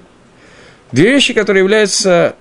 Две 0.91 1.13
вещи, 1.13 1.35
которые 1.35 1.63
являются 1.63 2.35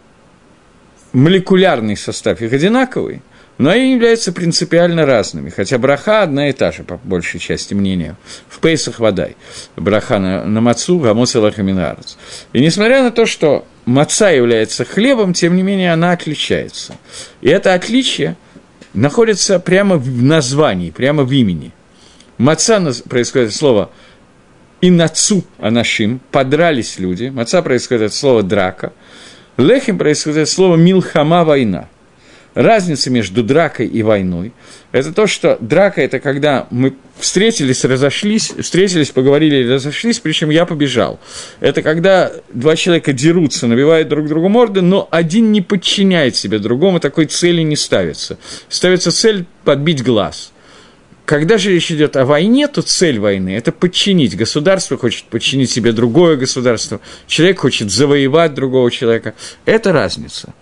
молекулярный 1.13 1.95
состав 1.95 2.41
их 2.41 2.51
одинаковый, 2.53 3.21
но 3.57 3.69
они 3.71 3.93
являются 3.93 4.31
принципиально 4.31 5.05
разными, 5.05 5.49
хотя 5.49 5.77
браха 5.77 6.23
одна 6.23 6.49
и 6.49 6.53
та 6.53 6.71
же, 6.71 6.83
по 6.83 6.97
большей 6.97 7.39
части 7.39 7.73
мнения. 7.73 8.15
В 8.47 8.59
Пейсах 8.59 8.99
водай. 8.99 9.35
Браха 9.75 10.17
на, 10.17 10.45
на 10.45 10.61
мацу, 10.61 10.97
гамос 10.99 11.35
и 11.35 11.39
лахаминарец. 11.39 12.17
И 12.53 12.61
несмотря 12.61 13.03
на 13.03 13.11
то, 13.11 13.25
что 13.25 13.65
маца 13.85 14.29
является 14.29 14.85
хлебом, 14.85 15.33
тем 15.33 15.55
не 15.57 15.63
менее 15.63 15.91
она 15.91 16.13
отличается. 16.13 16.95
И 17.41 17.49
это 17.49 17.73
отличие 17.73 18.37
находится 18.93 19.59
прямо 19.59 19.97
в 19.97 20.21
названии, 20.23 20.91
прямо 20.91 21.23
в 21.23 21.31
имени. 21.31 21.71
Маца 22.37 22.81
происходит 23.07 23.53
слово 23.53 23.91
«инацу 24.81 25.43
анашим», 25.59 26.21
подрались 26.31 26.99
люди. 26.99 27.29
Маца 27.29 27.61
происходит 27.61 28.03
от 28.03 28.13
слова 28.13 28.43
«драка». 28.43 28.93
Лехим 29.57 29.97
происходит 29.97 30.43
от 30.43 30.49
слова 30.49 30.75
«милхама 30.77 31.43
война». 31.43 31.89
Разница 32.53 33.09
между 33.09 33.43
дракой 33.43 33.87
и 33.87 34.03
войной. 34.03 34.53
Это 34.91 35.13
то, 35.13 35.27
что 35.27 35.57
драка– 35.59 36.01
это 36.03 36.19
когда 36.19 36.67
мы 36.71 36.95
встретились, 37.19 37.85
разошлись, 37.85 38.53
встретились, 38.59 39.11
поговорили 39.11 39.71
разошлись, 39.71 40.19
причем 40.19 40.49
я 40.49 40.65
побежал. 40.65 41.19
Это 41.59 41.81
когда 41.81 42.31
два 42.51 42.75
человека 42.75 43.13
дерутся, 43.13 43.67
набивают 43.67 44.07
друг 44.07 44.27
другу 44.27 44.49
морды, 44.49 44.81
но 44.81 45.07
один 45.11 45.51
не 45.51 45.61
подчиняет 45.61 46.35
себе 46.35 46.59
другому, 46.59 46.99
такой 46.99 47.25
цели 47.25 47.61
не 47.61 47.75
ставится. 47.75 48.37
Ставится 48.69 49.11
цель 49.11 49.45
подбить 49.63 50.03
глаз– 50.03 50.51
когда 51.29 51.59
же 51.59 51.69
речь 51.69 51.91
идет 51.91 52.17
о 52.17 52.25
войне, 52.25 52.67
то 52.67 52.81
цель 52.81 53.19
войны– 53.19 53.49
это 53.55 53.71
подчинить. 53.71 54.35
Государство 54.35 54.97
хочет 54.97 55.25
подчинить 55.25 55.69
себе 55.69 55.91
другое 55.91 56.37
государство, 56.37 57.01
человек 57.27 57.59
хочет 57.59 57.91
завоевать 57.91 58.55
другого 58.55 58.89
человека. 58.89 59.35
Это 59.65 59.93
разница. 59.93 60.55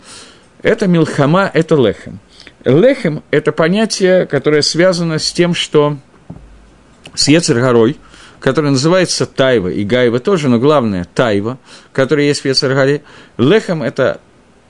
Это 0.62 0.88
милхама, 0.88 1.50
это 1.54 1.76
лехем. 1.76 2.20
Лехем– 2.66 3.24
это 3.32 3.52
понятие, 3.52 4.26
которое 4.26 4.62
связано 4.62 5.20
с 5.20 5.32
тем, 5.32 5.54
что 5.54 5.98
с 7.14 7.28
Ецергорой, 7.28 7.98
который 8.40 8.72
называется 8.72 9.26
Тайва, 9.26 9.70
и 9.70 9.84
Гаева 9.84 10.20
тоже, 10.20 10.50
но 10.50 10.60
главное– 10.60 11.06
Тайва, 11.16 11.58
которая 11.94 12.26
есть 12.26 12.42
в 12.42 12.46
Ецергаре. 12.46 13.04
Лехем– 13.38 13.84
это 13.84 14.20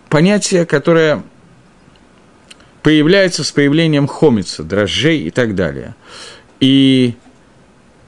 понятие, 0.09 0.65
которое 0.65 1.23
появляется 2.83 3.43
с 3.43 3.51
появлением 3.51 4.07
хомица, 4.07 4.63
дрожжей 4.63 5.19
и 5.19 5.29
так 5.29 5.55
далее. 5.55 5.95
И 6.59 7.15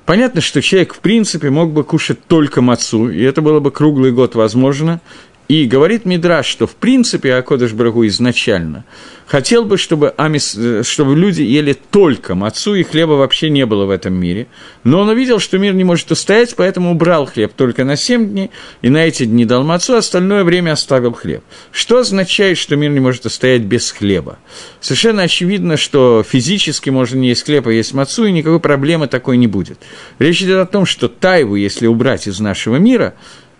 понятно, 0.05 0.41
что 0.41 0.61
человек, 0.61 0.93
в 0.93 0.99
принципе, 0.99 1.49
мог 1.49 1.71
бы 1.71 1.83
кушать 1.83 2.23
только 2.25 2.61
мацу, 2.61 3.09
и 3.09 3.21
это 3.23 3.41
было 3.41 3.59
бы 3.59 3.71
круглый 3.71 4.11
год 4.11 4.35
возможно, 4.35 5.01
и 5.49 5.65
говорит 5.65 6.05
Мидраш, 6.05 6.45
что 6.45 6.67
в 6.67 6.75
принципе 6.75 7.33
Акодыш 7.33 7.73
Брагу 7.73 8.05
изначально 8.05 8.85
хотел 9.25 9.65
бы, 9.65 9.79
чтобы, 9.79 10.13
амис, 10.15 10.55
э, 10.55 10.83
чтобы 10.83 11.15
люди 11.15 11.41
ели 11.41 11.73
только 11.73 12.35
мацу, 12.35 12.75
и 12.75 12.83
хлеба 12.83 13.13
вообще 13.13 13.49
не 13.49 13.65
было 13.65 13.85
в 13.85 13.89
этом 13.89 14.13
мире. 14.13 14.45
Но 14.83 14.99
он 14.99 15.09
увидел, 15.09 15.39
что 15.39 15.57
мир 15.57 15.73
не 15.73 15.83
может 15.83 16.11
устоять, 16.11 16.55
поэтому 16.55 16.91
убрал 16.91 17.25
хлеб 17.25 17.53
только 17.55 17.83
на 17.83 17.95
7 17.95 18.29
дней, 18.29 18.51
и 18.83 18.89
на 18.89 18.99
эти 18.99 19.25
дни 19.25 19.43
дал 19.43 19.63
мацу, 19.63 19.95
остальное 19.95 20.43
время 20.43 20.73
оставил 20.73 21.13
хлеб. 21.13 21.43
Что 21.71 21.97
означает, 21.97 22.59
что 22.59 22.75
мир 22.75 22.91
не 22.91 22.99
может 22.99 23.25
устоять 23.25 23.63
без 23.63 23.91
хлеба? 23.91 24.37
Совершенно 24.81 25.23
очевидно, 25.23 25.77
что 25.77 26.23
физически 26.27 26.91
можно 26.91 27.17
не 27.17 27.29
есть 27.29 27.45
хлеб, 27.45 27.65
а 27.65 27.71
есть 27.71 27.95
мацу, 27.95 28.25
и 28.25 28.31
никакой 28.31 28.59
проблемы 28.59 29.07
такой 29.07 29.37
не 29.37 29.47
будет. 29.47 29.79
Речь 30.19 30.43
идет 30.43 30.59
о 30.59 30.71
том, 30.71 30.85
что 30.85 31.07
тайву, 31.07 31.55
если 31.55 31.87
убрать 31.87 32.27
из 32.27 32.39
нашего 32.39 32.75
мира, 32.75 33.15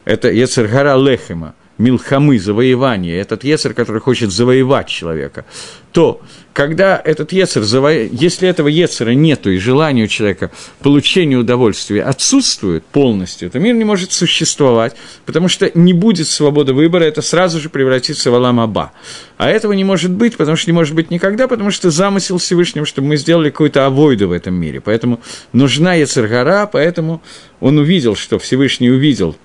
это 0.05 0.31
Ецергара 0.31 0.95
Лехема, 0.95 1.55
милхамы, 1.79 2.37
завоевание, 2.37 3.17
этот 3.17 3.43
Ецер, 3.43 3.73
который 3.73 4.01
хочет 4.01 4.31
завоевать 4.31 4.87
человека, 4.87 5.45
то 5.91 6.21
когда 6.53 7.01
этот 7.03 7.31
Ецер, 7.31 7.63
заво... 7.63 7.89
если 7.89 8.47
этого 8.47 8.67
Ецера 8.67 9.11
нету 9.11 9.49
и 9.49 9.57
желания 9.57 10.03
у 10.03 10.07
человека 10.07 10.51
получения 10.81 11.37
удовольствия 11.37 12.03
отсутствует 12.03 12.83
полностью, 12.83 13.49
то 13.49 13.59
мир 13.59 13.75
не 13.75 13.85
может 13.85 14.11
существовать, 14.11 14.95
потому 15.25 15.47
что 15.47 15.71
не 15.73 15.93
будет 15.93 16.27
свободы 16.27 16.73
выбора, 16.73 17.05
это 17.05 17.21
сразу 17.21 17.59
же 17.59 17.69
превратится 17.69 18.29
в 18.29 18.35
Алам 18.35 18.59
Аба. 18.59 18.91
А 19.37 19.49
этого 19.49 19.71
не 19.71 19.85
может 19.85 20.11
быть, 20.11 20.35
потому 20.35 20.57
что 20.57 20.69
не 20.69 20.75
может 20.75 20.93
быть 20.93 21.11
никогда, 21.11 21.47
потому 21.47 21.71
что 21.71 21.89
замысел 21.91 22.39
Всевышнего, 22.39 22.85
чтобы 22.85 23.07
мы 23.07 23.17
сделали 23.17 23.49
какую-то 23.49 23.85
авойду 23.85 24.27
в 24.27 24.33
этом 24.33 24.53
мире. 24.53 24.81
Поэтому 24.81 25.21
нужна 25.53 25.93
Ецергара, 25.93 26.69
поэтому 26.71 27.21
он 27.61 27.77
увидел, 27.77 28.15
что 28.15 28.37
Всевышний 28.37 28.91
увидел 28.91 29.37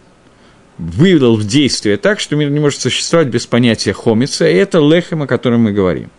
вывел 0.78 1.36
в 1.36 1.46
действие 1.46 1.96
так, 1.96 2.20
что 2.20 2.36
мир 2.36 2.50
не 2.50 2.60
может 2.60 2.80
существовать 2.80 3.28
без 3.28 3.46
понятия 3.46 3.92
хомица, 3.92 4.48
и 4.48 4.54
это 4.54 4.78
лехем, 4.78 5.22
о 5.22 5.26
котором 5.26 5.62
мы 5.62 5.72
говорим. 5.72 6.10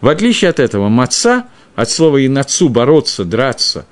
В 0.00 0.08
отличие 0.08 0.50
от 0.50 0.60
этого, 0.60 0.88
маца, 0.88 1.46
от 1.74 1.90
слова 1.90 2.24
«инацу»– 2.24 2.68
бороться, 2.70 3.24
драться, 3.24 3.86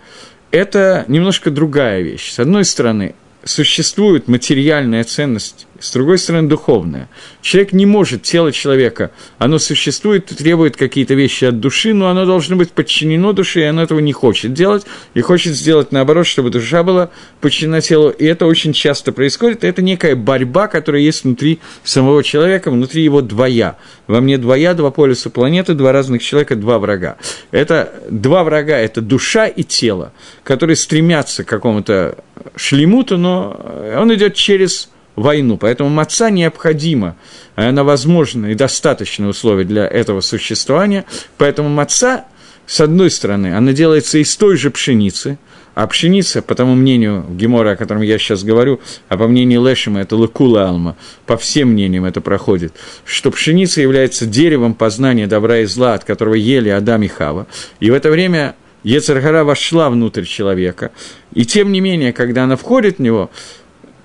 это 0.51 1.05
немножко 1.09 1.51
другая 1.51 2.01
вещь. 2.03 2.32
С 2.32 2.39
одной 2.39 2.64
стороны, 2.64 3.14
существует 3.45 4.28
материальная 4.28 5.05
ценность, 5.05 5.66
с 5.81 5.93
другой 5.93 6.18
стороны, 6.18 6.49
духовная. 6.49 7.09
Человек 7.43 7.72
не 7.72 7.87
может, 7.87 8.22
тело 8.22 8.53
человека, 8.53 9.11
оно 9.39 9.59
существует, 9.59 10.27
требует 10.27 10.77
какие-то 10.77 11.14
вещи 11.14 11.45
от 11.45 11.61
души, 11.61 11.95
но 11.95 12.09
оно 12.09 12.27
должно 12.27 12.57
быть 12.57 12.72
подчинено 12.72 13.33
душе, 13.33 13.61
и 13.61 13.64
оно 13.64 13.83
этого 13.83 14.01
не 14.01 14.12
хочет 14.12 14.53
делать, 14.53 14.85
и 15.14 15.20
хочет 15.20 15.55
сделать 15.55 15.93
наоборот, 15.93 16.27
чтобы 16.27 16.51
душа 16.51 16.83
была 16.83 17.11
подчинена 17.41 17.81
телу, 17.81 18.11
и 18.11 18.24
это 18.24 18.47
очень 18.47 18.72
часто 18.72 19.12
происходит, 19.12 19.64
это 19.64 19.83
некая 19.83 20.16
борьба, 20.16 20.68
которая 20.68 21.03
есть 21.03 21.24
внутри 21.24 21.61
самого 21.85 22.22
человека, 22.22 22.70
внутри 22.70 23.03
его 23.03 23.20
двоя. 23.20 23.77
Во 24.07 24.20
мне 24.20 24.39
двоя, 24.39 24.74
два 24.74 24.91
полюса 24.91 25.31
планеты, 25.31 25.74
два 25.74 25.93
разных 25.93 26.22
человека, 26.22 26.57
два 26.57 26.79
врага. 26.79 27.16
Это 27.51 27.93
два 28.11 28.45
врага, 28.45 28.77
это 28.77 29.01
душа 29.01 29.47
и 29.47 29.62
тело, 29.62 30.12
которые 30.43 30.77
стремятся 30.77 31.45
к 31.45 31.49
какому-то 31.49 32.18
шлемуту, 32.57 33.18
но 33.18 33.61
он 33.97 34.14
идет 34.14 34.35
через 34.35 34.91
войну. 35.17 35.57
Поэтому 35.57 35.91
маца 35.91 36.31
необходима, 36.31 37.17
она 37.55 37.83
возможна 37.83 38.47
и 38.47 38.55
достаточное 38.55 39.29
условие 39.29 39.64
для 39.64 39.87
этого 39.87 40.21
существования. 40.21 41.05
Поэтому 41.39 41.69
маца, 41.69 42.27
с 42.67 42.81
одной 42.81 43.11
стороны, 43.11 43.57
она 43.57 43.73
делается 43.73 44.19
из 44.19 44.37
той 44.37 44.57
же 44.57 44.71
пшеницы, 44.71 45.39
а 45.75 45.87
пшеница, 45.87 46.41
по 46.41 46.55
тому 46.55 46.75
мнению 46.75 47.27
Гемора, 47.29 47.73
о 47.73 47.77
котором 47.77 48.01
я 48.01 48.19
сейчас 48.19 48.45
говорю, 48.45 48.81
а 49.11 49.19
по 49.19 49.29
мнению 49.29 49.62
Лешима, 49.62 50.01
это 50.01 50.17
Лакула 50.17 50.69
Алма, 50.69 50.97
по 51.27 51.37
всем 51.37 51.73
мнениям 51.73 52.07
это 52.07 52.23
проходит, 52.23 52.73
что 53.05 53.31
пшеница 53.31 53.83
является 53.83 54.25
деревом 54.25 54.73
познания 54.73 55.27
добра 55.27 55.59
и 55.59 55.67
зла, 55.67 55.93
от 55.93 56.05
которого 56.05 56.33
ели 56.33 56.71
Адам 56.71 57.03
и 57.03 57.09
Хава. 57.09 57.47
И 57.79 57.91
в 57.91 57.95
это 57.95 58.11
время 58.11 58.57
Ецаргара 58.85 59.45
вошла 59.45 59.91
внутрь 59.91 60.25
человека. 60.25 60.93
И 61.35 61.45
тем 61.45 61.73
не 61.73 61.81
менее, 61.81 62.14
когда 62.14 62.45
она 62.45 62.57
входит 62.57 62.97
в 62.97 63.03
него, 63.03 63.31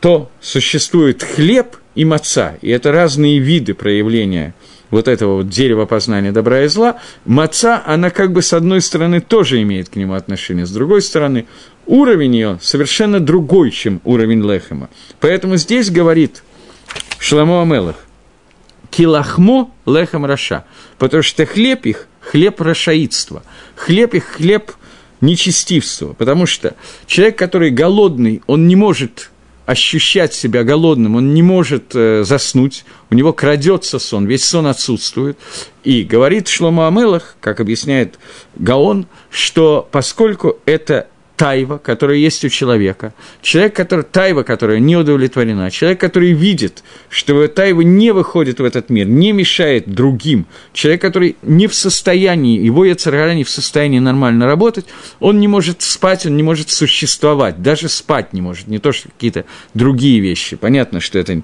то 0.01 0.31
существует 0.41 1.23
хлеб 1.23 1.77
и 1.95 2.03
маца, 2.03 2.57
и 2.61 2.69
это 2.69 2.91
разные 2.91 3.39
виды 3.39 3.73
проявления 3.73 4.53
вот 4.89 5.07
этого 5.07 5.37
вот 5.37 5.49
дерева 5.49 5.85
познания 5.85 6.33
добра 6.33 6.63
и 6.63 6.67
зла, 6.67 6.99
маца, 7.23 7.81
она 7.85 8.09
как 8.09 8.33
бы 8.33 8.41
с 8.41 8.51
одной 8.51 8.81
стороны 8.81 9.21
тоже 9.21 9.61
имеет 9.61 9.89
к 9.89 9.95
нему 9.95 10.15
отношение, 10.15 10.65
с 10.65 10.71
другой 10.71 11.01
стороны 11.01 11.45
уровень 11.85 12.35
ее 12.35 12.59
совершенно 12.61 13.19
другой, 13.19 13.71
чем 13.71 14.01
уровень 14.03 14.43
Лехема. 14.43 14.89
Поэтому 15.19 15.55
здесь 15.55 15.89
говорит 15.89 16.43
Шламо 17.19 17.61
Амелах, 17.61 17.95
килахмо 18.89 19.71
лехем 19.85 20.25
раша, 20.25 20.65
потому 20.97 21.23
что 21.23 21.45
хлеб 21.45 21.85
их– 21.85 22.07
хлеб 22.21 22.59
рашаидства, 22.59 23.43
хлеб 23.75 24.13
их– 24.15 24.25
хлеб 24.35 24.71
нечестивства, 25.21 26.13
потому 26.13 26.45
что 26.45 26.75
человек, 27.05 27.37
который 27.37 27.69
голодный, 27.69 28.41
он 28.47 28.67
не 28.67 28.75
может 28.75 29.30
ощущать 29.72 30.34
себя 30.34 30.65
голодным, 30.65 31.15
он 31.15 31.34
не 31.34 31.41
может 31.41 31.95
э, 31.95 32.24
заснуть, 32.26 32.84
у 33.09 33.15
него 33.15 33.32
крадется 33.32 33.99
сон, 33.99 34.26
весь 34.26 34.43
сон 34.43 34.67
отсутствует. 34.67 35.38
И 35.86 36.03
говорит 36.03 36.49
Шлома 36.49 36.88
Амелах, 36.88 37.38
как 37.39 37.61
объясняет 37.61 38.19
Гаон, 38.55 39.07
что 39.30 39.88
поскольку 39.89 40.57
это 40.65 41.07
тайва, 41.41 41.79
которая 41.79 42.17
есть 42.17 42.45
у 42.45 42.49
человека, 42.49 43.15
человек, 43.41 43.75
который, 43.75 44.05
тайва, 44.05 44.43
которая 44.43 44.77
не 44.77 44.95
удовлетворена, 44.95 45.71
человек, 45.71 45.99
который 45.99 46.33
видит, 46.33 46.83
что 47.09 47.47
тайва 47.47 47.81
не 47.81 48.11
выходит 48.11 48.59
в 48.59 48.63
этот 48.63 48.91
мир, 48.91 49.07
не 49.07 49.31
мешает 49.31 49.91
другим, 49.91 50.45
человек, 50.71 51.01
который 51.01 51.37
не 51.41 51.65
в 51.65 51.73
состоянии, 51.73 52.63
его 52.63 52.85
яцергара 52.85 53.33
не 53.33 53.43
в 53.43 53.49
состоянии 53.49 53.97
нормально 53.97 54.45
работать, 54.45 54.85
он 55.19 55.39
не 55.39 55.47
может 55.47 55.81
спать, 55.81 56.27
он 56.27 56.37
не 56.37 56.43
может 56.43 56.69
существовать, 56.69 57.63
даже 57.63 57.89
спать 57.89 58.33
не 58.33 58.41
может, 58.41 58.67
не 58.67 58.77
то 58.77 58.91
что 58.91 59.09
какие-то 59.09 59.45
другие 59.73 60.19
вещи. 60.19 60.55
Понятно, 60.55 60.99
что 60.99 61.17
это 61.17 61.41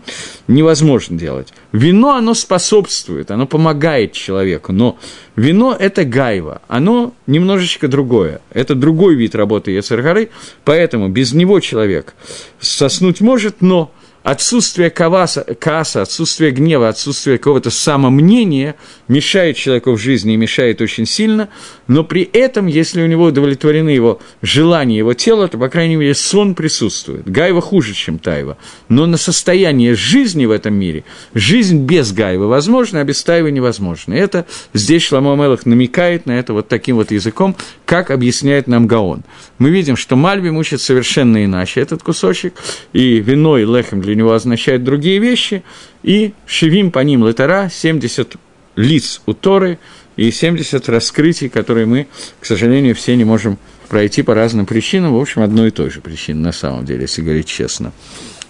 невозможно 0.48 1.18
делать. 1.18 1.54
Вино, 1.72 2.12
оно 2.12 2.36
способствует, 2.36 3.32
оно 3.32 3.48
помогает 3.48 4.12
человеку, 4.12 4.74
но 4.74 5.00
вино– 5.36 5.76
это 5.80 6.06
гайва, 6.06 6.62
оно 6.68 7.16
немножечко 7.26 7.88
другое. 7.88 8.42
Это 8.52 8.76
другой 8.76 9.16
вид 9.16 9.34
работы 9.34 9.72
Ецергары, 9.88 10.30
поэтому 10.66 11.10
без 11.10 11.34
него 11.34 11.60
человек 11.60 12.14
соснуть 12.60 13.22
может, 13.22 13.62
но 13.62 13.92
отсутствие 14.24 14.90
каваса, 14.90 15.44
касса, 15.60 16.02
отсутствие 16.02 16.52
гнева, 16.52 16.90
отсутствие 16.90 17.38
какого-то 17.38 17.70
самомнения 17.70 18.76
мешает 19.08 19.56
человеку 19.56 19.94
в 19.94 19.98
жизни 19.98 20.34
и 20.34 20.38
мешает 20.38 20.82
очень 20.82 21.06
сильно, 21.06 21.50
но 21.88 22.04
при 22.04 22.24
этом, 22.24 22.68
если 22.68 23.02
у 23.02 23.08
него 23.08 23.26
удовлетворены 23.26 23.90
его 23.90 24.20
желания, 24.42 24.98
его 24.98 25.14
тела, 25.14 25.48
то, 25.48 25.58
по 25.58 25.70
крайней 25.70 25.96
мере, 25.96 26.14
сон 26.14 26.56
присутствует. 26.56 27.30
Гайва 27.30 27.62
хуже, 27.62 27.94
чем 27.94 28.20
Тайва. 28.20 28.58
Но 28.90 29.06
на 29.06 29.18
состояние 29.18 29.96
жизни 29.96 30.46
в 30.46 30.52
этом 30.52 30.74
мире, 30.74 31.04
жизнь 31.34 31.86
без 31.86 32.12
Гайвы 32.12 32.48
возможна, 32.48 33.02
а 33.02 33.04
без 33.04 33.24
Тайвы 33.24 33.52
невозможна. 33.52 34.14
Это 34.14 34.46
здесь 34.74 35.04
Шламо 35.04 35.36
Мелах 35.36 35.66
намекает 35.66 36.26
на 36.26 36.32
это 36.32 36.54
вот 36.54 36.68
таким 36.68 36.98
вот 36.98 37.12
языком, 37.12 37.56
как 37.86 38.12
объясняет 38.12 38.68
нам 38.68 38.88
Гаон. 38.88 39.24
Мы 39.58 39.70
видим, 39.70 39.96
что 39.96 40.16
Мальби 40.16 40.50
мучит 40.50 40.82
совершенно 40.82 41.46
иначе 41.46 41.80
этот 41.80 42.04
кусочек, 42.04 42.54
и 42.94 43.20
вино 43.20 43.58
и 43.58 43.66
лехем 43.66 44.02
для 44.02 44.16
него 44.18 44.34
означают 44.34 44.84
другие 44.84 45.20
вещи, 45.20 45.64
и 46.04 46.34
шевим 46.46 46.92
по 46.92 47.00
ним 47.00 47.26
летера, 47.26 47.70
70 47.72 48.36
лиц 48.76 49.22
у 49.26 49.34
Торы 49.34 49.80
и 50.16 50.32
70 50.32 50.90
раскрытий, 50.90 51.50
которые 51.50 51.86
мы, 51.86 52.08
к 52.40 52.46
сожалению, 52.46 52.96
все 52.96 53.16
не 53.16 53.24
можем 53.24 53.58
пройти 53.88 54.22
по 54.22 54.34
разным 54.34 54.66
причинам, 54.66 55.14
в 55.14 55.20
общем, 55.20 55.42
одной 55.42 55.70
и 55.70 55.72
той 55.72 55.90
же 55.90 56.02
причине 56.02 56.40
на 56.40 56.52
самом 56.52 56.86
деле, 56.86 57.02
если 57.02 57.22
говорить 57.22 57.48
честно. 57.48 57.94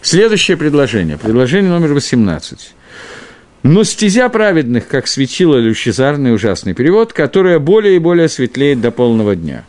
Следующее 0.02 0.58
предложение, 0.58 1.18
предложение 1.18 1.72
номер 1.72 1.94
18. 1.94 2.74
«Но 3.64 3.84
стезя 3.84 4.30
праведных, 4.30 4.88
как 4.88 5.08
светило 5.08 5.58
лучезарный 5.58 6.34
ужасный 6.34 6.74
перевод, 6.74 7.12
которая 7.12 7.60
более 7.60 7.96
и 7.96 8.00
более 8.00 8.30
светлеет 8.30 8.80
до 8.80 8.92
полного 8.92 9.36
дня». 9.36 9.66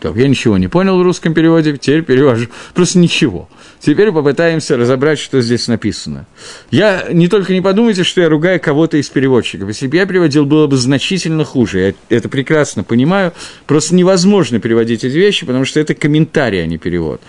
Так, 0.00 0.14
я 0.16 0.28
ничего 0.28 0.58
не 0.58 0.68
понял 0.68 0.96
в 0.96 1.02
русском 1.02 1.34
переводе, 1.34 1.76
теперь 1.76 2.02
перевожу. 2.02 2.46
Просто 2.72 2.98
ничего. 2.98 3.48
Теперь 3.80 4.12
попытаемся 4.12 4.76
разобрать, 4.76 5.18
что 5.18 5.40
здесь 5.40 5.66
написано. 5.66 6.26
Я 6.70 7.06
не 7.10 7.26
только 7.26 7.52
не 7.52 7.60
подумайте, 7.60 8.04
что 8.04 8.20
я 8.20 8.28
ругаю 8.28 8.60
кого-то 8.60 8.96
из 8.96 9.08
переводчиков. 9.08 9.68
Если 9.68 9.88
бы 9.88 9.96
я 9.96 10.06
переводил, 10.06 10.46
было 10.46 10.68
бы 10.68 10.76
значительно 10.76 11.44
хуже. 11.44 11.94
Я 12.10 12.16
это 12.16 12.28
прекрасно 12.28 12.84
понимаю. 12.84 13.32
Просто 13.66 13.96
невозможно 13.96 14.60
переводить 14.60 15.02
эти 15.02 15.16
вещи, 15.16 15.44
потому 15.44 15.64
что 15.64 15.80
это 15.80 15.94
комментарий, 15.94 16.62
а 16.62 16.66
не 16.66 16.78
перевод. 16.78 17.20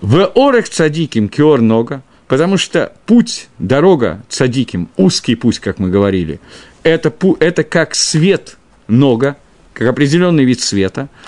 В 0.00 0.30
орех 0.36 0.68
цадиким 0.68 1.28
киор 1.28 1.60
нога, 1.60 2.02
потому 2.28 2.58
что 2.58 2.92
путь, 3.06 3.48
дорога 3.58 4.22
цадиким, 4.28 4.88
узкий 4.96 5.34
путь, 5.34 5.58
как 5.58 5.80
мы 5.80 5.90
говорили, 5.90 6.38
это, 6.84 7.12
это 7.40 7.64
как 7.64 7.96
свет 7.96 8.56
нога, 8.86 9.36
как 9.72 9.88
определенный 9.88 10.44
вид 10.44 10.60
света– 10.60 11.08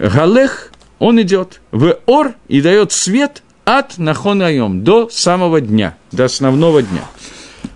Галех, 0.00 0.72
он 0.98 1.20
идет 1.20 1.60
в 1.70 1.98
Ор 2.06 2.34
и 2.48 2.62
дает 2.62 2.90
свет 2.90 3.42
от 3.64 3.98
Нахонайом 3.98 4.82
до 4.82 5.08
самого 5.10 5.60
дня, 5.60 5.96
до 6.10 6.24
основного 6.24 6.82
дня. 6.82 7.04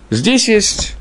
Здесь 0.09 0.49
есть, 0.49 0.95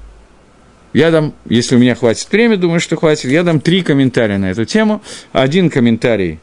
я 0.92 1.10
дам, 1.10 1.34
если 1.46 1.76
у 1.76 1.78
меня 1.78 1.94
хватит 1.94 2.30
времени, 2.30 2.56
думаю, 2.56 2.78
что 2.78 2.96
хватит, 2.96 3.30
я 3.30 3.42
дам 3.42 3.60
три 3.60 3.82
комментария 3.82 4.38
на 4.38 4.50
эту 4.50 4.66
тему. 4.66 5.02
Один 5.32 5.70
комментарий 5.70 6.40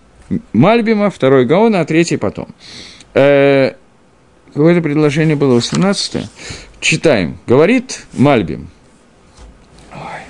Мальбима, 0.51 1.11
второй 1.11 1.45
Гаона, 1.45 1.81
а 1.81 1.85
третий 1.85 2.17
потом. 2.17 2.47
Э, 3.13 3.73
какое-то 4.47 4.81
предложение 4.81 5.35
было 5.35 5.53
18 5.55 6.27
Читаем. 6.79 7.37
Говорит 7.45 8.05
Мальбим. 8.13 8.69
Ой. 9.93 10.21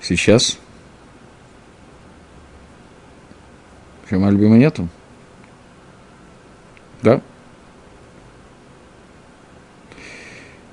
Сейчас. 0.00 0.58
Что, 4.06 4.18
Мальбима 4.18 4.56
нету? 4.56 4.88
Да? 7.02 7.20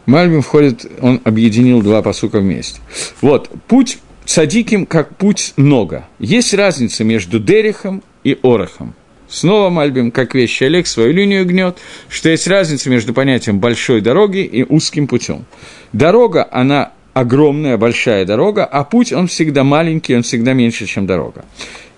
Мальбим 0.05 0.41
входит, 0.41 0.85
он 0.99 1.21
объединил 1.23 1.81
два 1.81 2.01
посука 2.01 2.39
вместе. 2.39 2.81
Вот, 3.21 3.49
путь 3.67 3.99
садиким 4.25 4.85
как 4.85 5.15
путь 5.15 5.53
нога. 5.57 6.07
Есть 6.19 6.53
разница 6.53 7.03
между 7.03 7.39
Дерихом 7.39 8.03
и 8.23 8.37
Орохом. 8.43 8.93
Снова 9.29 9.69
Мальбим, 9.69 10.11
как 10.11 10.35
вещи 10.35 10.65
Олег, 10.65 10.87
свою 10.87 11.13
линию 11.13 11.45
гнет, 11.45 11.77
что 12.09 12.29
есть 12.29 12.47
разница 12.47 12.89
между 12.89 13.13
понятием 13.13 13.59
большой 13.59 14.01
дороги 14.01 14.39
и 14.39 14.63
узким 14.63 15.07
путем. 15.07 15.45
Дорога, 15.93 16.47
она 16.51 16.91
огромная, 17.13 17.77
большая 17.77 18.25
дорога, 18.25 18.65
а 18.65 18.83
путь, 18.83 19.13
он 19.13 19.27
всегда 19.27 19.63
маленький, 19.63 20.15
он 20.15 20.23
всегда 20.23 20.53
меньше, 20.53 20.85
чем 20.85 21.05
дорога. 21.05 21.45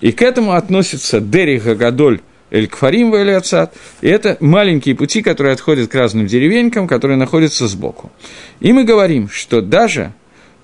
И 0.03 0.11
к 0.11 0.21
этому 0.21 0.51
относится 0.51 1.21
Дериха 1.21 1.75
Гадоль 1.75 2.19
Эль 2.51 2.67
Кфарим 2.67 3.09
Ваэлиацат, 3.09 3.73
и 4.01 4.09
это 4.09 4.35
маленькие 4.41 4.95
пути, 4.95 5.21
которые 5.21 5.53
отходят 5.53 5.89
к 5.89 5.95
разным 5.95 6.27
деревенькам, 6.27 6.89
которые 6.89 7.15
находятся 7.15 7.69
сбоку. 7.69 8.11
И 8.59 8.73
мы 8.73 8.83
говорим, 8.83 9.29
что 9.29 9.61
даже 9.61 10.11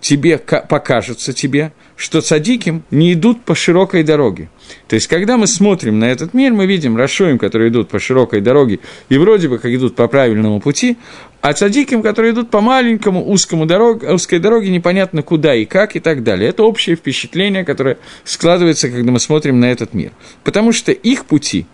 тебе 0.02 0.38
покажется 0.38 1.34
тебе, 1.34 1.72
что 1.96 2.22
цадиким 2.22 2.84
не 2.92 3.14
идут 3.14 3.44
по 3.44 3.56
широкой 3.56 4.04
дороге. 4.04 4.50
То 4.88 4.96
есть, 4.96 5.08
когда 5.08 5.38
мы 5.38 5.48
смотрим 5.48 6.00
на 6.00 6.06
этот 6.06 6.34
мир, 6.34 6.54
мы 6.54 6.66
видим 6.66 6.96
Рашоим, 6.96 7.38
которые 7.38 7.70
идут 7.70 7.90
по 7.90 8.00
широкой 8.00 8.40
дороге, 8.42 8.80
и 9.10 9.18
вроде 9.18 9.50
бы 9.50 9.60
как 9.60 9.72
идут 9.72 9.96
по 9.96 10.08
правильному 10.08 10.62
пути, 10.62 10.98
а 11.42 11.54
цадиким, 11.54 12.02
которые 12.02 12.34
идут 12.34 12.50
по 12.50 12.62
маленькому 12.62 13.30
узкому 13.30 13.66
дороге, 13.66 14.12
узкой 14.12 14.40
дороге, 14.40 14.70
непонятно 14.70 15.24
куда 15.24 15.56
и 15.56 15.66
как 15.66 15.96
и 15.96 16.00
так 16.00 16.24
далее. 16.24 16.50
Это 16.50 16.64
общее 16.64 16.96
впечатление, 16.96 17.66
которое 17.66 17.98
складывается, 18.24 18.90
когда 18.90 19.12
мы 19.12 19.20
смотрим 19.20 19.60
на 19.60 19.72
этот 19.72 19.94
мир. 19.94 20.12
Потому 20.44 20.72
что 20.72 20.92
их 20.92 21.26
пути, 21.26 21.66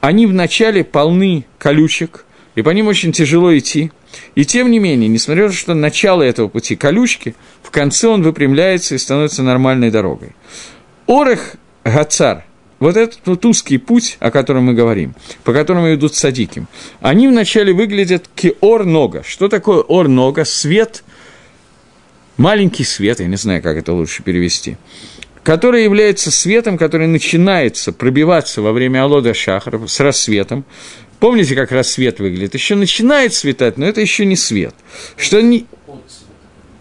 они 0.00 0.26
вначале 0.26 0.84
полны 0.84 1.46
колючек, 1.58 2.24
и 2.54 2.62
по 2.62 2.70
ним 2.70 2.86
очень 2.86 3.12
тяжело 3.12 3.56
идти. 3.56 3.90
И 4.34 4.44
тем 4.44 4.70
не 4.70 4.78
менее, 4.78 5.08
несмотря 5.08 5.44
на 5.44 5.48
то, 5.50 5.56
что 5.56 5.74
начало 5.74 6.22
этого 6.22 6.48
пути 6.48 6.76
колючки, 6.76 7.34
в 7.62 7.70
конце 7.70 8.08
он 8.08 8.22
выпрямляется 8.22 8.94
и 8.94 8.98
становится 8.98 9.42
нормальной 9.42 9.90
дорогой. 9.90 10.30
Орех 11.06 11.56
Гацар, 11.84 12.44
вот 12.78 12.96
этот 12.96 13.20
вот 13.24 13.44
узкий 13.44 13.78
путь, 13.78 14.16
о 14.20 14.30
котором 14.30 14.64
мы 14.64 14.74
говорим, 14.74 15.14
по 15.42 15.52
которому 15.52 15.92
идут 15.94 16.14
садиким, 16.14 16.68
они 17.00 17.28
вначале 17.28 17.72
выглядят 17.72 18.28
киор-нога. 18.34 19.22
Что 19.24 19.48
такое 19.48 19.80
ор-нога? 19.80 20.44
Свет, 20.44 21.02
маленький 22.36 22.84
свет, 22.84 23.20
я 23.20 23.26
не 23.26 23.36
знаю, 23.36 23.62
как 23.62 23.76
это 23.76 23.92
лучше 23.92 24.22
перевести, 24.22 24.76
который 25.42 25.84
является 25.84 26.30
светом, 26.30 26.78
который 26.78 27.06
начинается 27.06 27.92
пробиваться 27.92 28.62
во 28.62 28.72
время 28.72 29.02
Алода 29.02 29.34
Шахара 29.34 29.86
с 29.86 30.00
рассветом, 30.00 30.64
Помните, 31.24 31.54
как 31.54 31.72
рассвет 31.72 32.18
выглядит? 32.18 32.52
Еще 32.52 32.74
начинает 32.74 33.32
светать, 33.32 33.78
но 33.78 33.86
это 33.86 33.98
еще 34.02 34.26
не 34.26 34.36
свет. 34.36 34.74
Что 35.16 35.40
не... 35.40 35.64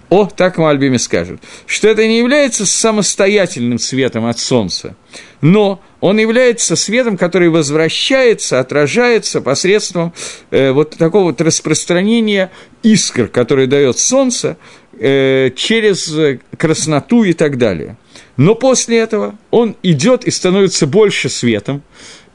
О, 0.10 0.26
так 0.26 0.58
Мальбиме 0.58 1.00
скажут, 1.00 1.40
что 1.66 1.88
это 1.88 2.06
не 2.06 2.18
является 2.18 2.66
самостоятельным 2.66 3.80
светом 3.80 4.26
от 4.26 4.40
Солнца, 4.40 4.98
но 5.40 5.82
он 6.02 6.20
является 6.20 6.76
светом, 6.76 7.16
который 7.16 7.48
возвращается, 7.48 8.60
отражается 8.60 9.40
посредством 9.40 10.14
э, 10.52 10.72
вот 10.72 10.98
такого 10.98 11.24
вот 11.24 11.40
распространения 11.40 12.52
искр, 12.84 13.30
которые 13.30 13.68
дает 13.68 13.98
Солнце 13.98 14.58
э, 15.00 15.52
через 15.56 16.14
красноту 16.58 17.24
и 17.24 17.32
так 17.32 17.58
далее. 17.58 17.96
Но 18.36 18.56
после 18.56 18.98
этого 18.98 19.38
он 19.52 19.78
идет 19.84 20.26
и 20.26 20.32
становится 20.32 20.86
больше 20.86 21.30
светом, 21.30 21.82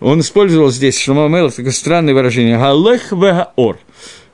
он 0.01 0.21
использовал 0.21 0.71
здесь 0.71 0.99
Шломамел, 0.99 1.51
такое 1.51 1.73
странное 1.73 2.15
выражение, 2.15 2.59
«Галех 2.59 3.13
вегаор». 3.13 3.79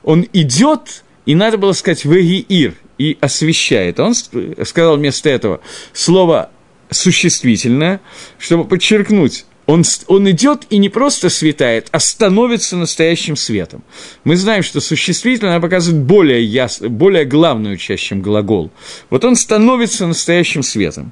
Он 0.03 0.25
идет, 0.33 1.03
и 1.25 1.35
надо 1.35 1.57
было 1.57 1.73
сказать 1.73 2.05
«вегиир», 2.05 2.75
и 2.97 3.17
освещает. 3.19 3.99
Он 3.99 4.13
сказал 4.15 4.97
вместо 4.97 5.29
этого 5.29 5.59
слово 5.91 6.51
существительное, 6.89 7.99
чтобы 8.37 8.65
подчеркнуть 8.65 9.45
он, 9.67 9.83
он 10.07 10.29
идет 10.29 10.67
и 10.69 10.77
не 10.77 10.89
просто 10.89 11.29
светает, 11.29 11.87
а 11.91 11.99
становится 11.99 12.77
настоящим 12.77 13.35
светом. 13.35 13.83
Мы 14.23 14.35
знаем, 14.35 14.61
что 14.61 14.79
существительное 14.79 15.59
показывает 15.59 16.03
более, 16.03 16.43
ясно, 16.43 16.89
более 16.89 17.25
главную 17.25 17.77
часть, 17.77 18.03
чем 18.03 18.21
глагол. 18.21 18.69
Вот 19.09 19.25
он 19.25 19.35
становится 19.35 20.05
настоящим 20.05 20.61
светом. 20.61 21.11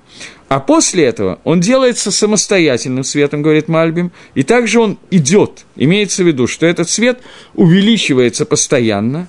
А 0.50 0.60
после 0.60 1.06
этого 1.06 1.40
он 1.44 1.62
делается 1.62 2.12
самостоятельным 2.12 3.04
светом, 3.04 3.42
говорит 3.42 3.68
Мальбим, 3.70 4.12
и 4.36 4.44
также 4.44 4.80
он 4.80 5.00
идет. 5.10 5.66
Имеется 5.76 6.24
в 6.24 6.28
виду, 6.28 6.46
что 6.46 6.68
этот 6.68 6.90
свет 6.90 7.22
увеличивается 7.56 8.46
постоянно 8.46 9.28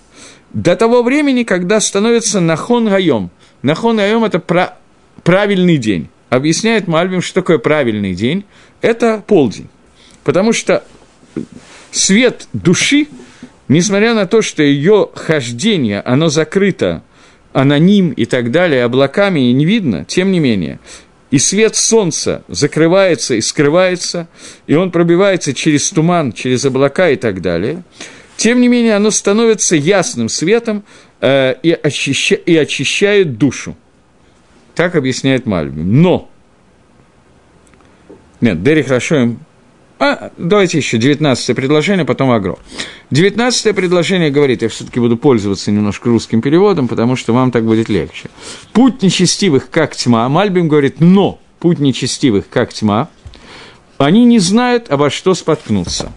до 0.52 0.76
того 0.76 1.02
времени, 1.02 1.44
когда 1.44 1.80
становится 1.80 2.40
нахон 2.40 2.88
гайом. 2.88 3.30
Нахон 3.62 3.96
гайом– 3.96 4.24
это 4.26 4.38
про, 4.38 4.76
правильный 5.22 5.78
день. 5.78 6.08
Объясняет 6.28 6.88
Мальбим, 6.88 7.22
что 7.22 7.36
такое 7.36 7.56
правильный 7.56 8.14
день– 8.14 8.44
это 8.84 9.24
полдень. 9.26 9.68
Потому 10.24 10.52
что 10.52 10.84
свет 11.90 12.48
души, 12.52 13.08
несмотря 13.66 14.14
на 14.14 14.26
то, 14.26 14.42
что 14.42 14.62
ее 14.62 15.08
хождение, 15.14 16.00
оно 16.02 16.28
закрыто 16.28 17.02
аноним 17.54 18.10
и 18.10 18.26
так 18.26 18.50
далее, 18.50 18.84
облаками 18.84 19.48
и 19.48 19.52
не 19.52 19.64
видно, 19.64 20.04
тем 20.04 20.30
не 20.32 20.38
менее, 20.38 20.80
и 21.30 21.38
свет 21.38 21.76
солнца 21.76 22.44
закрывается 22.48 23.34
и 23.34 23.40
скрывается, 23.40 24.28
и 24.66 24.74
он 24.74 24.90
пробивается 24.90 25.54
через 25.54 25.88
туман, 25.90 26.32
через 26.32 26.64
облака 26.66 27.08
и 27.08 27.16
так 27.16 27.40
далее, 27.40 27.84
тем 28.36 28.60
не 28.60 28.68
менее 28.68 28.96
оно 28.96 29.10
становится 29.10 29.76
ясным 29.76 30.28
светом 30.28 30.84
э, 31.22 31.54
и, 31.62 31.72
очища, 31.72 32.34
и 32.34 32.54
очищает 32.56 33.38
душу. 33.38 33.76
Так 34.74 34.94
объясняет 34.94 35.46
Мальбим. 35.46 36.02
Но 36.02 36.28
нет, 38.40 38.62
Дери 38.62 38.82
хорошо 38.82 39.16
им... 39.16 39.38
А, 39.98 40.32
давайте 40.36 40.78
еще 40.78 40.98
19 40.98 41.54
предложение, 41.54 42.04
потом 42.04 42.30
Агро. 42.30 42.58
19 43.10 43.74
предложение 43.74 44.30
говорит, 44.30 44.62
я 44.62 44.68
все-таки 44.68 44.98
буду 44.98 45.16
пользоваться 45.16 45.70
немножко 45.70 46.08
русским 46.08 46.42
переводом, 46.42 46.88
потому 46.88 47.16
что 47.16 47.32
вам 47.32 47.52
так 47.52 47.64
будет 47.64 47.88
легче. 47.88 48.28
Путь 48.72 49.02
нечестивых, 49.02 49.70
как 49.70 49.94
тьма. 49.94 50.28
Мальбим 50.28 50.68
говорит, 50.68 50.96
но 51.00 51.38
путь 51.60 51.78
нечестивых, 51.78 52.48
как 52.50 52.72
тьма. 52.72 53.08
Они 53.96 54.24
не 54.24 54.40
знают, 54.40 54.90
обо 54.90 55.10
что 55.10 55.34
споткнуться. 55.34 56.12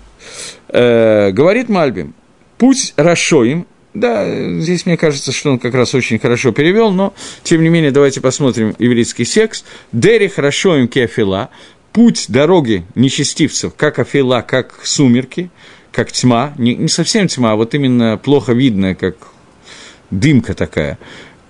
Э, 0.70 1.32
говорит 1.32 1.70
Мальбим, 1.70 2.14
путь 2.58 2.94
Рашоим, 2.98 3.68
Да, 3.94 4.60
здесь 4.60 4.86
мне 4.86 4.98
кажется, 4.98 5.32
что 5.32 5.52
он 5.52 5.60
как 5.60 5.74
раз 5.74 5.96
очень 5.96 6.20
хорошо 6.20 6.52
перевел, 6.52 6.92
но, 6.92 7.14
тем 7.44 7.64
не 7.64 7.70
менее, 7.70 7.90
давайте 7.92 8.22
посмотрим 8.22 8.76
ивритский 8.78 9.26
секс. 9.26 9.64
Дери 9.92 10.28
хорошо 10.28 10.78
им 10.78 10.88
кефила, 10.88 11.50
путь 11.98 12.26
дороги 12.28 12.86
нечестивцев, 12.94 13.74
как 13.76 13.98
афила, 13.98 14.46
как 14.48 14.82
сумерки, 14.84 15.50
как 15.92 16.12
тьма, 16.12 16.54
не, 16.56 16.76
не 16.76 16.90
совсем 16.90 17.28
тьма, 17.28 17.54
а 17.54 17.56
вот 17.56 17.74
именно 17.74 18.20
плохо 18.20 18.54
видная, 18.54 18.94
как 18.94 19.16
дымка 20.12 20.54
такая. 20.54 21.00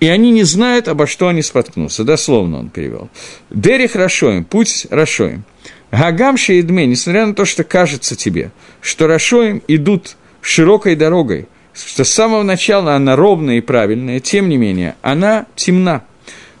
И 0.00 0.08
они 0.08 0.30
не 0.30 0.44
знают, 0.44 0.88
обо 0.88 1.06
что 1.06 1.28
они 1.28 1.42
споткнутся. 1.42 2.02
Дословно 2.02 2.60
он 2.60 2.70
перевел. 2.70 3.10
Дери 3.50 3.88
хорошо 3.88 4.32
им, 4.32 4.44
путь 4.46 4.86
хорошо 4.88 5.26
им. 5.26 5.44
Гагам 5.92 6.38
шеидме, 6.38 6.86
несмотря 6.86 7.26
на 7.26 7.34
то, 7.34 7.44
что 7.44 7.62
кажется 7.62 8.16
тебе, 8.16 8.50
что 8.80 9.06
Рашоим 9.06 9.60
идут 9.68 10.16
широкой 10.40 10.96
дорогой, 10.96 11.46
что 11.74 12.04
с 12.04 12.08
самого 12.08 12.42
начала 12.42 12.94
она 12.94 13.16
ровная 13.16 13.58
и 13.58 13.60
правильная, 13.60 14.18
тем 14.18 14.48
не 14.48 14.56
менее, 14.56 14.96
она 15.02 15.44
темна. 15.56 16.04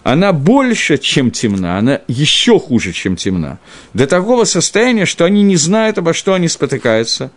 Она 0.04 0.32
больше, 0.32 0.96
чем 0.96 1.30
темна, 1.30 1.78
она 1.78 2.00
еще 2.08 2.58
хуже, 2.58 2.92
чем 2.92 3.16
темна. 3.16 3.58
До 3.94 4.06
такого 4.06 4.44
состояния, 4.44 5.06
что 5.06 5.24
они 5.24 5.42
не 5.42 5.56
знают, 5.56 5.98
обо 5.98 6.14
что 6.14 6.34
они 6.34 6.48
спотыкаются. 6.48 7.30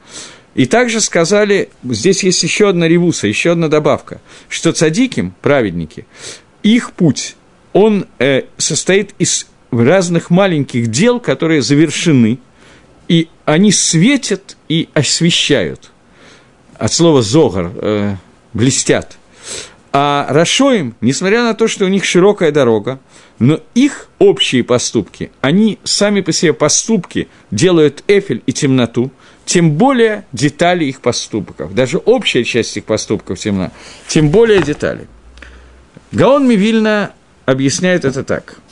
И 0.53 0.65
также 0.65 1.01
сказали, 1.01 1.69
здесь 1.83 2.23
есть 2.23 2.43
еще 2.43 2.69
одна 2.69 2.87
ревуса, 2.87 3.27
еще 3.27 3.51
одна 3.51 3.67
добавка, 3.67 4.21
что 4.49 4.73
цадиким, 4.73 5.33
праведники, 5.41 6.05
их 6.61 6.91
путь, 6.91 7.35
он 7.73 8.05
э, 8.19 8.43
состоит 8.57 9.15
из 9.17 9.47
разных 9.71 10.29
маленьких 10.29 10.87
дел, 10.87 11.19
которые 11.19 11.61
завершены, 11.61 12.39
и 13.07 13.29
они 13.45 13.71
светят 13.71 14.57
и 14.67 14.89
освещают. 14.93 15.91
От 16.77 16.91
слова 16.91 17.21
«зогар» 17.21 17.71
э,– 17.75 18.15
блестят. 18.53 19.17
А 19.93 20.27
Рашоим, 20.29 20.95
несмотря 21.01 21.43
на 21.43 21.53
то, 21.53 21.67
что 21.67 21.85
у 21.85 21.89
них 21.89 22.05
широкая 22.05 22.51
дорога, 22.51 22.99
но 23.39 23.59
их 23.75 24.07
общие 24.19 24.63
поступки, 24.63 25.31
они 25.41 25.79
сами 25.83 26.21
по 26.21 26.31
себе 26.31 26.53
поступки 26.53 27.27
делают 27.51 28.03
эфель 28.07 28.41
и 28.45 28.53
темноту, 28.53 29.11
тем 29.45 29.71
более 29.71 30.25
детали 30.31 30.85
их 30.85 31.01
поступков. 31.01 31.73
Даже 31.73 31.97
общая 31.97 32.43
часть 32.45 32.77
их 32.77 32.85
поступков 32.85 33.39
темна, 33.39 33.71
тем 34.07 34.29
более 34.29 34.61
детали. 34.61 35.07
Гаон 36.13 36.47
Мивильна 36.47 37.11
объясняет 37.45 38.05
это 38.05 38.23
так– 38.23 38.57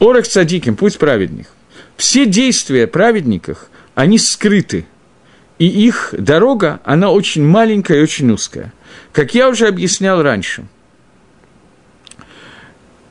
Орех 0.00 0.26
цадиким, 0.26 0.76
путь 0.76 0.98
праведных. 0.98 1.48
Все 1.96 2.26
действия 2.26 2.86
праведников, 2.86 3.68
они 3.94 4.18
скрыты, 4.18 4.86
и 5.58 5.66
их 5.66 6.14
дорога, 6.18 6.80
она 6.84 7.10
очень 7.10 7.44
маленькая 7.44 7.98
и 7.98 8.02
очень 8.02 8.30
узкая. 8.30 8.72
Как 9.12 9.34
я 9.34 9.48
уже 9.48 9.68
объяснял 9.68 10.22
раньше. 10.22 10.64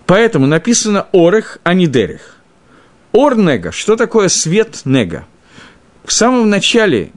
Поэтому 0.06 0.48
написано 0.48 1.08
Орех, 1.14 1.60
а 1.64 1.74
не 1.74 1.88
Дерех. 1.88 2.38
Ор 3.12 3.36
нега. 3.38 3.72
Что 3.72 3.96
такое 3.96 4.28
свет 4.28 4.82
нега? 4.86 5.26
В 6.06 6.12
самом 6.12 6.50
начале, 6.50 7.12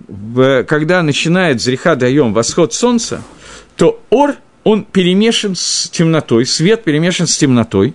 когда 0.68 1.02
начинает 1.02 1.60
зриха 1.60 1.96
даем 1.96 2.32
восход 2.32 2.72
солнца, 2.72 3.22
то 3.76 4.02
ор, 4.10 4.36
он 4.62 4.84
перемешан 4.84 5.54
с 5.54 5.88
темнотой, 5.90 6.46
свет 6.46 6.84
перемешан 6.84 7.26
с 7.26 7.36
темнотой, 7.36 7.94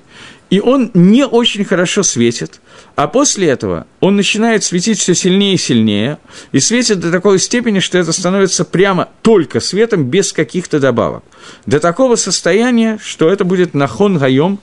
и 0.49 0.59
он 0.59 0.91
не 0.93 1.25
очень 1.25 1.65
хорошо 1.65 2.03
светит, 2.03 2.60
а 2.95 3.07
после 3.07 3.47
этого 3.47 3.87
он 3.99 4.15
начинает 4.15 4.63
светить 4.63 4.99
все 4.99 5.15
сильнее 5.15 5.55
и 5.55 5.57
сильнее, 5.57 6.17
и 6.51 6.59
светит 6.59 6.99
до 6.99 7.11
такой 7.11 7.39
степени, 7.39 7.79
что 7.79 7.97
это 7.97 8.11
становится 8.11 8.65
прямо 8.65 9.09
только 9.21 9.59
светом, 9.59 10.05
без 10.05 10.33
каких-то 10.33 10.79
добавок. 10.79 11.23
До 11.65 11.79
такого 11.79 12.15
состояния, 12.15 12.99
что 13.01 13.29
это 13.29 13.45
будет 13.45 13.73
нахон 13.73 14.17
гаем, 14.17 14.59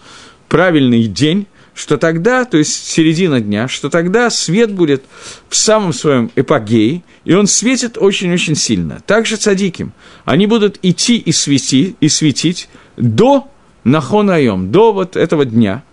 правильный 0.48 1.04
день, 1.04 1.46
что 1.74 1.96
тогда, 1.96 2.44
то 2.44 2.58
есть 2.58 2.86
середина 2.88 3.40
дня, 3.40 3.68
что 3.68 3.88
тогда 3.88 4.30
свет 4.30 4.72
будет 4.72 5.04
в 5.48 5.54
самом 5.54 5.92
своем 5.92 6.30
эпогее, 6.34 7.04
и 7.24 7.34
он 7.34 7.46
светит 7.46 7.96
очень-очень 7.96 8.56
сильно. 8.56 9.00
Также 9.06 9.36
цадиким. 9.36 9.92
Они 10.24 10.48
будут 10.48 10.80
идти 10.82 11.16
и 11.16 11.30
светить, 11.30 11.94
и 12.00 12.08
светить 12.08 12.68
до 12.96 13.48
нахон 13.84 14.30
айом, 14.30 14.72
до 14.72 14.92
вот 14.92 15.16
этого 15.16 15.44
дня. 15.44 15.84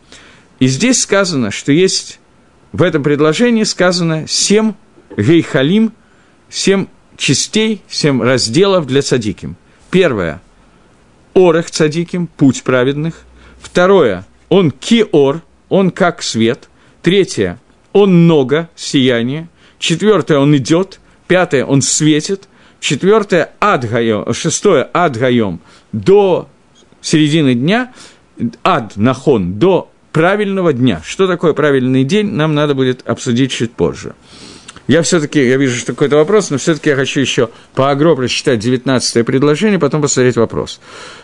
И 0.59 0.67
здесь 0.67 1.01
сказано, 1.01 1.51
что 1.51 1.71
есть, 1.71 2.19
в 2.75 2.81
этом 2.81 3.03
предложении 3.03 3.63
сказано 3.63 4.27
семь 4.27 4.73
гейхалим, 5.15 5.93
семь 6.49 6.87
частей, 7.15 7.81
семь 7.87 8.21
разделов 8.21 8.85
для 8.85 9.01
цадиким. 9.01 9.55
Первое– 9.89 10.41
орех 11.33 11.71
цадиким, 11.71 12.27
путь 12.27 12.63
праведных. 12.63 13.21
Второе– 13.61 14.27
он 14.49 14.71
киор, 14.71 15.41
он 15.69 15.89
как 15.89 16.21
свет. 16.21 16.67
Третье– 17.01 17.61
он 17.93 18.25
много, 18.25 18.69
сияние. 18.75 19.47
Четвертое– 19.79 20.37
он 20.39 20.57
идет. 20.57 20.99
Пятое– 21.27 21.63
он 21.65 21.81
светит. 21.81 22.49
Четвертое– 22.81 23.53
адгаем, 23.61 24.33
шестое– 24.33 24.83
адгаем 24.93 25.61
до 25.93 26.49
середины 26.99 27.53
дня, 27.55 27.93
ад 28.65 28.97
нахон, 28.97 29.53
до 29.59 29.89
правильного 30.15 30.71
дня. 30.71 31.01
Что 31.03 31.27
такое 31.27 31.51
правильный 31.51 32.05
день, 32.05 32.31
нам 32.31 32.55
надо 32.55 32.73
будет 32.73 33.05
обсудить 33.05 33.51
чуть 33.51 33.73
позже. 33.73 34.15
Я 34.87 35.01
все-таки, 35.01 35.45
я 35.45 35.57
вижу, 35.57 35.77
что 35.77 35.91
какой-то 35.91 36.15
вопрос, 36.15 36.51
но 36.51 36.57
все-таки 36.57 36.89
я 36.89 36.95
хочу 36.95 37.19
еще 37.19 37.49
по 37.73 37.91
агро 37.91 38.15
прочитать 38.15 38.59
19 38.59 39.25
предложение, 39.25 39.77
потом 39.77 40.01
посмотреть 40.01 40.37
вопрос. 40.37 40.79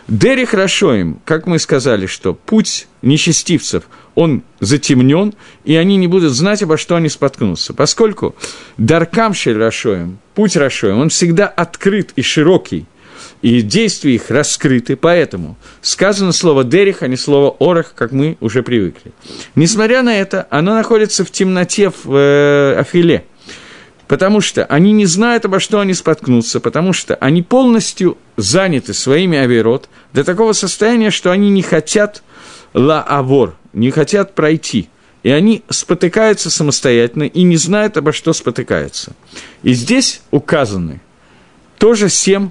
Дери 0.08 0.44
хорошо 0.44 0.94
им, 0.94 1.20
как 1.24 1.46
мы 1.46 1.58
сказали, 1.58 2.04
что 2.04 2.34
путь 2.34 2.86
нечестивцев, 3.00 3.84
он 4.14 4.42
затемнен, 4.60 5.32
и 5.64 5.74
они 5.74 5.96
не 5.96 6.06
будут 6.06 6.34
знать, 6.34 6.62
обо 6.62 6.76
что 6.76 6.94
они 6.96 7.08
споткнутся. 7.08 7.72
Поскольку 7.72 8.34
Даркамшель 8.76 9.56
Рашоем, 9.56 10.18
путь 10.34 10.54
Рашоем, 10.54 10.98
он 10.98 11.08
всегда 11.08 11.46
открыт 11.46 12.12
и 12.14 12.20
широкий, 12.20 12.84
и 13.42 13.60
действия 13.60 14.14
их 14.14 14.30
раскрыты, 14.30 14.96
поэтому 14.96 15.56
сказано 15.80 16.32
слово 16.32 16.64
«дерих», 16.64 17.02
а 17.02 17.08
не 17.08 17.16
слово 17.16 17.56
«орах», 17.58 17.92
как 17.94 18.12
мы 18.12 18.36
уже 18.40 18.62
привыкли. 18.62 19.12
Несмотря 19.56 20.02
на 20.02 20.16
это, 20.16 20.46
оно 20.48 20.74
находится 20.74 21.24
в 21.24 21.30
темноте 21.30 21.90
в 21.90 22.14
э, 22.14 22.76
Афиле, 22.78 23.24
потому 24.06 24.40
что 24.40 24.64
они 24.66 24.92
не 24.92 25.06
знают, 25.06 25.44
обо 25.44 25.58
что 25.58 25.80
они 25.80 25.92
споткнутся, 25.92 26.60
потому 26.60 26.92
что 26.92 27.16
они 27.16 27.42
полностью 27.42 28.16
заняты 28.36 28.94
своими 28.94 29.36
авирот 29.36 29.88
до 30.12 30.22
такого 30.22 30.52
состояния, 30.52 31.10
что 31.10 31.32
они 31.32 31.50
не 31.50 31.62
хотят 31.62 32.22
ла-авор, 32.74 33.56
не 33.72 33.90
хотят 33.90 34.34
пройти– 34.34 34.88
и 35.22 35.30
они 35.30 35.62
спотыкаются 35.68 36.50
самостоятельно 36.50 37.24
и 37.24 37.42
не 37.42 37.56
знают, 37.56 37.96
обо 37.96 38.12
что 38.12 38.32
спотыкаются. 38.32 39.12
И 39.62 39.72
здесь 39.72 40.20
указаны 40.30 41.00
тоже 41.78 42.08
семь 42.08 42.50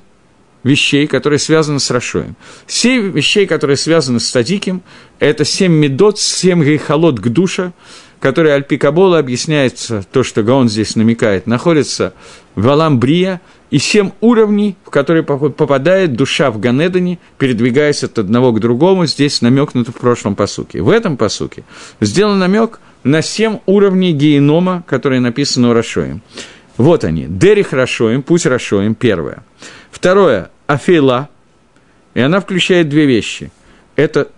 вещей, 0.63 1.07
которые 1.07 1.39
связаны 1.39 1.79
с 1.79 1.89
Рашоем. 1.91 2.35
Семь 2.67 3.11
вещей, 3.11 3.45
которые 3.45 3.77
связаны 3.77 4.19
с 4.19 4.27
Садиким, 4.27 4.81
это 5.19 5.45
семь 5.45 5.73
медот, 5.73 6.19
семь 6.19 6.63
гейхалот 6.63 7.19
к 7.19 7.27
душа, 7.27 7.73
которые 8.19 8.55
Альпикабола 8.55 9.19
объясняется, 9.19 10.03
то, 10.11 10.23
что 10.23 10.43
Гаон 10.43 10.69
здесь 10.69 10.95
намекает, 10.95 11.47
находится 11.47 12.13
в 12.55 12.69
Аламбрия, 12.69 13.41
и 13.71 13.79
семь 13.79 14.11
уровней, 14.19 14.75
в 14.83 14.89
которые 14.89 15.23
попадает 15.23 16.13
душа 16.13 16.51
в 16.51 16.59
Ганедане, 16.59 17.19
передвигаясь 17.37 18.03
от 18.03 18.19
одного 18.19 18.51
к 18.51 18.59
другому, 18.59 19.05
здесь 19.05 19.41
намекнуто 19.41 19.93
в 19.93 19.95
прошлом 19.95 20.35
посуке. 20.35 20.81
В 20.81 20.89
этом 20.89 21.15
посуке 21.15 21.63
сделан 22.01 22.37
намек 22.37 22.81
на 23.03 23.21
семь 23.21 23.59
уровней 23.65 24.11
генома, 24.11 24.83
которые 24.87 25.21
написаны 25.21 25.69
у 25.69 25.73
Рашоем. 25.73 26.21
Вот 26.77 27.05
они. 27.05 27.25
Дерих 27.27 27.71
Рашоим, 27.71 28.23
путь 28.23 28.45
Рашоим, 28.45 28.93
первое. 28.93 29.43
Второе, 29.91 30.49
Афейла, 30.67 31.29
и 32.13 32.21
она 32.21 32.39
включает 32.39 32.89
две 32.89 33.05
вещи. 33.05 33.51
Это 33.95 34.29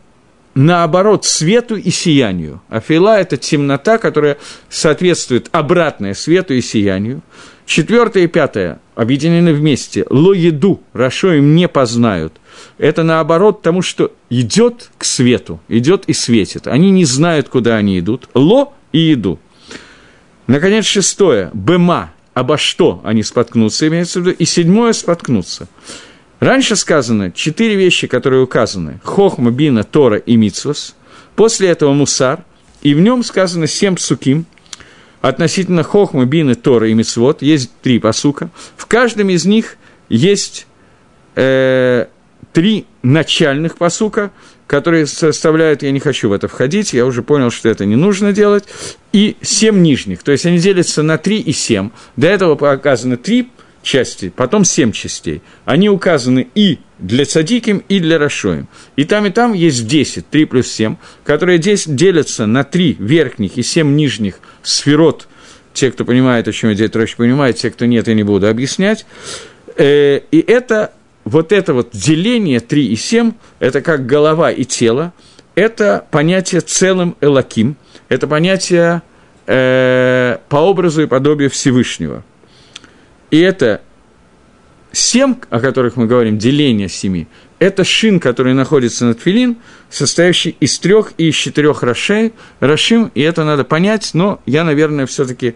наоборот 0.55 1.25
свету 1.25 1.75
и 1.75 1.89
сиянию. 1.89 2.61
Афейла– 2.69 3.19
это 3.19 3.37
темнота, 3.37 3.97
которая 3.97 4.37
соответствует 4.69 5.47
обратное 5.51 6.13
свету 6.13 6.53
и 6.53 6.61
сиянию. 6.61 7.21
Четвертое 7.65 8.25
и 8.25 8.27
пятое 8.27 8.79
объединены 8.95 9.53
вместе. 9.53 10.05
Ло 10.09 10.33
еду, 10.33 10.81
Рашоим 10.91 11.55
не 11.55 11.67
познают. 11.67 12.33
Это 12.77 13.03
наоборот 13.03 13.61
тому, 13.61 13.81
что 13.81 14.11
идет 14.29 14.91
к 14.97 15.05
свету, 15.05 15.61
идет 15.69 16.03
и 16.07 16.13
светит. 16.13 16.67
Они 16.67 16.91
не 16.91 17.05
знают, 17.05 17.47
куда 17.47 17.77
они 17.77 17.99
идут. 17.99 18.27
Ло 18.33 18.73
и 18.91 18.99
еду. 18.99 19.39
Наконец, 20.45 20.85
шестое. 20.85 21.49
Бема 21.53 22.12
обо 22.33 22.57
что 22.57 23.01
они 23.03 23.23
споткнутся, 23.23 23.87
имеется 23.87 24.19
в 24.19 24.23
виду, 24.23 24.35
и 24.37 24.45
седьмое– 24.45 24.93
споткнуться. 24.93 25.67
Раньше 26.39 26.75
сказано 26.75 27.31
четыре 27.31 27.75
вещи, 27.75 28.07
которые 28.07 28.43
указаны– 28.43 28.99
Хохма, 29.03 29.51
Бина, 29.51 29.83
Тора 29.83 30.17
и 30.17 30.35
Мицвос. 30.35 30.95
После 31.35 31.69
этого 31.69 31.93
Мусар, 31.93 32.43
и 32.81 32.93
в 32.93 32.99
нем 32.99 33.23
сказано 33.23 33.67
семь 33.67 33.95
псуким. 33.95 34.45
Относительно 35.21 35.83
Хохма, 35.83 36.25
Бины, 36.25 36.55
Тора 36.55 36.89
и 36.89 36.93
Мицвод 36.93 37.41
есть 37.41 37.71
три 37.81 37.99
посука. 37.99 38.49
В 38.75 38.85
каждом 38.87 39.29
из 39.29 39.45
них 39.45 39.77
есть 40.09 40.67
э, 41.35 42.07
три 42.51 42.85
начальных 43.03 43.77
посука, 43.77 44.31
которые 44.67 45.05
составляют, 45.05 45.83
я 45.83 45.91
не 45.91 45.99
хочу 45.99 46.29
в 46.29 46.33
это 46.33 46.47
входить, 46.47 46.93
я 46.93 47.05
уже 47.05 47.21
понял, 47.21 47.51
что 47.51 47.69
это 47.69 47.85
не 47.85 47.95
нужно 47.95 48.33
делать, 48.33 48.65
и 49.11 49.35
семь 49.41 49.81
нижних, 49.81 50.23
то 50.23 50.31
есть 50.31 50.45
они 50.45 50.57
делятся 50.57 51.03
на 51.03 51.17
три 51.17 51.39
и 51.39 51.51
семь. 51.51 51.89
До 52.15 52.27
этого 52.27 52.55
показано 52.55 53.17
три 53.17 53.49
части, 53.83 54.33
потом 54.35 54.63
семь 54.65 54.91
частей. 54.91 55.41
Они 55.65 55.89
указаны 55.89 56.47
и 56.55 56.79
для 56.97 57.25
цадиким, 57.25 57.83
и 57.89 57.99
для 57.99 58.17
расшоем. 58.17 58.67
И 58.95 59.03
там, 59.03 59.25
и 59.25 59.29
там 59.29 59.53
есть 59.53 59.85
10, 59.85 60.27
3 60.29 60.45
плюс 60.45 60.71
7, 60.71 60.95
которые 61.23 61.59
здесь 61.59 61.83
делятся 61.85 62.45
на 62.47 62.63
три 62.63 62.95
верхних 62.97 63.57
и 63.57 63.63
семь 63.63 63.95
нижних 63.95 64.39
сферот. 64.63 65.27
Те, 65.73 65.91
кто 65.91 66.05
понимает, 66.05 66.47
о 66.47 66.53
чем 66.53 66.73
здесь 66.73 66.89
проще 66.89 67.17
понимает, 67.17 67.57
те, 67.57 67.69
кто 67.69 67.85
нет, 67.85 68.07
я 68.07 68.13
не 68.13 68.23
буду 68.23 68.47
объяснять. 68.47 69.05
Э, 69.75 70.21
и 70.31 70.39
это 70.39 70.93
вот 71.25 71.51
это 71.51 71.73
вот 71.73 71.89
деление 71.91 72.59
3 72.59 72.87
и 72.87 72.95
7, 72.95 73.33
это 73.59 73.81
как 73.81 74.05
голова 74.05 74.51
и 74.51 74.65
тело, 74.65 75.13
это 75.55 76.05
понятие 76.11 76.61
целым 76.61 77.15
элаким, 77.21 77.75
это 78.09 78.27
понятие 78.27 79.01
э, 79.45 80.37
по 80.49 80.57
образу 80.57 81.03
и 81.03 81.07
подобию 81.07 81.49
Всевышнего. 81.49 82.23
И 83.31 83.39
это 83.39 83.81
семь, 84.91 85.35
о 85.49 85.59
которых 85.59 85.95
мы 85.95 86.05
говорим, 86.05 86.37
деление 86.37 86.89
семи, 86.89 87.27
это 87.59 87.83
шин, 87.83 88.19
который 88.19 88.53
находится 88.53 89.05
над 89.05 89.21
филин, 89.21 89.57
состоящий 89.89 90.55
из 90.59 90.77
трех 90.79 91.13
и 91.17 91.29
из 91.29 91.35
четырех 91.35 91.81
рашей, 91.81 92.33
рашим, 92.59 93.11
и 93.15 93.21
это 93.21 93.45
надо 93.45 93.63
понять, 93.63 94.11
но 94.13 94.41
я, 94.45 94.63
наверное, 94.63 95.05
все-таки 95.05 95.55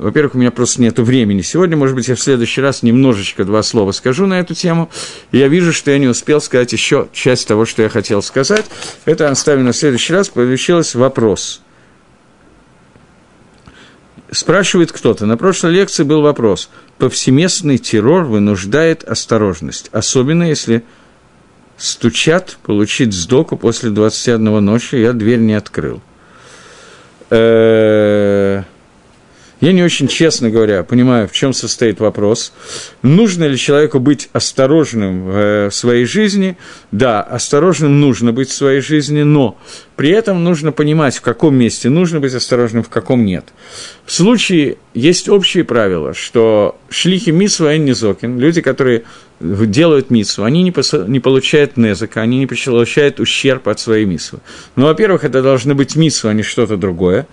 во-первых, 0.00 0.34
у 0.34 0.38
меня 0.38 0.50
просто 0.50 0.80
нет 0.80 0.98
времени 0.98 1.42
сегодня, 1.42 1.76
может 1.76 1.94
быть, 1.94 2.08
я 2.08 2.14
в 2.14 2.20
следующий 2.20 2.62
раз 2.62 2.82
немножечко 2.82 3.44
два 3.44 3.62
слова 3.62 3.92
скажу 3.92 4.26
на 4.26 4.40
эту 4.40 4.54
тему. 4.54 4.90
И 5.30 5.36
я 5.36 5.48
вижу, 5.48 5.74
что 5.74 5.90
я 5.90 5.98
не 5.98 6.06
успел 6.06 6.40
сказать 6.40 6.72
еще 6.72 7.08
часть 7.12 7.46
того, 7.46 7.66
что 7.66 7.82
я 7.82 7.90
хотел 7.90 8.22
сказать. 8.22 8.64
Это 9.04 9.28
оставим 9.30 9.66
на 9.66 9.74
следующий 9.74 10.14
раз. 10.14 10.30
Получилось 10.30 10.94
вопрос. 10.94 11.60
Спрашивает 14.30 14.90
кто-то. 14.90 15.26
На 15.26 15.36
прошлой 15.36 15.72
лекции 15.72 16.02
был 16.02 16.22
вопрос. 16.22 16.70
Повсеместный 16.96 17.76
террор 17.76 18.24
вынуждает 18.24 19.04
осторожность, 19.04 19.90
особенно 19.92 20.44
если 20.44 20.82
стучат 21.76 22.56
получить 22.62 23.12
сдоку 23.12 23.58
после 23.58 23.90
21 23.90 24.64
ночи, 24.64 24.94
я 24.94 25.12
дверь 25.12 25.40
не 25.40 25.54
открыл. 25.54 26.00
Э-э- 27.28 28.64
я 29.60 29.72
не 29.72 29.82
очень, 29.82 30.08
честно 30.08 30.48
говоря, 30.48 30.82
понимаю, 30.84 31.28
в 31.28 31.32
чем 31.32 31.52
состоит 31.52 32.00
вопрос. 32.00 32.52
Нужно 33.02 33.44
ли 33.44 33.58
человеку 33.58 34.00
быть 34.00 34.30
осторожным 34.32 35.28
э, 35.28 35.68
в 35.70 35.74
своей 35.74 36.06
жизни? 36.06 36.56
Да, 36.92 37.22
осторожным 37.22 38.00
нужно 38.00 38.32
быть 38.32 38.48
в 38.48 38.54
своей 38.54 38.80
жизни, 38.80 39.22
но 39.22 39.58
при 39.96 40.10
этом 40.10 40.42
нужно 40.42 40.72
понимать, 40.72 41.16
в 41.16 41.20
каком 41.20 41.56
месте 41.56 41.90
нужно 41.90 42.20
быть 42.20 42.32
осторожным, 42.32 42.82
в 42.82 42.88
каком 42.88 43.26
нет. 43.26 43.44
В 44.06 44.12
случае 44.12 44.78
есть 44.94 45.28
общие 45.28 45.64
правила, 45.64 46.14
что 46.14 46.78
шлихи 46.88 47.30
митсва 47.30 47.74
и 47.74 47.78
низокин, 47.78 48.38
люди, 48.38 48.62
которые 48.62 49.04
делают 49.40 50.10
митсу, 50.10 50.44
они 50.44 50.62
не, 50.62 50.72
пос, 50.72 50.94
не 51.06 51.20
получают 51.20 51.76
незака, 51.76 52.22
они 52.22 52.38
не 52.38 52.46
получают 52.46 53.20
ущерб 53.20 53.68
от 53.68 53.78
своей 53.78 54.06
митсвы. 54.06 54.40
Ну, 54.76 54.86
во-первых, 54.86 55.24
это 55.24 55.42
должно 55.42 55.74
быть 55.74 55.96
митсва, 55.96 56.30
а 56.30 56.32
не 56.32 56.42
что-то 56.42 56.78
другое. 56.78 57.26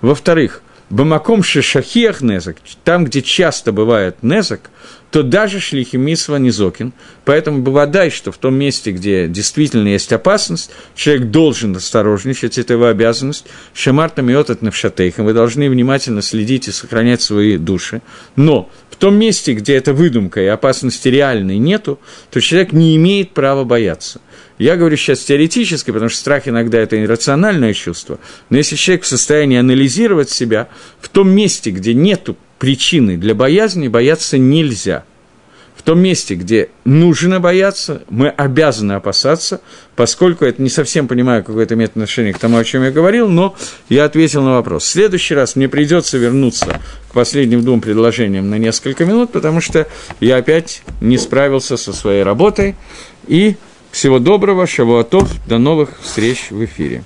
Во-вторых, 0.00 0.62
Бамаком 0.90 1.42
шишахиях 1.42 2.20
незак, 2.20 2.56
там, 2.84 3.04
где 3.04 3.22
часто 3.22 3.72
бывает 3.72 4.16
незак, 4.22 4.70
то 5.10 5.22
даже 5.22 5.60
шлихи 5.60 5.96
мисва 5.96 6.38
низокин. 6.38 6.92
Поэтому 7.24 7.62
бывает, 7.62 8.12
что 8.12 8.32
в 8.32 8.38
том 8.38 8.54
месте, 8.56 8.90
где 8.90 9.28
действительно 9.28 9.88
есть 9.88 10.12
опасность, 10.12 10.70
человек 10.94 11.30
должен 11.30 11.74
осторожничать, 11.76 12.58
это 12.58 12.74
его 12.74 12.86
обязанность. 12.86 13.46
Шамарта 13.74 14.22
миотат 14.22 14.60
навшатейхам, 14.60 15.24
вы 15.24 15.32
должны 15.32 15.70
внимательно 15.70 16.20
следить 16.20 16.68
и 16.68 16.72
сохранять 16.72 17.22
свои 17.22 17.58
души. 17.58 18.02
Но 18.36 18.68
в 18.90 18.96
том 18.96 19.14
месте, 19.14 19.54
где 19.54 19.76
эта 19.76 19.92
выдумка 19.92 20.40
и 20.40 20.46
опасности 20.46 21.08
реальной 21.08 21.58
нету, 21.58 21.98
то 22.30 22.40
человек 22.40 22.72
не 22.72 22.96
имеет 22.96 23.32
права 23.32 23.64
бояться. 23.64 24.20
Я 24.58 24.76
говорю 24.76 24.96
сейчас 24.96 25.20
теоретически, 25.20 25.90
потому 25.90 26.08
что 26.08 26.20
страх 26.20 26.46
иногда 26.46 26.78
это 26.78 27.02
иррациональное 27.02 27.74
чувство. 27.74 28.20
Но 28.50 28.56
если 28.56 28.76
человек 28.76 29.04
в 29.04 29.08
состоянии 29.08 29.58
анализировать 29.58 30.30
себя, 30.30 30.68
в 31.00 31.08
том 31.08 31.30
месте, 31.30 31.70
где 31.70 31.92
нет 31.92 32.28
причины 32.58 33.16
для 33.16 33.34
боязни, 33.34 33.88
бояться 33.88 34.38
нельзя. 34.38 35.04
В 35.76 35.82
том 35.82 35.98
месте, 35.98 36.34
где 36.34 36.70
нужно 36.84 37.40
бояться, 37.40 38.04
мы 38.08 38.28
обязаны 38.28 38.92
опасаться, 38.92 39.60
поскольку 39.96 40.46
это 40.46 40.62
не 40.62 40.70
совсем 40.70 41.08
понимаю, 41.08 41.44
какое 41.44 41.64
это 41.64 41.74
имеет 41.74 41.90
отношение 41.90 42.32
к 42.32 42.38
тому, 42.38 42.56
о 42.56 42.64
чем 42.64 42.84
я 42.84 42.90
говорил, 42.90 43.28
но 43.28 43.54
я 43.90 44.04
ответил 44.04 44.42
на 44.42 44.52
вопрос. 44.52 44.84
В 44.84 44.88
следующий 44.88 45.34
раз 45.34 45.56
мне 45.56 45.68
придется 45.68 46.16
вернуться 46.16 46.80
к 47.10 47.12
последним 47.12 47.62
двум 47.64 47.82
предложениям 47.82 48.48
на 48.48 48.54
несколько 48.54 49.04
минут, 49.04 49.32
потому 49.32 49.60
что 49.60 49.86
я 50.20 50.36
опять 50.36 50.82
не 51.02 51.18
справился 51.18 51.76
со 51.76 51.92
своей 51.92 52.22
работой 52.22 52.76
и 53.26 53.56
всего 53.94 54.18
доброго, 54.18 54.66
шавуатов, 54.66 55.30
до 55.46 55.58
новых 55.58 56.00
встреч 56.02 56.50
в 56.50 56.64
эфире. 56.64 57.04